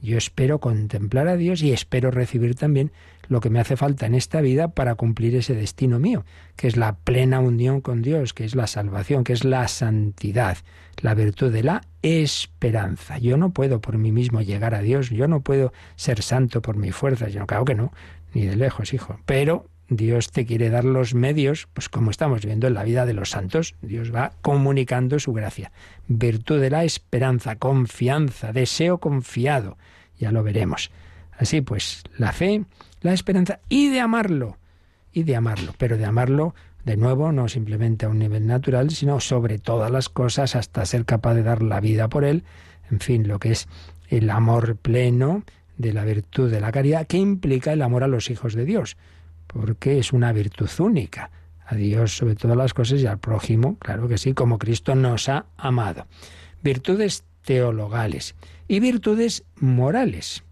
Yo 0.00 0.18
espero 0.18 0.58
contemplar 0.58 1.28
a 1.28 1.36
Dios 1.36 1.62
y 1.62 1.72
espero 1.72 2.10
recibir 2.10 2.54
también 2.54 2.92
lo 3.28 3.40
que 3.40 3.50
me 3.50 3.60
hace 3.60 3.76
falta 3.76 4.06
en 4.06 4.14
esta 4.14 4.40
vida 4.40 4.68
para 4.68 4.94
cumplir 4.94 5.34
ese 5.36 5.54
destino 5.54 5.98
mío, 5.98 6.24
que 6.56 6.68
es 6.68 6.76
la 6.76 6.96
plena 6.96 7.40
unión 7.40 7.80
con 7.80 8.02
Dios, 8.02 8.34
que 8.34 8.44
es 8.44 8.54
la 8.54 8.66
salvación, 8.66 9.24
que 9.24 9.32
es 9.32 9.44
la 9.44 9.68
santidad, 9.68 10.58
la 11.00 11.14
virtud 11.14 11.52
de 11.52 11.62
la 11.62 11.82
esperanza. 12.02 13.18
Yo 13.18 13.36
no 13.36 13.50
puedo 13.50 13.80
por 13.80 13.98
mí 13.98 14.12
mismo 14.12 14.42
llegar 14.42 14.74
a 14.74 14.82
Dios, 14.82 15.10
yo 15.10 15.28
no 15.28 15.40
puedo 15.40 15.72
ser 15.96 16.22
santo 16.22 16.62
por 16.62 16.76
mi 16.76 16.92
fuerza, 16.92 17.28
yo 17.28 17.46
claro 17.46 17.64
que 17.64 17.74
no, 17.74 17.92
ni 18.32 18.46
de 18.46 18.56
lejos, 18.56 18.92
hijo, 18.92 19.18
pero 19.26 19.66
Dios 19.88 20.30
te 20.30 20.46
quiere 20.46 20.70
dar 20.70 20.84
los 20.84 21.14
medios, 21.14 21.68
pues 21.72 21.88
como 21.88 22.10
estamos 22.10 22.44
viendo 22.44 22.66
en 22.66 22.74
la 22.74 22.84
vida 22.84 23.04
de 23.04 23.12
los 23.12 23.30
santos, 23.30 23.74
Dios 23.82 24.14
va 24.14 24.32
comunicando 24.40 25.18
su 25.18 25.32
gracia. 25.32 25.72
Virtud 26.08 26.60
de 26.60 26.70
la 26.70 26.84
esperanza, 26.84 27.56
confianza, 27.56 28.52
deseo 28.52 28.98
confiado, 28.98 29.76
ya 30.18 30.32
lo 30.32 30.42
veremos. 30.42 30.90
Así 31.38 31.60
pues, 31.60 32.02
la 32.16 32.32
fe, 32.32 32.64
la 33.04 33.12
esperanza 33.12 33.60
y 33.68 33.88
de 33.88 34.00
amarlo, 34.00 34.58
y 35.12 35.22
de 35.22 35.36
amarlo, 35.36 35.72
pero 35.78 35.96
de 35.96 36.04
amarlo 36.04 36.54
de 36.84 36.96
nuevo, 36.96 37.30
no 37.30 37.48
simplemente 37.48 38.06
a 38.06 38.08
un 38.08 38.18
nivel 38.18 38.46
natural, 38.46 38.90
sino 38.90 39.20
sobre 39.20 39.58
todas 39.58 39.90
las 39.90 40.08
cosas 40.08 40.56
hasta 40.56 40.84
ser 40.84 41.04
capaz 41.04 41.34
de 41.34 41.44
dar 41.44 41.62
la 41.62 41.80
vida 41.80 42.08
por 42.08 42.24
él, 42.24 42.44
en 42.90 43.00
fin, 43.00 43.28
lo 43.28 43.38
que 43.38 43.52
es 43.52 43.68
el 44.08 44.28
amor 44.28 44.76
pleno 44.76 45.44
de 45.78 45.92
la 45.92 46.04
virtud 46.04 46.50
de 46.50 46.60
la 46.60 46.72
caridad, 46.72 47.06
que 47.06 47.16
implica 47.16 47.72
el 47.72 47.82
amor 47.82 48.02
a 48.02 48.08
los 48.08 48.28
hijos 48.30 48.54
de 48.54 48.64
Dios 48.64 48.96
porque 49.46 49.98
es 49.98 50.12
una 50.12 50.32
virtud 50.32 50.68
única. 50.78 51.30
A 51.66 51.76
Dios 51.76 52.16
sobre 52.16 52.34
todas 52.34 52.56
las 52.56 52.74
cosas 52.74 53.00
y 53.00 53.06
al 53.06 53.18
prójimo, 53.18 53.78
claro 53.78 54.06
que 54.06 54.18
sí, 54.18 54.34
como 54.34 54.58
Cristo 54.58 54.94
nos 54.94 55.30
ha 55.30 55.46
amado. 55.56 56.06
Virtudes 56.62 57.24
teologales 57.42 58.34
y 58.68 58.80
virtudes 58.80 59.44
morales. 59.56 60.44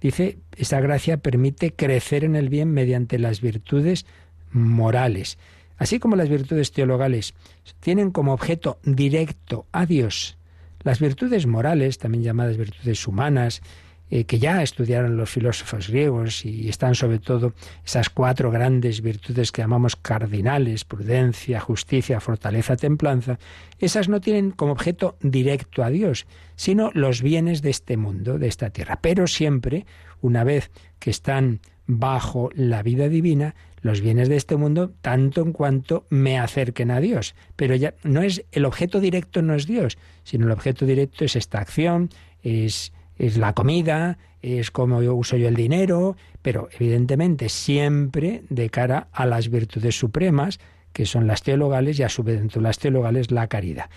Dice, 0.00 0.38
esa 0.56 0.80
gracia 0.80 1.18
permite 1.18 1.72
crecer 1.72 2.24
en 2.24 2.36
el 2.36 2.48
bien 2.48 2.72
mediante 2.72 3.18
las 3.18 3.40
virtudes 3.40 4.06
morales. 4.50 5.38
Así 5.76 5.98
como 5.98 6.16
las 6.16 6.28
virtudes 6.28 6.72
teologales 6.72 7.34
tienen 7.80 8.10
como 8.10 8.32
objeto 8.32 8.78
directo 8.84 9.66
a 9.72 9.86
Dios, 9.86 10.36
las 10.82 11.00
virtudes 11.00 11.46
morales, 11.46 11.98
también 11.98 12.24
llamadas 12.24 12.56
virtudes 12.56 13.06
humanas, 13.06 13.62
eh, 14.10 14.24
que 14.24 14.38
ya 14.38 14.62
estudiaron 14.62 15.16
los 15.16 15.30
filósofos 15.30 15.88
griegos 15.88 16.44
y 16.44 16.68
están 16.68 16.94
sobre 16.94 17.18
todo 17.20 17.54
esas 17.84 18.10
cuatro 18.10 18.50
grandes 18.50 19.02
virtudes 19.02 19.52
que 19.52 19.62
llamamos 19.62 19.96
cardinales, 19.96 20.84
prudencia, 20.84 21.60
justicia, 21.60 22.20
fortaleza, 22.20 22.76
templanza, 22.76 23.38
esas 23.78 24.08
no 24.08 24.20
tienen 24.20 24.50
como 24.50 24.72
objeto 24.72 25.16
directo 25.20 25.84
a 25.84 25.90
Dios, 25.90 26.26
sino 26.56 26.90
los 26.92 27.22
bienes 27.22 27.62
de 27.62 27.70
este 27.70 27.96
mundo, 27.96 28.38
de 28.38 28.48
esta 28.48 28.70
tierra. 28.70 28.98
Pero 29.00 29.26
siempre, 29.26 29.86
una 30.20 30.44
vez 30.44 30.70
que 30.98 31.10
están 31.10 31.60
bajo 31.86 32.50
la 32.54 32.82
vida 32.82 33.08
divina, 33.08 33.54
los 33.82 34.00
bienes 34.00 34.28
de 34.28 34.36
este 34.36 34.56
mundo 34.56 34.92
tanto 35.00 35.42
en 35.42 35.52
cuanto 35.52 36.06
me 36.10 36.38
acerquen 36.38 36.90
a 36.90 37.00
Dios. 37.00 37.34
Pero 37.56 37.74
ya 37.74 37.94
no 38.02 38.22
es 38.22 38.44
el 38.52 38.64
objeto 38.64 39.00
directo 39.00 39.42
no 39.42 39.54
es 39.54 39.66
Dios, 39.66 39.98
sino 40.22 40.46
el 40.46 40.52
objeto 40.52 40.84
directo 40.84 41.24
es 41.24 41.36
esta 41.36 41.60
acción, 41.60 42.10
es 42.42 42.92
es 43.20 43.36
la 43.36 43.52
comida, 43.52 44.16
es 44.40 44.70
cómo 44.70 45.02
yo 45.02 45.14
uso 45.14 45.36
yo 45.36 45.46
el 45.46 45.54
dinero, 45.54 46.16
pero 46.40 46.70
evidentemente 46.72 47.50
siempre 47.50 48.44
de 48.48 48.70
cara 48.70 49.08
a 49.12 49.26
las 49.26 49.50
virtudes 49.50 49.98
supremas, 49.98 50.58
que 50.94 51.04
son 51.04 51.26
las 51.26 51.42
teologales, 51.42 51.98
y 51.98 52.02
a 52.02 52.08
su 52.08 52.22
vez 52.22 52.38
dentro 52.38 52.62
de 52.62 52.68
las 52.68 52.78
teologales 52.78 53.30
la 53.30 53.46
caridad. 53.46 53.90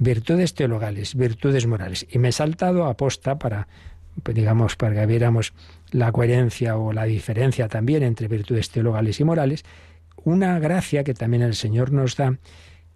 Virtudes 0.00 0.54
teologales, 0.54 1.14
virtudes 1.14 1.68
morales. 1.68 2.04
Y 2.10 2.18
me 2.18 2.28
he 2.28 2.32
saltado 2.32 2.86
a 2.86 2.96
posta 2.96 3.38
para, 3.38 3.68
digamos, 4.34 4.74
para 4.74 5.00
que 5.00 5.06
viéramos 5.06 5.54
la 5.92 6.10
coherencia 6.10 6.76
o 6.76 6.92
la 6.92 7.04
diferencia 7.04 7.68
también 7.68 8.02
entre 8.02 8.26
virtudes 8.26 8.70
teologales 8.70 9.20
y 9.20 9.24
morales, 9.24 9.64
una 10.24 10.58
gracia 10.58 11.04
que 11.04 11.14
también 11.14 11.44
el 11.44 11.54
Señor 11.54 11.92
nos 11.92 12.16
da, 12.16 12.36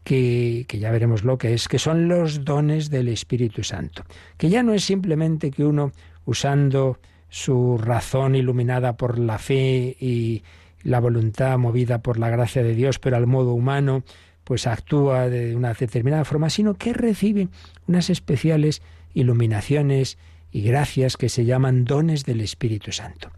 que, 0.05 0.67
ya 0.69 0.91
veremos 0.91 1.25
lo 1.25 1.39
que 1.39 1.55
es, 1.55 1.69
que 1.69 1.79
son 1.79 2.09
los 2.09 2.45
dones 2.45 2.91
del 2.91 3.09
Espíritu 3.09 3.63
Santo. 3.63 4.05
Que 4.37 4.49
ya 4.49 4.63
no 4.63 4.75
es 4.75 4.85
simplemente 4.85 5.51
que 5.51 5.65
uno, 5.65 5.93
usando 6.25 6.99
su 7.29 7.79
razón 7.79 8.35
iluminada 8.35 8.97
por 8.97 9.19
la 9.19 9.39
fe 9.39 9.97
y 9.99 10.43
la 10.83 11.01
voluntad 11.01 11.57
movida 11.59 12.03
por 12.03 12.19
la 12.19 12.29
gracia 12.29 12.63
de 12.63 12.75
Dios, 12.75 12.99
pero 12.99 13.17
al 13.17 13.27
modo 13.27 13.53
humano, 13.53 14.03
pues 14.45 14.67
actúa 14.67 15.29
de 15.29 15.55
una 15.55 15.73
determinada 15.73 16.25
forma, 16.25 16.51
sino 16.51 16.75
que 16.75 16.93
recibe 16.93 17.49
unas 17.87 18.11
especiales 18.11 18.83
iluminaciones 19.15 20.19
y 20.51 20.63
gracias 20.63 21.17
que 21.17 21.29
se 21.29 21.45
llaman 21.45 21.85
dones 21.85 22.25
del 22.25 22.41
Espíritu 22.41 22.93
Santo. 22.93 23.31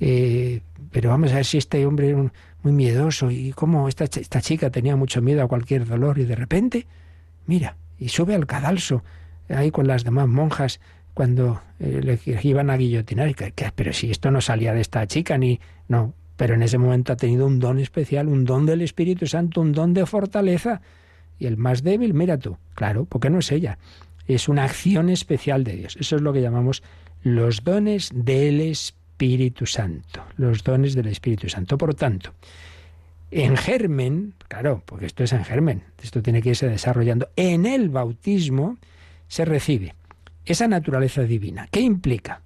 Eh, 0.00 0.60
pero 0.90 1.10
vamos 1.10 1.32
a 1.32 1.36
ver 1.36 1.44
si 1.44 1.58
este 1.58 1.86
hombre 1.86 2.30
muy 2.62 2.72
miedoso 2.72 3.30
y 3.30 3.52
cómo 3.52 3.88
esta, 3.88 4.04
esta 4.04 4.40
chica 4.40 4.70
tenía 4.70 4.96
mucho 4.96 5.22
miedo 5.22 5.42
a 5.42 5.48
cualquier 5.48 5.86
dolor 5.86 6.18
y 6.18 6.24
de 6.24 6.36
repente, 6.36 6.86
mira, 7.46 7.76
y 7.98 8.08
sube 8.08 8.34
al 8.34 8.46
cadalso 8.46 9.02
ahí 9.48 9.70
con 9.70 9.86
las 9.86 10.04
demás 10.04 10.28
monjas 10.28 10.80
cuando 11.14 11.60
eh, 11.78 12.00
le 12.02 12.18
iban 12.42 12.70
a 12.70 12.76
guillotinar. 12.76 13.34
pero 13.74 13.92
si 13.92 14.10
esto 14.10 14.30
no 14.30 14.40
salía 14.40 14.72
de 14.72 14.80
esta 14.80 15.06
chica 15.06 15.36
ni... 15.38 15.60
No, 15.88 16.14
pero 16.36 16.54
en 16.54 16.62
ese 16.62 16.78
momento 16.78 17.12
ha 17.12 17.16
tenido 17.16 17.46
un 17.46 17.58
don 17.58 17.78
especial, 17.78 18.28
un 18.28 18.44
don 18.44 18.64
del 18.64 18.80
Espíritu 18.80 19.26
Santo, 19.26 19.60
un 19.60 19.72
don 19.72 19.92
de 19.92 20.06
fortaleza. 20.06 20.80
Y 21.38 21.46
el 21.46 21.56
más 21.56 21.82
débil, 21.82 22.14
mira 22.14 22.38
tú, 22.38 22.56
claro, 22.74 23.04
porque 23.04 23.28
no 23.28 23.40
es 23.40 23.52
ella. 23.52 23.78
Es 24.26 24.48
una 24.48 24.64
acción 24.64 25.10
especial 25.10 25.64
de 25.64 25.76
Dios. 25.76 25.96
Eso 26.00 26.16
es 26.16 26.22
lo 26.22 26.32
que 26.32 26.40
llamamos 26.40 26.82
los 27.22 27.64
dones 27.64 28.10
del 28.14 28.60
Espíritu 28.60 28.99
Espíritu 29.20 29.66
Santo, 29.66 30.24
los 30.38 30.64
dones 30.64 30.94
del 30.94 31.08
Espíritu 31.08 31.46
Santo. 31.50 31.76
Por 31.76 31.94
tanto, 31.94 32.32
en 33.30 33.54
germen, 33.54 34.32
claro, 34.48 34.82
porque 34.86 35.04
esto 35.04 35.24
es 35.24 35.34
en 35.34 35.44
germen, 35.44 35.82
esto 36.02 36.22
tiene 36.22 36.40
que 36.40 36.48
irse 36.48 36.66
desarrollando, 36.66 37.28
en 37.36 37.66
el 37.66 37.90
bautismo 37.90 38.78
se 39.28 39.44
recibe 39.44 39.94
esa 40.46 40.68
naturaleza 40.68 41.24
divina. 41.24 41.68
¿Qué 41.70 41.80
implica? 41.82 42.40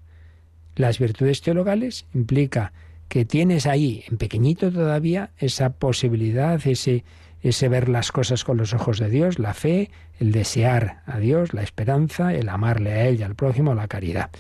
Las 0.75 0.99
virtudes 0.99 1.43
teologales 1.43 2.07
implica 2.12 2.72
que 3.07 3.25
tienes 3.25 3.66
ahí, 3.66 4.03
en 4.11 4.16
pequeñito 4.16 4.72
todavía, 4.72 5.31
esa 5.39 5.75
posibilidad, 5.75 6.61
ese, 6.66 7.05
ese 7.41 7.68
ver 7.68 7.89
las 7.89 8.11
cosas 8.11 8.43
con 8.43 8.57
los 8.57 8.75
ojos 8.75 8.99
de 8.99 9.11
Dios, 9.11 9.39
la 9.39 9.55
fe, 9.55 9.93
el 10.18 10.33
desear 10.33 11.03
a 11.07 11.20
Dios, 11.20 11.55
la 11.55 11.62
esperanza, 11.62 12.35
el 12.35 12.49
amarle 12.49 12.95
a 12.95 13.07
Él 13.07 13.20
y 13.20 13.22
al 13.22 13.37
prójimo, 13.37 13.77
la 13.77 13.87
caridad 13.87 14.31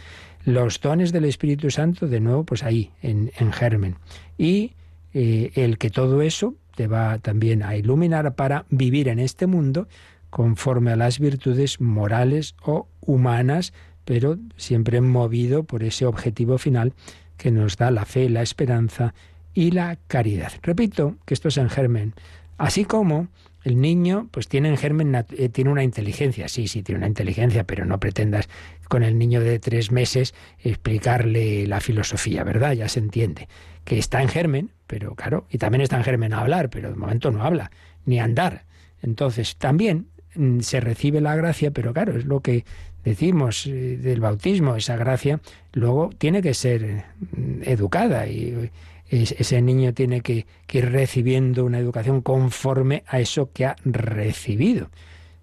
los 0.44 0.80
dones 0.80 1.12
del 1.12 1.24
Espíritu 1.24 1.70
Santo, 1.70 2.06
de 2.06 2.20
nuevo, 2.20 2.44
pues 2.44 2.62
ahí, 2.62 2.90
en, 3.02 3.30
germen. 3.52 3.96
Y 4.36 4.72
eh, 5.12 5.52
el 5.54 5.78
que 5.78 5.90
todo 5.90 6.22
eso 6.22 6.54
te 6.74 6.86
va 6.86 7.18
también 7.18 7.62
a 7.62 7.76
iluminar 7.76 8.34
para 8.34 8.66
vivir 8.68 9.08
en 9.08 9.18
este 9.18 9.46
mundo 9.46 9.88
conforme 10.30 10.90
a 10.92 10.96
las 10.96 11.20
virtudes 11.20 11.80
morales 11.80 12.56
o 12.62 12.88
humanas, 13.00 13.72
pero 14.04 14.36
siempre 14.56 15.00
movido 15.00 15.62
por 15.62 15.82
ese 15.82 16.06
objetivo 16.06 16.58
final 16.58 16.92
que 17.36 17.50
nos 17.50 17.76
da 17.76 17.90
la 17.90 18.04
fe, 18.04 18.28
la 18.28 18.42
esperanza 18.42 19.14
y 19.54 19.70
la 19.70 19.96
caridad. 20.08 20.52
Repito 20.62 21.16
que 21.24 21.34
esto 21.34 21.48
es 21.48 21.56
en 21.56 21.70
germen, 21.70 22.14
así 22.58 22.84
como 22.84 23.28
el 23.62 23.80
niño, 23.80 24.28
pues 24.30 24.48
tiene 24.48 24.68
en 24.68 24.76
germen, 24.76 25.14
eh, 25.14 25.48
tiene 25.48 25.70
una 25.70 25.84
inteligencia, 25.84 26.48
sí, 26.48 26.68
sí, 26.68 26.82
tiene 26.82 26.98
una 26.98 27.08
inteligencia, 27.08 27.64
pero 27.64 27.86
no 27.86 27.98
pretendas 27.98 28.48
con 28.94 29.02
el 29.02 29.18
niño 29.18 29.40
de 29.40 29.58
tres 29.58 29.90
meses 29.90 30.36
explicarle 30.62 31.66
la 31.66 31.80
filosofía, 31.80 32.44
¿verdad? 32.44 32.74
Ya 32.74 32.88
se 32.88 33.00
entiende. 33.00 33.48
Que 33.82 33.98
está 33.98 34.22
en 34.22 34.28
germen, 34.28 34.70
pero 34.86 35.16
claro, 35.16 35.48
y 35.50 35.58
también 35.58 35.80
está 35.80 35.96
en 35.96 36.04
germen 36.04 36.32
a 36.32 36.38
hablar, 36.38 36.70
pero 36.70 36.90
de 36.90 36.94
momento 36.94 37.32
no 37.32 37.42
habla, 37.42 37.72
ni 38.06 38.20
andar. 38.20 38.66
Entonces, 39.02 39.56
también 39.56 40.06
mm, 40.36 40.60
se 40.60 40.78
recibe 40.78 41.20
la 41.20 41.34
gracia, 41.34 41.72
pero 41.72 41.92
claro, 41.92 42.16
es 42.16 42.24
lo 42.24 42.38
que 42.38 42.64
decimos 43.04 43.66
eh, 43.66 43.96
del 43.96 44.20
bautismo, 44.20 44.76
esa 44.76 44.94
gracia, 44.94 45.40
luego 45.72 46.10
tiene 46.16 46.40
que 46.40 46.54
ser 46.54 47.02
mm, 47.32 47.62
educada 47.64 48.28
y 48.28 48.70
ese 49.10 49.60
niño 49.60 49.92
tiene 49.92 50.20
que, 50.20 50.46
ir 50.72 50.92
recibiendo 50.92 51.64
una 51.64 51.80
educación 51.80 52.20
conforme 52.20 53.02
a 53.08 53.18
eso 53.18 53.50
que 53.52 53.66
ha 53.66 53.74
recibido. 53.84 54.88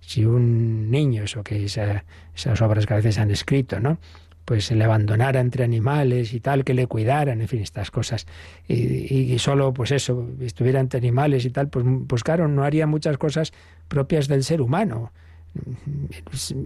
Si 0.02 0.26
un 0.26 0.92
niño, 0.92 1.24
eso 1.24 1.44
que 1.44 1.64
esas 1.64 2.62
obras 2.62 2.86
que 2.86 2.94
a 2.94 2.98
veces 2.98 3.18
han 3.18 3.32
escrito, 3.32 3.80
¿no? 3.80 3.98
pues 4.46 4.66
se 4.66 4.76
le 4.76 4.84
abandonara 4.84 5.40
entre 5.40 5.64
animales 5.64 6.34
y 6.34 6.40
tal, 6.40 6.64
que 6.64 6.74
le 6.74 6.88
cuidaran, 6.88 7.42
en 7.42 7.48
fin, 7.48 7.62
estas 7.62 7.92
cosas. 7.92 8.26
Y, 8.68 9.38
solo, 9.40 9.74
pues 9.74 9.92
eso, 9.92 10.28
estuviera 10.40 10.80
entre 10.80 10.98
animales 10.98 11.46
y 11.46 11.52
tal, 11.52 11.70
pues, 11.70 11.86
pues 12.08 12.24
claro, 12.24 12.48
no 12.48 12.64
haría 12.64 12.88
muchas 12.88 13.18
cosas 13.18 13.54
propias 13.88 14.28
del 14.28 14.44
ser 14.44 14.62
humano. 14.62 15.12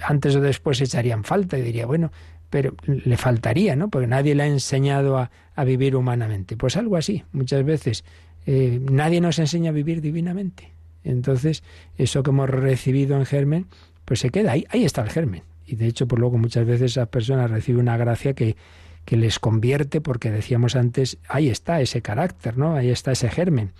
Antes 0.01 0.36
o 0.36 0.41
después 0.41 0.79
echarían 0.81 1.23
falta 1.23 1.57
y 1.57 1.61
diría, 1.61 1.86
bueno, 1.86 2.11
pero 2.49 2.75
le 2.88 3.17
faltaría, 3.17 3.75
¿no? 3.75 3.89
Porque 3.89 4.07
nadie 4.07 4.36
le 4.36 4.43
ha 4.43 4.47
enseñado 4.47 5.17
a, 5.17 5.29
vivir 5.63 5.95
humanamente. 5.95 6.57
Pues 6.57 6.77
algo 6.77 6.97
así, 6.97 7.23
muchas 7.31 7.63
veces. 7.63 8.03
Eh, 8.45 8.79
nadie 8.81 9.21
nos 9.21 9.39
enseña 9.39 9.71
a 9.71 9.73
vivir 9.73 10.01
divinamente. 10.01 10.74
Entonces, 11.06 11.64
eso 11.97 12.24
que 12.24 12.32
hemos 12.32 12.49
recibido 12.49 13.18
en 13.18 13.26
germen, 13.26 13.68
pues 14.03 14.20
se 14.20 14.30
queda 14.30 14.53
ahí, 14.53 14.66
ahí 14.70 14.84
está 14.84 15.01
el 15.03 15.10
germen. 15.10 15.43
Y 15.66 15.76
de 15.76 15.88
hecho, 15.88 16.08
por 16.08 16.18
pues 16.18 16.22
luego 16.22 16.38
muchas 16.38 16.66
veces 16.66 16.91
esas 16.91 17.08
personas 17.08 17.49
reciben 17.49 17.82
una 17.82 17.97
gracia 17.97 18.34
que, 18.34 18.56
que 19.06 19.18
les 19.18 19.39
convierte, 19.39 20.01
porque 20.01 20.32
decíamos 20.32 20.76
antes, 20.76 21.18
ahí 21.30 21.49
está 21.49 21.82
ese 21.82 22.01
carácter, 22.01 22.58
¿no? 22.58 22.76
Ahí 22.76 22.89
está 22.89 23.12
ese 23.12 23.30
germen. 23.30 23.72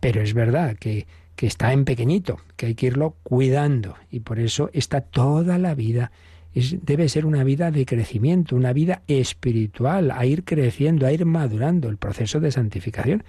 Pero 0.00 0.20
es 0.20 0.34
verdad 0.34 0.76
que, 0.76 1.06
que 1.36 1.46
está 1.46 1.72
en 1.72 1.84
pequeñito, 1.84 2.40
que 2.56 2.66
hay 2.66 2.74
que 2.74 2.86
irlo 2.86 3.16
cuidando. 3.22 3.94
Y 4.10 4.20
por 4.20 4.40
eso 4.40 4.70
está 4.72 5.00
toda 5.00 5.58
la 5.58 5.74
vida 5.74 6.10
debe 6.54 7.08
ser 7.08 7.24
una 7.24 7.44
vida 7.44 7.70
de 7.70 7.86
crecimiento, 7.86 8.56
una 8.56 8.72
vida 8.72 9.02
espiritual, 9.06 10.10
a 10.10 10.26
ir 10.26 10.44
creciendo, 10.44 11.06
a 11.06 11.12
ir 11.12 11.24
madurando 11.24 11.88
el 11.88 11.96
proceso 11.96 12.40
de 12.40 12.50
santificación, 12.50 13.24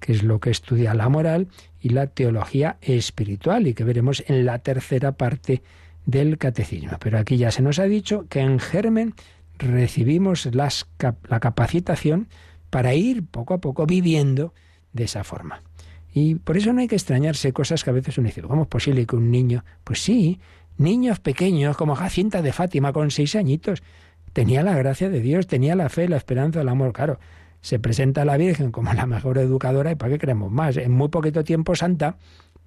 que 0.00 0.12
es 0.12 0.22
lo 0.22 0.40
que 0.40 0.50
estudia 0.50 0.94
la 0.94 1.08
moral 1.08 1.48
y 1.80 1.90
la 1.90 2.06
teología 2.06 2.78
espiritual 2.80 3.66
y 3.66 3.74
que 3.74 3.84
veremos 3.84 4.24
en 4.26 4.46
la 4.46 4.58
tercera 4.58 5.12
parte 5.12 5.62
del 6.04 6.38
catecismo. 6.38 6.96
Pero 7.00 7.18
aquí 7.18 7.36
ya 7.36 7.50
se 7.50 7.62
nos 7.62 7.78
ha 7.78 7.84
dicho 7.84 8.26
que 8.28 8.40
en 8.40 8.58
germen 8.58 9.14
recibimos 9.58 10.46
las, 10.54 10.86
la 11.28 11.40
capacitación 11.40 12.28
para 12.70 12.94
ir 12.94 13.24
poco 13.26 13.54
a 13.54 13.60
poco 13.60 13.86
viviendo 13.86 14.52
de 14.92 15.04
esa 15.04 15.24
forma. 15.24 15.62
Y 16.12 16.36
por 16.36 16.56
eso 16.56 16.72
no 16.72 16.80
hay 16.80 16.88
que 16.88 16.94
extrañarse 16.94 17.52
cosas 17.52 17.84
que 17.84 17.90
a 17.90 17.92
veces 17.92 18.16
uno 18.18 18.28
dice, 18.28 18.42
¿cómo 18.42 18.62
es 18.62 18.68
posible 18.68 19.06
que 19.06 19.16
un 19.16 19.30
niño? 19.30 19.64
Pues 19.84 20.02
sí, 20.02 20.40
niños 20.78 21.20
pequeños 21.20 21.76
como 21.76 21.94
Jacinta 21.94 22.42
de 22.42 22.52
Fátima 22.52 22.92
con 22.92 23.10
seis 23.10 23.36
añitos, 23.36 23.82
tenía 24.32 24.62
la 24.62 24.74
gracia 24.76 25.10
de 25.10 25.20
Dios, 25.20 25.46
tenía 25.46 25.76
la 25.76 25.88
fe, 25.88 26.08
la 26.08 26.16
esperanza, 26.16 26.60
el 26.60 26.68
amor. 26.68 26.92
Claro, 26.92 27.18
se 27.60 27.78
presenta 27.78 28.22
a 28.22 28.24
la 28.24 28.36
Virgen 28.36 28.70
como 28.70 28.92
la 28.92 29.06
mejor 29.06 29.38
educadora 29.38 29.90
y 29.90 29.94
¿para 29.94 30.12
qué 30.12 30.18
queremos 30.18 30.50
más? 30.50 30.76
En 30.76 30.92
muy 30.92 31.08
poquito 31.08 31.44
tiempo 31.44 31.74
santa, 31.74 32.16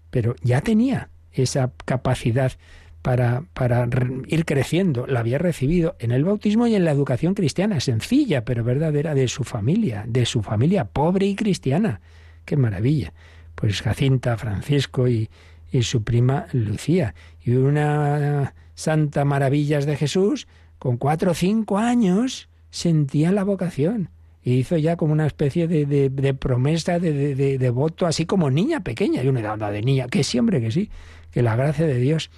pero 0.10 0.36
ya 0.44 0.62
tenía 0.62 1.10
esa 1.32 1.72
capacidad 1.86 2.54
para, 3.02 3.44
para 3.54 3.88
ir 4.28 4.46
creciendo. 4.46 5.08
La 5.08 5.22
había 5.22 5.38
recibido 5.38 5.96
en 6.00 6.12
el 6.12 6.24
bautismo 6.24 6.68
y 6.68 6.76
en 6.76 6.86
la 6.86 6.92
educación 6.92 7.34
cristiana, 7.34 7.80
sencilla 7.80 8.46
pero 8.46 8.64
verdadera, 8.64 9.14
de 9.14 9.28
su 9.28 9.44
familia, 9.44 10.06
de 10.08 10.26
su 10.26 10.42
familia 10.42 10.86
pobre 10.86 11.26
y 11.28 11.36
cristiana. 11.36 12.02
¡Qué 12.46 12.58
maravilla! 12.58 13.14
Pues 13.56 13.82
Jacinta, 13.82 14.38
Francisco 14.38 15.08
y, 15.08 15.30
y 15.72 15.84
su 15.84 16.04
prima 16.04 16.48
Lucía. 16.52 17.14
Y 17.44 17.52
una 17.52 18.54
santa 18.74 19.26
maravillas 19.26 19.86
de 19.86 19.98
Jesús, 19.98 20.48
con 20.78 20.98
cuatro 20.98 21.32
o 21.32 21.34
cinco 21.34 21.78
años, 21.78 22.50
sentía 22.70 23.32
la 23.32 23.44
vocación. 23.44 24.10
Hizo 24.58 24.78
ya 24.78 24.96
como 24.96 25.14
una 25.14 25.28
especie 25.28 25.68
de, 25.68 26.34
promesa, 26.34 27.00
de, 27.00 27.36
de, 27.58 27.70
voto, 27.70 28.06
así 28.06 28.26
como 28.26 28.50
niña 28.50 28.82
pequeña. 28.82 29.24
Y 29.24 29.28
una 29.28 29.42
edad 29.42 29.72
de 29.72 29.82
niña, 29.82 30.08
que 30.08 30.24
siempre 30.24 30.62
que 30.62 30.72
sí, 30.72 30.90
que 31.32 31.42
la 31.42 31.56
gracia 31.56 31.86
de 31.86 32.00
Dios 32.00 32.32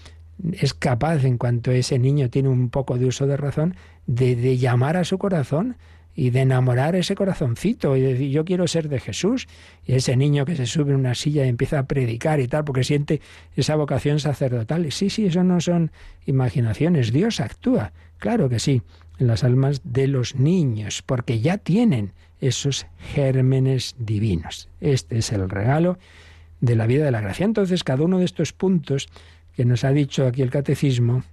es 0.54 0.74
capaz, 0.74 1.24
en 1.24 1.38
cuanto 1.38 1.72
ese 1.72 2.00
niño 2.00 2.30
tiene 2.30 2.50
un 2.50 2.70
poco 2.70 2.98
de 2.98 3.06
uso 3.06 3.28
de 3.28 3.38
razón, 3.38 3.76
de, 4.08 4.58
llamar 4.58 4.98
a 4.98 5.04
su 5.04 5.18
corazón 5.18 5.78
y 6.16 6.32
de 6.32 6.42
enamorar 6.42 6.96
ese 6.96 7.16
corazoncito. 7.16 7.96
Y 7.96 8.02
decir 8.02 8.30
yo 8.32 8.44
quiero 8.44 8.68
ser 8.68 8.90
de 8.90 9.00
Jesús. 9.00 9.48
Y 9.86 9.94
ese 9.94 10.18
niño 10.18 10.46
que 10.46 10.56
se 10.56 10.66
sube 10.66 10.92
en 10.92 11.00
una 11.00 11.16
silla 11.16 11.46
y 11.46 11.50
empieza 11.50 11.80
a 11.80 11.86
predicar 11.86 12.40
y 12.40 12.48
tal 12.48 12.64
porque 12.64 12.84
siente 12.84 13.22
esa 13.56 13.76
vocación 13.76 14.20
sacerdotal. 14.20 14.92
Sí, 14.92 15.10
sí, 15.10 15.28
eso 15.28 15.44
no 15.44 15.62
son 15.62 15.92
imaginaciones, 16.26 17.12
Dios 17.12 17.40
actúa, 17.40 17.94
claro 18.18 18.50
que 18.50 18.60
sí, 18.60 18.82
en 19.22 19.28
las 19.28 19.44
almas 19.44 19.82
de 19.84 20.08
los 20.08 20.36
niños 20.36 21.02
porque 21.02 21.40
ya 21.40 21.58
tienen 21.58 22.12
esos 22.40 22.88
gérmenes 23.14 23.96
divinos. 23.98 24.68
Este 24.82 25.20
es 25.20 25.32
el 25.32 25.50
regalo 25.50 25.98
de 26.60 26.76
la 26.76 26.88
vida 26.88 27.06
de 27.06 27.12
la 27.12 27.22
gracia. 27.22 27.46
Entonces, 27.46 27.84
cada 27.84 28.04
uno 28.04 28.20
de 28.20 28.26
estos 28.26 28.52
puntos 28.52 29.08
que 29.56 29.66
nos 29.66 29.84
ha 29.84 29.92
dicho 29.92 30.28
aquí 30.28 30.42
el 30.42 30.50
catecismo 30.50 31.24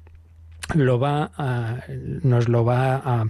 lo 0.75 1.01
va 1.01 1.33
a, 1.37 1.83
nos 2.23 2.49
lo 2.49 2.65
va 2.65 2.97
a 2.97 3.27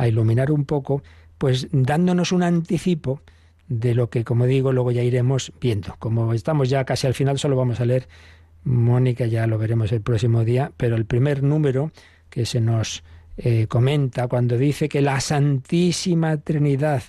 a 0.00 0.08
iluminar 0.08 0.50
un 0.50 0.64
poco, 0.64 1.02
pues 1.36 1.68
dándonos 1.72 2.32
un 2.32 2.42
anticipo 2.42 3.20
de 3.68 3.94
lo 3.94 4.08
que, 4.08 4.24
como 4.24 4.46
digo, 4.46 4.72
luego 4.72 4.90
ya 4.92 5.02
iremos 5.02 5.52
viendo. 5.60 5.94
Como 5.98 6.32
estamos 6.32 6.70
ya 6.70 6.84
casi 6.84 7.06
al 7.06 7.14
final, 7.14 7.38
solo 7.38 7.54
vamos 7.54 7.80
a 7.80 7.84
leer, 7.84 8.08
Mónica 8.64 9.26
ya 9.26 9.46
lo 9.46 9.58
veremos 9.58 9.92
el 9.92 10.00
próximo 10.00 10.44
día, 10.44 10.72
pero 10.76 10.96
el 10.96 11.04
primer 11.04 11.42
número 11.42 11.92
que 12.30 12.46
se 12.46 12.60
nos 12.60 13.04
eh, 13.42 13.66
comenta 13.68 14.28
cuando 14.28 14.58
dice 14.58 14.90
que 14.90 15.00
la 15.00 15.18
Santísima 15.18 16.36
Trinidad 16.36 17.04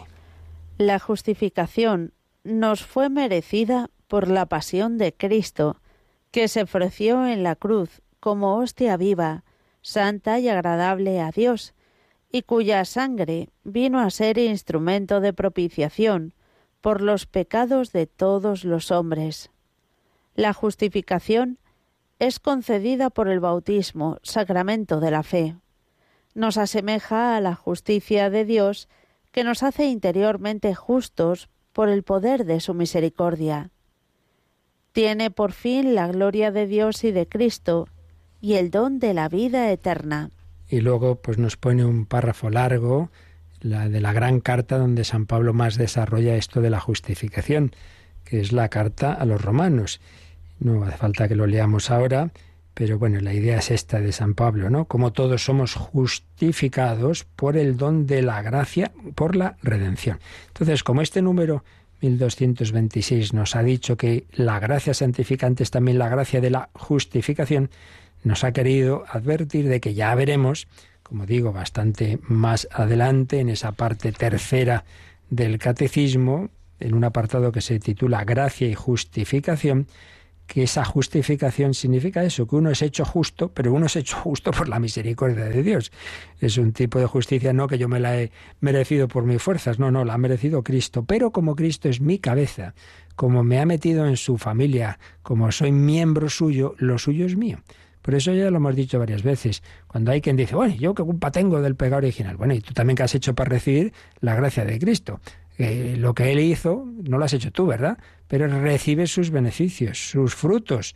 La 0.78 0.98
justificación 0.98 2.14
nos 2.44 2.82
fue 2.82 3.10
merecida 3.10 3.90
por 4.08 4.28
la 4.28 4.46
pasión 4.46 4.98
de 4.98 5.12
Cristo, 5.12 5.80
que 6.30 6.48
se 6.48 6.62
ofreció 6.62 7.26
en 7.26 7.42
la 7.42 7.56
cruz 7.56 8.02
como 8.20 8.56
hostia 8.58 8.96
viva, 8.96 9.44
santa 9.82 10.38
y 10.38 10.48
agradable 10.48 11.20
a 11.20 11.30
Dios, 11.30 11.74
y 12.30 12.42
cuya 12.42 12.84
sangre 12.84 13.50
vino 13.64 14.00
a 14.00 14.10
ser 14.10 14.38
instrumento 14.38 15.20
de 15.20 15.32
propiciación 15.32 16.34
por 16.80 17.00
los 17.00 17.26
pecados 17.26 17.92
de 17.92 18.06
todos 18.06 18.64
los 18.64 18.90
hombres. 18.90 19.50
La 20.34 20.52
justificación 20.52 21.58
es 22.18 22.40
concedida 22.40 23.10
por 23.10 23.28
el 23.28 23.40
bautismo, 23.40 24.18
sacramento 24.22 25.00
de 25.00 25.10
la 25.10 25.22
fe. 25.22 25.56
Nos 26.34 26.58
asemeja 26.58 27.36
a 27.36 27.40
la 27.40 27.54
justicia 27.54 28.30
de 28.30 28.44
Dios 28.44 28.88
que 29.32 29.44
nos 29.44 29.62
hace 29.62 29.86
interiormente 29.86 30.74
justos 30.74 31.48
por 31.72 31.88
el 31.88 32.02
poder 32.02 32.44
de 32.44 32.60
su 32.60 32.74
misericordia. 32.74 33.70
Tiene 34.96 35.30
por 35.30 35.52
fin 35.52 35.94
la 35.94 36.06
gloria 36.06 36.50
de 36.50 36.66
Dios 36.66 37.04
y 37.04 37.12
de 37.12 37.28
Cristo 37.28 37.86
y 38.40 38.54
el 38.54 38.70
don 38.70 38.98
de 38.98 39.12
la 39.12 39.28
vida 39.28 39.70
eterna. 39.70 40.30
Y 40.70 40.80
luego 40.80 41.16
pues 41.16 41.36
nos 41.36 41.58
pone 41.58 41.84
un 41.84 42.06
párrafo 42.06 42.48
largo, 42.48 43.10
la 43.60 43.90
de 43.90 44.00
la 44.00 44.14
gran 44.14 44.40
carta 44.40 44.78
donde 44.78 45.04
San 45.04 45.26
Pablo 45.26 45.52
más 45.52 45.76
desarrolla 45.76 46.36
esto 46.36 46.62
de 46.62 46.70
la 46.70 46.80
justificación, 46.80 47.72
que 48.24 48.40
es 48.40 48.52
la 48.52 48.70
carta 48.70 49.12
a 49.12 49.26
los 49.26 49.42
romanos. 49.42 50.00
No 50.60 50.82
hace 50.84 50.96
falta 50.96 51.28
que 51.28 51.36
lo 51.36 51.46
leamos 51.46 51.90
ahora, 51.90 52.30
pero 52.72 52.98
bueno, 52.98 53.20
la 53.20 53.34
idea 53.34 53.58
es 53.58 53.70
esta 53.70 54.00
de 54.00 54.12
San 54.12 54.32
Pablo, 54.32 54.70
¿no? 54.70 54.86
Como 54.86 55.12
todos 55.12 55.44
somos 55.44 55.74
justificados 55.74 57.24
por 57.36 57.58
el 57.58 57.76
don 57.76 58.06
de 58.06 58.22
la 58.22 58.40
gracia, 58.40 58.92
por 59.14 59.36
la 59.36 59.58
redención. 59.62 60.20
Entonces, 60.46 60.82
como 60.82 61.02
este 61.02 61.20
número 61.20 61.64
1226 62.00 63.32
nos 63.32 63.56
ha 63.56 63.62
dicho 63.62 63.96
que 63.96 64.26
la 64.32 64.58
gracia 64.60 64.94
santificante 64.94 65.62
es 65.62 65.70
también 65.70 65.98
la 65.98 66.08
gracia 66.08 66.40
de 66.40 66.50
la 66.50 66.68
justificación, 66.74 67.70
nos 68.22 68.44
ha 68.44 68.52
querido 68.52 69.04
advertir 69.08 69.68
de 69.68 69.80
que 69.80 69.94
ya 69.94 70.14
veremos, 70.14 70.66
como 71.02 71.26
digo, 71.26 71.52
bastante 71.52 72.18
más 72.22 72.68
adelante 72.72 73.40
en 73.40 73.48
esa 73.48 73.72
parte 73.72 74.12
tercera 74.12 74.84
del 75.30 75.58
catecismo, 75.58 76.50
en 76.80 76.94
un 76.94 77.04
apartado 77.04 77.52
que 77.52 77.60
se 77.60 77.78
titula 77.78 78.24
Gracia 78.24 78.68
y 78.68 78.74
Justificación, 78.74 79.86
que 80.46 80.62
esa 80.62 80.84
justificación 80.84 81.74
significa 81.74 82.24
eso, 82.24 82.46
que 82.46 82.56
uno 82.56 82.70
es 82.70 82.82
hecho 82.82 83.04
justo, 83.04 83.50
pero 83.52 83.72
uno 83.72 83.86
es 83.86 83.96
hecho 83.96 84.16
justo 84.22 84.50
por 84.50 84.68
la 84.68 84.78
misericordia 84.78 85.44
de 85.44 85.62
Dios. 85.62 85.92
Es 86.40 86.58
un 86.58 86.72
tipo 86.72 86.98
de 86.98 87.06
justicia 87.06 87.52
no 87.52 87.68
que 87.68 87.78
yo 87.78 87.88
me 87.88 88.00
la 88.00 88.20
he 88.20 88.30
merecido 88.60 89.08
por 89.08 89.24
mis 89.24 89.42
fuerzas, 89.42 89.78
no, 89.78 89.90
no, 89.90 90.04
la 90.04 90.14
ha 90.14 90.18
merecido 90.18 90.62
Cristo, 90.62 91.04
pero 91.04 91.30
como 91.30 91.56
Cristo 91.56 91.88
es 91.88 92.00
mi 92.00 92.18
cabeza, 92.18 92.74
como 93.16 93.42
me 93.42 93.58
ha 93.60 93.66
metido 93.66 94.06
en 94.06 94.16
su 94.16 94.38
familia, 94.38 94.98
como 95.22 95.50
soy 95.50 95.72
miembro 95.72 96.28
suyo, 96.28 96.74
lo 96.78 96.98
suyo 96.98 97.26
es 97.26 97.36
mío. 97.36 97.58
Por 98.06 98.14
eso 98.14 98.32
ya 98.32 98.52
lo 98.52 98.58
hemos 98.58 98.76
dicho 98.76 99.00
varias 99.00 99.24
veces. 99.24 99.64
Cuando 99.88 100.12
hay 100.12 100.20
quien 100.20 100.36
dice, 100.36 100.54
bueno, 100.54 100.76
yo 100.76 100.94
qué 100.94 101.02
culpa 101.02 101.32
tengo 101.32 101.60
del 101.60 101.74
pecado 101.74 101.96
original. 101.96 102.36
Bueno, 102.36 102.54
y 102.54 102.60
tú 102.60 102.72
también 102.72 102.96
qué 102.96 103.02
has 103.02 103.16
hecho 103.16 103.34
para 103.34 103.50
recibir 103.50 103.92
la 104.20 104.36
gracia 104.36 104.64
de 104.64 104.78
Cristo. 104.78 105.18
Lo 105.58 106.14
que 106.14 106.32
Él 106.32 106.40
hizo 106.40 106.86
no 107.02 107.18
lo 107.18 107.24
has 107.24 107.32
hecho 107.32 107.50
tú, 107.50 107.66
¿verdad? 107.66 107.98
Pero 108.28 108.46
recibes 108.46 109.10
sus 109.10 109.30
beneficios, 109.30 110.10
sus 110.10 110.34
frutos. 110.34 110.94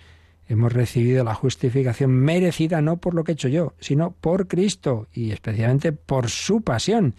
Hemos 0.48 0.72
recibido 0.72 1.22
la 1.22 1.34
justificación 1.34 2.11
merecida 2.11 2.82
no 2.82 2.96
por 2.96 3.14
lo 3.14 3.24
que 3.24 3.32
he 3.32 3.34
hecho 3.34 3.48
yo, 3.48 3.74
sino 3.78 4.12
por 4.12 4.48
Cristo 4.48 5.08
y 5.12 5.30
especialmente 5.30 5.92
por 5.92 6.28
su 6.28 6.62
pasión. 6.62 7.14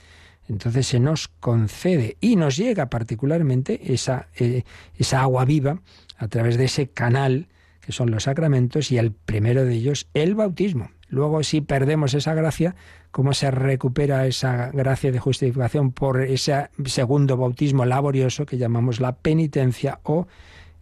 Entonces 0.49 0.87
se 0.87 0.99
nos 0.99 1.29
concede 1.29 2.17
y 2.19 2.35
nos 2.35 2.57
llega 2.57 2.89
particularmente 2.89 3.93
esa, 3.93 4.27
eh, 4.35 4.63
esa 4.97 5.21
agua 5.21 5.45
viva 5.45 5.81
a 6.17 6.27
través 6.27 6.57
de 6.57 6.65
ese 6.65 6.89
canal 6.89 7.47
que 7.81 7.91
son 7.91 8.11
los 8.11 8.23
sacramentos, 8.23 8.91
y 8.91 8.97
el 8.97 9.11
primero 9.11 9.65
de 9.65 9.73
ellos, 9.73 10.07
el 10.13 10.35
bautismo. 10.35 10.91
Luego, 11.09 11.43
si 11.43 11.59
perdemos 11.59 12.13
esa 12.13 12.33
gracia, 12.33 12.75
¿cómo 13.11 13.33
se 13.33 13.51
recupera 13.51 14.25
esa 14.27 14.71
gracia 14.71 15.11
de 15.11 15.19
justificación 15.19 15.91
por 15.91 16.21
ese 16.21 16.69
segundo 16.85 17.35
bautismo 17.35 17.85
laborioso 17.85 18.45
que 18.45 18.57
llamamos 18.57 19.01
la 19.01 19.17
penitencia 19.17 19.99
o 20.03 20.27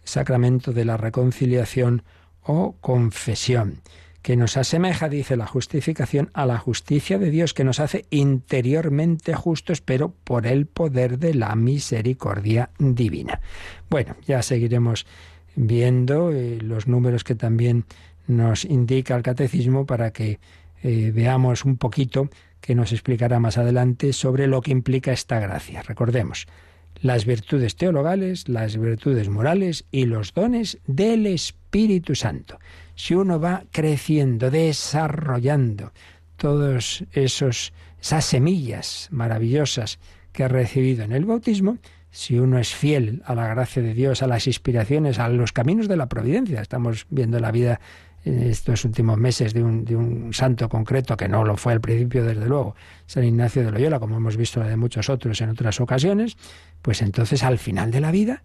sacramento 0.03 0.71
de 0.71 0.85
la 0.85 0.97
reconciliación 0.97 2.03
o 2.43 2.75
confesión? 2.79 3.81
que 4.21 4.35
nos 4.35 4.57
asemeja, 4.57 5.09
dice 5.09 5.37
la 5.37 5.47
justificación, 5.47 6.29
a 6.33 6.45
la 6.45 6.57
justicia 6.57 7.17
de 7.17 7.31
Dios, 7.31 7.53
que 7.53 7.63
nos 7.63 7.79
hace 7.79 8.05
interiormente 8.09 9.33
justos, 9.33 9.81
pero 9.81 10.13
por 10.23 10.45
el 10.45 10.65
poder 10.65 11.19
de 11.19 11.33
la 11.33 11.55
misericordia 11.55 12.69
divina. 12.77 13.39
Bueno, 13.89 14.15
ya 14.27 14.41
seguiremos 14.41 15.05
viendo 15.59 16.31
eh, 16.31 16.57
los 16.61 16.87
números 16.87 17.25
que 17.25 17.35
también 17.35 17.83
nos 18.27 18.63
indica 18.63 19.15
el 19.15 19.23
catecismo 19.23 19.85
para 19.85 20.11
que 20.11 20.39
eh, 20.83 21.11
veamos 21.13 21.65
un 21.65 21.75
poquito 21.77 22.29
que 22.61 22.75
nos 22.75 22.93
explicará 22.93 23.39
más 23.39 23.57
adelante 23.57 24.13
sobre 24.13 24.47
lo 24.47 24.61
que 24.61 24.71
implica 24.71 25.11
esta 25.11 25.39
gracia. 25.39 25.81
Recordemos, 25.81 26.47
las 27.01 27.25
virtudes 27.25 27.75
teologales, 27.75 28.47
las 28.47 28.77
virtudes 28.77 29.27
morales 29.27 29.85
y 29.91 30.05
los 30.05 30.33
dones 30.33 30.79
del 30.87 31.27
Espíritu 31.27 32.15
Santo. 32.15 32.59
Si 32.95 33.13
uno 33.13 33.39
va 33.39 33.63
creciendo, 33.71 34.51
desarrollando 34.51 35.91
todos 36.37 37.03
esos 37.11 37.73
esas 38.01 38.23
semillas 38.23 39.09
maravillosas 39.11 39.99
que 40.31 40.45
ha 40.45 40.47
recibido 40.47 41.03
en 41.03 41.11
el 41.11 41.25
bautismo, 41.25 41.79
si 42.11 42.39
uno 42.39 42.57
es 42.57 42.73
fiel 42.73 43.21
a 43.25 43.35
la 43.35 43.47
gracia 43.47 43.81
de 43.81 43.93
Dios, 43.93 44.23
a 44.23 44.27
las 44.27 44.47
inspiraciones, 44.47 45.19
a 45.19 45.29
los 45.29 45.51
caminos 45.51 45.87
de 45.87 45.97
la 45.97 46.07
providencia. 46.07 46.61
Estamos 46.61 47.05
viendo 47.09 47.39
la 47.39 47.51
vida 47.51 47.79
en 48.25 48.41
estos 48.41 48.83
últimos 48.85 49.17
meses 49.17 49.53
de 49.53 49.63
un, 49.63 49.85
de 49.85 49.95
un 49.95 50.33
santo 50.33 50.67
concreto, 50.69 51.15
que 51.15 51.27
no 51.27 51.45
lo 51.45 51.55
fue 51.55 51.73
al 51.73 51.81
principio, 51.81 52.23
desde 52.23 52.47
luego, 52.47 52.75
San 53.05 53.23
Ignacio 53.23 53.63
de 53.63 53.71
Loyola, 53.71 53.99
como 53.99 54.17
hemos 54.17 54.37
visto 54.37 54.59
la 54.59 54.67
de 54.67 54.75
muchos 54.75 55.09
otros 55.09 55.39
en 55.41 55.49
otras 55.49 55.79
ocasiones, 55.79 56.35
pues 56.81 57.01
entonces 57.01 57.43
al 57.43 57.57
final 57.57 57.91
de 57.91 58.01
la 58.01 58.11
vida 58.11 58.43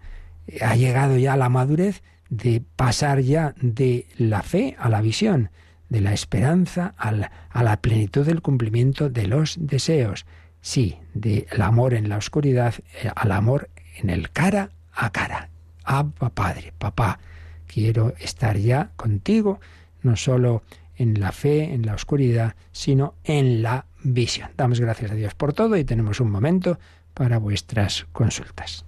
ha 0.60 0.76
llegado 0.76 1.16
ya 1.16 1.36
la 1.36 1.48
madurez 1.48 2.02
de 2.28 2.62
pasar 2.76 3.20
ya 3.20 3.54
de 3.60 4.06
la 4.16 4.42
fe 4.42 4.76
a 4.78 4.88
la 4.88 5.00
visión, 5.00 5.50
de 5.88 6.00
la 6.00 6.12
esperanza 6.12 6.94
a 6.96 7.12
la, 7.12 7.32
a 7.50 7.62
la 7.62 7.78
plenitud 7.78 8.24
del 8.24 8.42
cumplimiento 8.42 9.10
de 9.10 9.26
los 9.26 9.56
deseos 9.58 10.24
Sí, 10.64 10.96
del 11.12 11.60
amor 11.60 11.92
en 11.92 12.08
la 12.08 12.16
oscuridad 12.16 12.72
eh, 13.02 13.10
al 13.14 13.32
amor 13.32 13.68
en 13.98 14.08
el 14.08 14.30
cara 14.30 14.70
a 14.94 15.10
cara. 15.10 15.50
Abba 15.84 16.30
Padre, 16.30 16.72
papá, 16.78 17.18
quiero 17.66 18.14
estar 18.18 18.56
ya 18.56 18.90
contigo, 18.96 19.60
no 20.00 20.16
solo 20.16 20.62
en 20.96 21.20
la 21.20 21.32
fe, 21.32 21.74
en 21.74 21.84
la 21.84 21.92
oscuridad, 21.92 22.54
sino 22.72 23.12
en 23.24 23.62
la 23.62 23.84
visión. 24.02 24.52
Damos 24.56 24.80
gracias 24.80 25.10
a 25.10 25.14
Dios 25.14 25.34
por 25.34 25.52
todo 25.52 25.76
y 25.76 25.84
tenemos 25.84 26.18
un 26.20 26.30
momento 26.30 26.78
para 27.12 27.36
vuestras 27.36 28.06
consultas. 28.12 28.86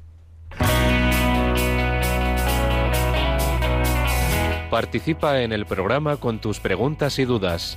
Participa 4.70 5.42
en 5.42 5.52
el 5.52 5.66
programa 5.66 6.16
con 6.16 6.40
tus 6.40 6.58
preguntas 6.58 7.18
y 7.18 7.26
dudas 7.26 7.76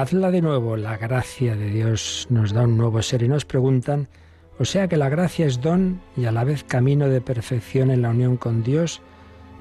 hazla 0.00 0.30
de 0.30 0.40
nuevo. 0.40 0.76
La 0.76 0.96
gracia 0.96 1.54
de 1.54 1.70
Dios 1.70 2.26
nos 2.30 2.52
da 2.52 2.62
un 2.62 2.78
nuevo 2.78 3.02
ser 3.02 3.22
y 3.22 3.28
nos 3.28 3.44
preguntan, 3.44 4.08
o 4.58 4.64
sea 4.64 4.88
que 4.88 4.96
la 4.96 5.10
gracia 5.10 5.46
es 5.46 5.60
don 5.60 6.00
y 6.16 6.24
a 6.24 6.32
la 6.32 6.44
vez 6.44 6.64
camino 6.64 7.08
de 7.08 7.20
perfección 7.20 7.90
en 7.90 8.02
la 8.02 8.10
unión 8.10 8.36
con 8.36 8.62
Dios, 8.62 9.02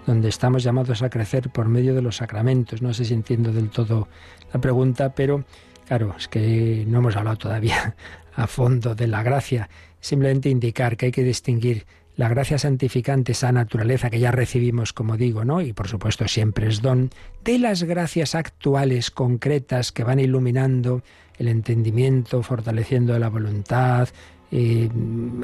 donde 0.07 0.29
estamos 0.29 0.63
llamados 0.63 1.01
a 1.01 1.09
crecer 1.09 1.49
por 1.49 1.67
medio 1.67 1.93
de 1.93 2.01
los 2.01 2.17
sacramentos. 2.17 2.81
No 2.81 2.93
sé 2.93 3.05
si 3.05 3.13
entiendo 3.13 3.51
del 3.51 3.69
todo 3.69 4.07
la 4.53 4.61
pregunta, 4.61 5.13
pero 5.13 5.43
claro, 5.87 6.15
es 6.17 6.27
que 6.29 6.85
no 6.87 6.99
hemos 6.99 7.17
hablado 7.17 7.37
todavía 7.37 7.95
a 8.35 8.47
fondo 8.47 8.95
de 8.95 9.07
la 9.07 9.23
gracia. 9.23 9.69
Simplemente 9.99 10.49
indicar 10.49 10.95
que 10.95 11.07
hay 11.07 11.11
que 11.11 11.23
distinguir 11.23 11.85
la 12.19 12.27
gracia 12.27 12.57
santificante, 12.57 13.31
esa 13.31 13.53
naturaleza 13.53 14.09
que 14.09 14.19
ya 14.19 14.29
recibimos, 14.31 14.91
como 14.91 15.15
digo, 15.15 15.45
¿no? 15.45 15.61
Y 15.61 15.71
por 15.71 15.87
supuesto 15.87 16.27
siempre 16.27 16.67
es 16.67 16.81
don, 16.81 17.11
de 17.45 17.59
las 17.59 17.83
gracias 17.83 18.35
actuales, 18.35 19.09
concretas, 19.09 19.93
que 19.93 20.03
van 20.03 20.19
iluminando 20.19 21.01
el 21.37 21.47
entendimiento, 21.47 22.43
fortaleciendo 22.43 23.17
la 23.17 23.29
voluntad, 23.29 24.09
eh, 24.51 24.89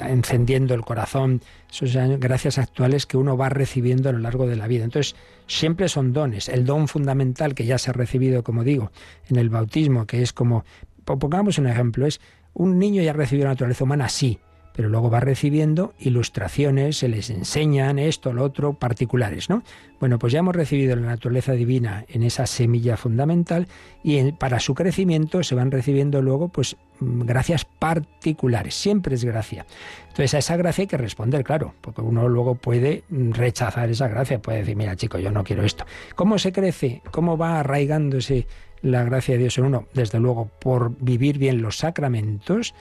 encendiendo 0.04 0.74
el 0.74 0.82
corazón, 0.82 1.40
son 1.70 2.20
gracias 2.20 2.58
actuales 2.58 3.06
que 3.06 3.16
uno 3.16 3.38
va 3.38 3.48
recibiendo 3.48 4.10
a 4.10 4.12
lo 4.12 4.20
largo 4.20 4.46
de 4.46 4.58
la 4.58 4.68
vida. 4.68 4.84
Entonces, 4.84 5.16
siempre 5.48 5.88
son 5.88 6.12
dones. 6.12 6.50
El 6.50 6.66
don 6.66 6.90
fundamental 6.90 7.56
que 7.56 7.66
ya 7.66 7.78
se 7.78 7.92
ha 7.92 7.94
recibido, 7.94 8.44
como 8.44 8.66
digo, 8.66 8.92
en 9.30 9.38
el 9.38 9.50
bautismo, 9.50 10.08
que 10.08 10.22
es 10.22 10.34
como, 10.34 10.66
pongamos 11.06 11.58
un 11.58 11.68
ejemplo, 11.68 12.06
es 12.06 12.20
un 12.54 12.80
niño 12.80 13.02
ya 13.02 13.12
ha 13.12 13.14
recibido 13.14 13.46
la 13.46 13.52
naturaleza 13.52 13.86
humana, 13.86 14.10
sí, 14.10 14.40
pero 14.76 14.90
luego 14.90 15.10
va 15.10 15.22
recibiendo 15.22 15.94
ilustraciones, 16.00 16.98
se 16.98 17.08
les 17.08 17.30
enseñan 17.30 17.98
esto, 17.98 18.34
lo 18.34 18.44
otro, 18.44 18.74
particulares, 18.74 19.50
¿no? 19.50 19.64
Bueno, 20.00 20.20
pues 20.20 20.34
ya 20.34 20.40
hemos 20.40 20.56
recibido 20.56 20.96
la 20.96 21.08
naturaleza 21.08 21.54
divina 21.54 22.04
en 22.10 22.24
esa 22.24 22.46
semilla 22.46 22.98
fundamental 22.98 23.68
y 24.04 24.34
para 24.34 24.60
su 24.60 24.76
crecimiento 24.76 25.42
se 25.44 25.56
van 25.56 25.72
recibiendo 25.72 26.22
luego, 26.22 26.50
pues, 26.50 26.76
mm, 27.00 27.22
gracias 27.22 27.64
particulares, 27.64 28.76
siempre 28.76 29.16
es 29.16 29.24
gracia. 29.24 29.66
Entonces 30.10 30.34
a 30.34 30.40
esa 30.40 30.58
gracia 30.58 30.84
hay 30.84 30.88
que 30.88 30.98
responder, 30.98 31.44
claro, 31.44 31.74
porque 31.80 32.02
uno 32.02 32.28
luego 32.28 32.56
puede 32.56 33.04
mm, 33.10 33.32
rechazar 33.32 33.90
esa 33.90 34.10
gracia, 34.10 34.42
puede 34.42 34.60
decir, 34.60 34.76
mira 34.76 34.98
chico, 34.98 35.18
yo 35.18 35.32
no 35.32 35.44
quiero 35.46 35.64
esto. 35.64 35.86
¿Cómo 36.16 36.38
se 36.38 36.52
crece? 36.52 37.02
¿Cómo 37.12 37.38
va 37.38 37.62
arraigándose 37.62 38.48
la 38.82 39.04
gracia 39.04 39.36
de 39.36 39.40
Dios 39.40 39.58
en 39.58 39.66
uno? 39.66 39.88
Desde 39.94 40.20
luego, 40.20 40.50
por 40.60 40.98
vivir 41.00 41.38
bien 41.38 41.62
los 41.62 41.78
sacramentos, 41.78 42.74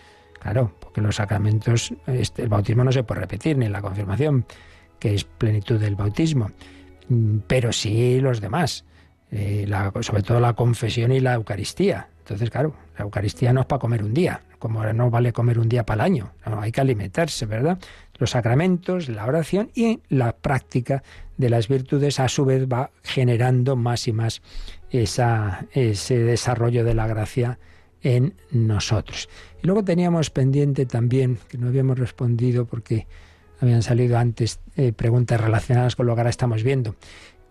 Claro, 0.45 0.73
porque 0.95 1.07
los 1.07 1.17
sacramentos, 1.17 1.93
este, 2.07 2.43
el 2.43 2.49
bautismo 2.49 2.85
no 2.85 2.93
se 2.93 3.03
puede 3.03 3.23
repetir, 3.23 3.59
ni 3.59 3.69
la 3.69 3.83
confirmación, 3.83 4.47
que 5.01 5.13
es 5.15 5.25
plenitud 5.25 5.81
del 5.81 5.97
bautismo, 5.97 6.53
mm, 7.09 7.39
pero 7.49 7.73
sí 7.73 8.21
los 8.21 8.41
demás, 8.41 8.85
eh, 9.33 9.69
sobre 10.03 10.23
todo 10.23 10.39
la 10.39 10.53
confesión 10.53 11.11
y 11.11 11.19
la 11.19 11.35
Eucaristía. 11.35 12.07
Entonces, 12.21 12.49
claro, 12.49 12.77
la 12.97 13.05
Eucaristía 13.05 13.53
no 13.53 13.63
es 13.63 13.67
para 13.67 13.81
comer 13.81 14.05
un 14.05 14.15
día, 14.15 14.41
como 14.61 14.85
no 14.85 15.11
vale 15.11 15.33
comer 15.33 15.59
un 15.59 15.69
día 15.69 15.85
para 15.85 16.05
el 16.05 16.13
año, 16.13 16.33
hay 16.45 16.71
que 16.71 16.81
alimentarse, 16.81 17.45
¿verdad? 17.45 17.77
Los 18.17 18.31
sacramentos, 18.31 19.09
la 19.09 19.27
oración 19.27 19.73
y 19.75 20.01
la 20.09 20.37
práctica 20.37 21.03
de 21.39 21.51
las 21.51 21.67
virtudes 21.67 22.21
a 22.21 22.29
su 22.29 22.45
vez 22.45 22.69
va 22.69 22.93
generando 23.03 23.75
más 23.75 24.07
y 24.07 24.13
más 24.13 24.43
esa, 24.91 25.67
ese 25.73 26.21
desarrollo 26.21 26.85
de 26.85 26.95
la 26.95 27.09
gracia 27.09 27.59
en 28.05 28.35
nosotros. 28.53 29.29
Y 29.61 29.67
luego 29.67 29.83
teníamos 29.83 30.31
pendiente 30.31 30.87
también, 30.87 31.39
que 31.49 31.59
no 31.59 31.67
habíamos 31.67 31.99
respondido 31.99 32.67
porque 32.67 33.09
habían 33.61 33.83
salido 33.83 34.19
antes 34.19 34.61
eh, 34.77 34.93
preguntas 34.93 35.41
relacionadas 35.41 35.97
con 35.97 36.07
lo 36.07 36.15
que 36.15 36.21
ahora 36.21 36.31
estamos 36.31 36.63
viendo. 36.63 36.95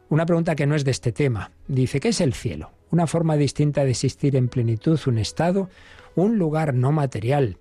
Una 0.09 0.25
pregunta 0.25 0.55
que 0.55 0.67
no 0.67 0.75
es 0.75 0.85
de 0.85 0.91
este 0.91 1.11
tema. 1.11 1.51
Dice, 1.67 1.99
¿qué 1.99 2.09
es 2.09 2.21
el 2.21 2.33
cielo? 2.33 2.71
Una 2.91 3.07
forma 3.07 3.35
distinta 3.35 3.83
de 3.83 3.91
existir 3.91 4.35
en 4.35 4.47
plenitud, 4.47 4.99
un 5.07 5.17
estado, 5.17 5.69
un 6.15 6.37
lugar 6.37 6.75
no 6.75 6.91
material, 6.91 7.57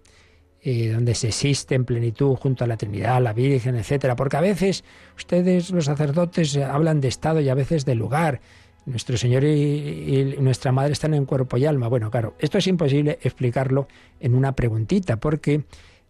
eh, 0.61 0.91
donde 0.91 1.15
se 1.15 1.29
existe 1.29 1.75
en 1.75 1.87
plenitud 1.87 2.37
junto 2.37 2.65
a 2.65 2.67
la 2.67 2.77
Trinidad, 2.77 3.23
la 3.23 3.33
Virgen, 3.33 3.75
etcétera. 3.77 4.17
Porque 4.17 4.37
a 4.37 4.43
veces 4.43 4.85
ustedes, 5.17 5.71
los 5.71 5.87
sacerdotes, 5.87 6.57
hablan 6.59 7.01
de 7.01 7.09
estado 7.09 7.41
y 7.41 7.49
a 7.49 7.55
veces 7.55 7.87
de 7.87 7.95
lugar. 7.95 8.43
Nuestro 8.85 9.17
Señor 9.17 9.45
y, 9.45 10.37
nuestra 10.41 10.73
Madre 10.73 10.93
están 10.93 11.15
en 11.15 11.25
cuerpo 11.25 11.57
y 11.57 11.67
alma. 11.67 11.89
Bueno, 11.89 12.11
claro, 12.11 12.35
esto 12.39 12.59
es 12.59 12.67
imposible 12.67 13.19
explicarlo 13.23 13.87
en 14.21 14.35
una 14.35 14.53
preguntita, 14.53 15.19
porque 15.19 15.65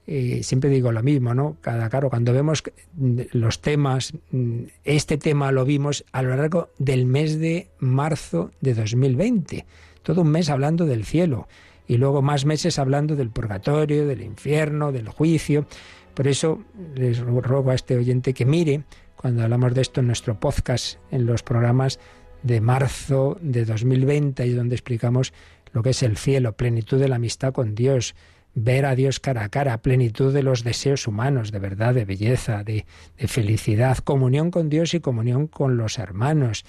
eh, 0.06 0.40
siempre 0.42 0.70
digo 0.70 0.90
lo 0.90 1.02
mismo, 1.02 1.34
¿no? 1.34 1.56
Cada 1.60 1.88
claro, 1.88 2.10
cuando 2.10 2.32
vemos 2.32 2.62
los 2.96 3.60
temas, 3.60 4.14
mm, 4.30 4.62
este 4.84 5.18
tema 5.18 5.52
lo 5.52 5.64
vimos 5.64 6.04
a 6.12 6.22
lo 6.22 6.34
largo 6.34 6.70
del 6.78 7.06
mes 7.06 7.38
de 7.38 7.68
marzo 7.78 8.50
de 8.60 8.74
2020, 8.74 9.66
todo 10.02 10.22
un 10.22 10.30
mes 10.30 10.48
hablando 10.50 10.86
del 10.86 11.04
cielo 11.04 11.48
y 11.86 11.98
luego 11.98 12.22
más 12.22 12.46
meses 12.46 12.78
hablando 12.78 13.16
del 13.16 13.30
purgatorio, 13.30 14.06
del 14.06 14.22
infierno, 14.22 14.92
del 14.92 15.08
juicio. 15.08 15.66
Por 16.14 16.26
eso 16.26 16.62
les 16.94 17.18
ruego 17.20 17.70
a 17.70 17.74
este 17.74 17.96
oyente 17.96 18.34
que 18.34 18.44
mire 18.44 18.84
cuando 19.16 19.42
hablamos 19.42 19.74
de 19.74 19.82
esto 19.82 20.00
en 20.00 20.06
nuestro 20.06 20.38
podcast, 20.40 20.98
en 21.10 21.26
los 21.26 21.42
programas 21.42 22.00
de 22.42 22.60
marzo 22.60 23.38
de 23.40 23.64
2020 23.64 24.46
y 24.46 24.50
donde 24.50 24.74
explicamos 24.74 25.32
lo 25.72 25.82
que 25.82 25.90
es 25.90 26.02
el 26.02 26.16
cielo, 26.16 26.52
plenitud 26.52 26.98
de 26.98 27.08
la 27.08 27.16
amistad 27.16 27.52
con 27.52 27.74
Dios, 27.74 28.14
ver 28.54 28.84
a 28.84 28.94
Dios 28.94 29.20
cara 29.20 29.44
a 29.44 29.48
cara, 29.48 29.78
plenitud 29.78 30.32
de 30.32 30.42
los 30.42 30.64
deseos 30.64 31.06
humanos, 31.06 31.52
de 31.52 31.58
verdad, 31.58 31.94
de 31.94 32.04
belleza, 32.04 32.62
de, 32.64 32.84
felicidad, 33.16 33.98
comunión 33.98 34.50
con 34.50 34.68
Dios 34.68 34.94
y 34.94 35.00
comunión 35.00 35.46
con 35.46 35.76
los 35.76 35.98
hermanos. 35.98 36.64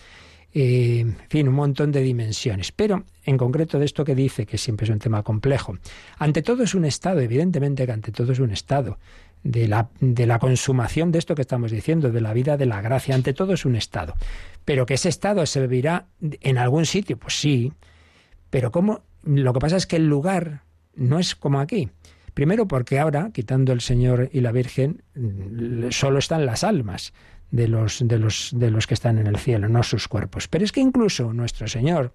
Eh, 0.54 1.00
en 1.00 1.18
fin, 1.30 1.48
un 1.48 1.56
montón 1.56 1.92
de 1.92 2.02
dimensiones. 2.02 2.72
Pero 2.72 3.04
en 3.26 3.38
concreto 3.38 3.80
de 3.80 3.86
esto 3.86 4.06
que 4.06 4.16
dice, 4.16 4.46
que 4.46 4.58
siempre 4.58 4.86
es 4.86 4.92
un 4.92 5.00
tema 5.00 5.24
complejo, 5.24 5.78
ante 6.18 6.42
todo 6.42 6.64
es 6.64 6.76
un 6.76 6.86
estado, 6.86 7.20
evidentemente 7.20 7.86
que 7.86 7.92
ante 7.92 8.12
todo 8.12 8.32
es 8.32 8.40
un 8.40 8.52
estado 8.52 8.98
de 9.44 9.68
la, 9.68 9.90
de 10.00 10.26
la 10.26 10.40
consumación 10.40 11.12
de 11.12 11.20
esto 11.20 11.36
que 11.36 11.42
estamos 11.42 11.72
diciendo, 11.72 12.12
de 12.12 12.22
la 12.22 12.34
vida 12.34 12.56
de 12.56 12.66
la 12.66 12.82
gracia, 12.82 13.16
ante 13.16 13.34
todo 13.34 13.54
es 13.54 13.66
un 13.66 13.76
estado. 13.76 14.16
Pero 14.66 14.86
que 14.86 14.94
ese 14.96 15.10
estado 15.10 15.46
se 15.46 15.62
vivirá 15.62 16.08
en 16.22 16.58
algún 16.58 16.86
sitio, 16.86 17.18
pues 17.18 17.40
sí. 17.40 17.74
Pero 18.50 18.72
¿cómo? 18.72 19.04
Lo 19.24 19.54
que 19.54 19.60
pasa 19.60 19.78
es 19.78 19.88
que 19.88 19.98
el 19.98 20.08
lugar 20.08 20.64
no 20.96 21.20
es 21.20 21.36
como 21.36 21.60
aquí. 21.60 21.90
Primero 22.34 22.68
porque 22.68 23.00
ahora, 23.00 23.30
quitando 23.32 23.74
el 23.74 23.82
Señor 23.82 24.30
y 24.32 24.42
la 24.42 24.52
Virgen, 24.52 25.04
solo 25.92 26.20
están 26.20 26.46
las 26.46 26.64
almas 26.64 27.14
de 27.52 27.68
los, 27.68 28.06
de 28.08 28.18
los, 28.18 28.50
de 28.56 28.72
los 28.72 28.88
que 28.88 28.96
están 28.96 29.20
en 29.20 29.28
el 29.28 29.38
cielo, 29.38 29.70
no 29.70 29.84
sus 29.84 30.08
cuerpos. 30.08 30.48
Pero 30.48 30.66
es 30.66 30.72
que 30.72 30.82
incluso 30.82 31.34
nuestro 31.34 31.68
Señor, 31.68 32.14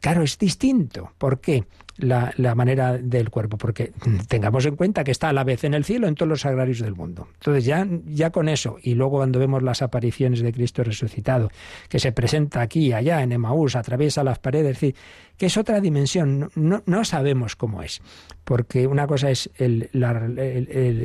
claro, 0.00 0.22
es 0.22 0.38
distinto. 0.38 1.12
¿Por 1.18 1.40
qué? 1.40 1.64
la, 1.98 2.54
manera 2.54 2.98
del 2.98 3.30
cuerpo, 3.30 3.56
porque 3.56 3.92
tengamos 4.28 4.66
en 4.66 4.76
cuenta 4.76 5.04
que 5.04 5.10
está 5.10 5.30
a 5.30 5.32
la 5.32 5.44
vez 5.44 5.64
en 5.64 5.74
el 5.74 5.84
cielo 5.84 6.08
en 6.08 6.14
todos 6.14 6.28
los 6.28 6.40
sagrarios 6.42 6.80
del 6.80 6.94
mundo. 6.94 7.28
Entonces 7.34 7.64
ya, 7.64 7.86
ya 8.06 8.30
con 8.30 8.48
eso, 8.48 8.76
y 8.82 8.94
luego 8.94 9.18
cuando 9.18 9.38
vemos 9.38 9.62
las 9.62 9.82
apariciones 9.82 10.40
de 10.40 10.52
Cristo 10.52 10.84
resucitado, 10.84 11.50
que 11.88 11.98
se 11.98 12.12
presenta 12.12 12.60
aquí 12.60 12.92
allá 12.92 13.22
en 13.22 13.32
Emaús, 13.32 13.76
atraviesa 13.76 14.24
las 14.24 14.38
paredes, 14.38 14.72
es 14.72 14.80
decir, 14.80 14.94
que 15.36 15.46
es 15.46 15.56
otra 15.56 15.80
dimensión, 15.80 16.50
no, 16.54 16.82
no 16.86 17.04
sabemos 17.04 17.56
cómo 17.56 17.82
es, 17.82 18.00
porque 18.44 18.86
una 18.86 19.06
cosa 19.06 19.30
es 19.30 19.50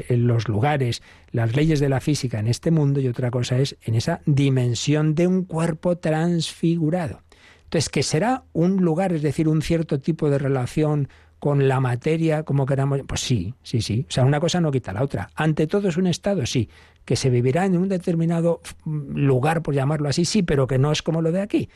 los 0.10 0.48
lugares, 0.48 1.02
las 1.32 1.56
leyes 1.56 1.80
de 1.80 1.90
la 1.90 2.00
física 2.00 2.40
en 2.40 2.48
este 2.48 2.72
mundo 2.72 3.00
y 3.00 3.08
otra 3.08 3.32
cosa 3.32 3.58
es 3.60 3.78
en 3.84 3.96
esa 3.96 4.22
dimensión 4.26 5.16
de 5.16 5.28
un 5.28 5.44
cuerpo 5.46 5.98
transfigurado. 5.98 7.22
Entonces, 7.72 7.88
que 7.88 8.04
será 8.04 8.44
un 8.52 8.82
lugar, 8.82 9.14
es 9.14 9.22
decir, 9.22 9.48
un 9.48 9.62
cierto 9.62 10.02
tipo 10.02 10.30
de 10.30 10.38
relación 10.38 11.08
con 11.40 11.70
la 11.70 11.80
materia, 11.80 12.44
como 12.44 12.66
queramos. 12.66 13.00
Pues 13.08 13.22
sí, 13.22 13.54
sí, 13.64 13.82
sí. 13.82 14.06
O 14.10 14.12
sea, 14.12 14.26
una 14.26 14.42
cosa 14.42 14.60
no 14.60 14.72
quita 14.72 14.92
la 14.92 15.02
otra. 15.02 15.30
Ante 15.36 15.68
todo 15.68 15.88
es 15.88 15.96
un 15.96 16.08
estado, 16.08 16.46
sí. 16.46 16.68
Que 17.06 17.16
se 17.16 17.30
vivirá 17.30 17.66
en 17.66 17.78
un 17.78 17.88
determinado 17.88 18.60
lugar, 18.84 19.62
por 19.62 19.74
llamarlo 19.74 20.10
así, 20.10 20.26
sí, 20.26 20.44
pero 20.44 20.68
que 20.68 20.78
no 20.80 20.92
es 20.92 21.02
como 21.02 21.22
lo 21.22 21.32
de 21.32 21.40
aquí. 21.40 21.70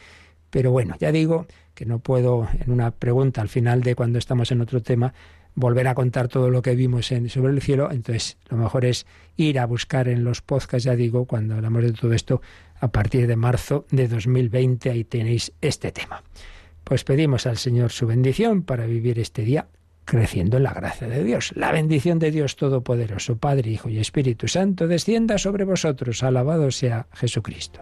Pero 0.50 0.70
bueno, 0.70 0.98
ya 1.00 1.14
digo 1.14 1.48
que 1.74 1.86
no 1.86 2.00
puedo, 2.00 2.46
en 2.60 2.74
una 2.74 2.92
pregunta 2.92 3.40
al 3.40 3.48
final 3.48 3.82
de 3.82 3.96
cuando 3.96 4.20
estamos 4.20 4.52
en 4.52 4.60
otro 4.60 4.82
tema, 4.82 5.14
volver 5.56 5.88
a 5.88 5.96
contar 5.96 6.28
todo 6.28 6.50
lo 6.50 6.62
que 6.62 6.76
vimos 6.76 7.08
sobre 7.08 7.54
el 7.54 7.62
cielo. 7.62 7.90
Entonces, 7.92 8.38
lo 8.50 8.58
mejor 8.58 8.86
es 8.86 9.06
ir 9.38 9.60
a 9.60 9.66
buscar 9.66 10.08
en 10.08 10.24
los 10.24 10.42
podcasts, 10.42 10.84
ya 10.84 10.96
digo, 10.96 11.26
cuando 11.26 11.56
hablamos 11.56 11.84
de 11.84 11.94
todo 11.94 12.14
esto, 12.14 12.42
a 12.80 12.90
partir 12.90 13.28
de 13.28 13.36
marzo 13.36 13.86
de 13.90 14.08
2020. 14.08 14.90
Ahí 14.90 15.04
tenéis 15.04 15.54
este 15.62 15.92
tema. 15.92 16.24
Pues 16.84 17.04
pedimos 17.04 17.48
al 17.48 17.58
Señor 17.58 17.92
su 17.92 18.06
bendición 18.06 18.62
para 18.64 18.86
vivir 18.86 19.18
este 19.20 19.42
día 19.42 19.68
creciendo 20.06 20.58
en 20.58 20.64
la 20.64 20.74
gracia 20.74 21.08
de 21.08 21.24
Dios. 21.24 21.52
La 21.56 21.72
bendición 21.72 22.20
de 22.20 22.30
Dios 22.30 22.56
Todopoderoso, 22.56 23.38
Padre, 23.38 23.72
Hijo 23.72 23.90
y 23.90 23.98
Espíritu 23.98 24.48
Santo, 24.48 24.88
descienda 24.88 25.40
sobre 25.40 25.64
vosotros. 25.64 26.22
Alabado 26.22 26.70
sea 26.70 27.08
Jesucristo. 27.14 27.82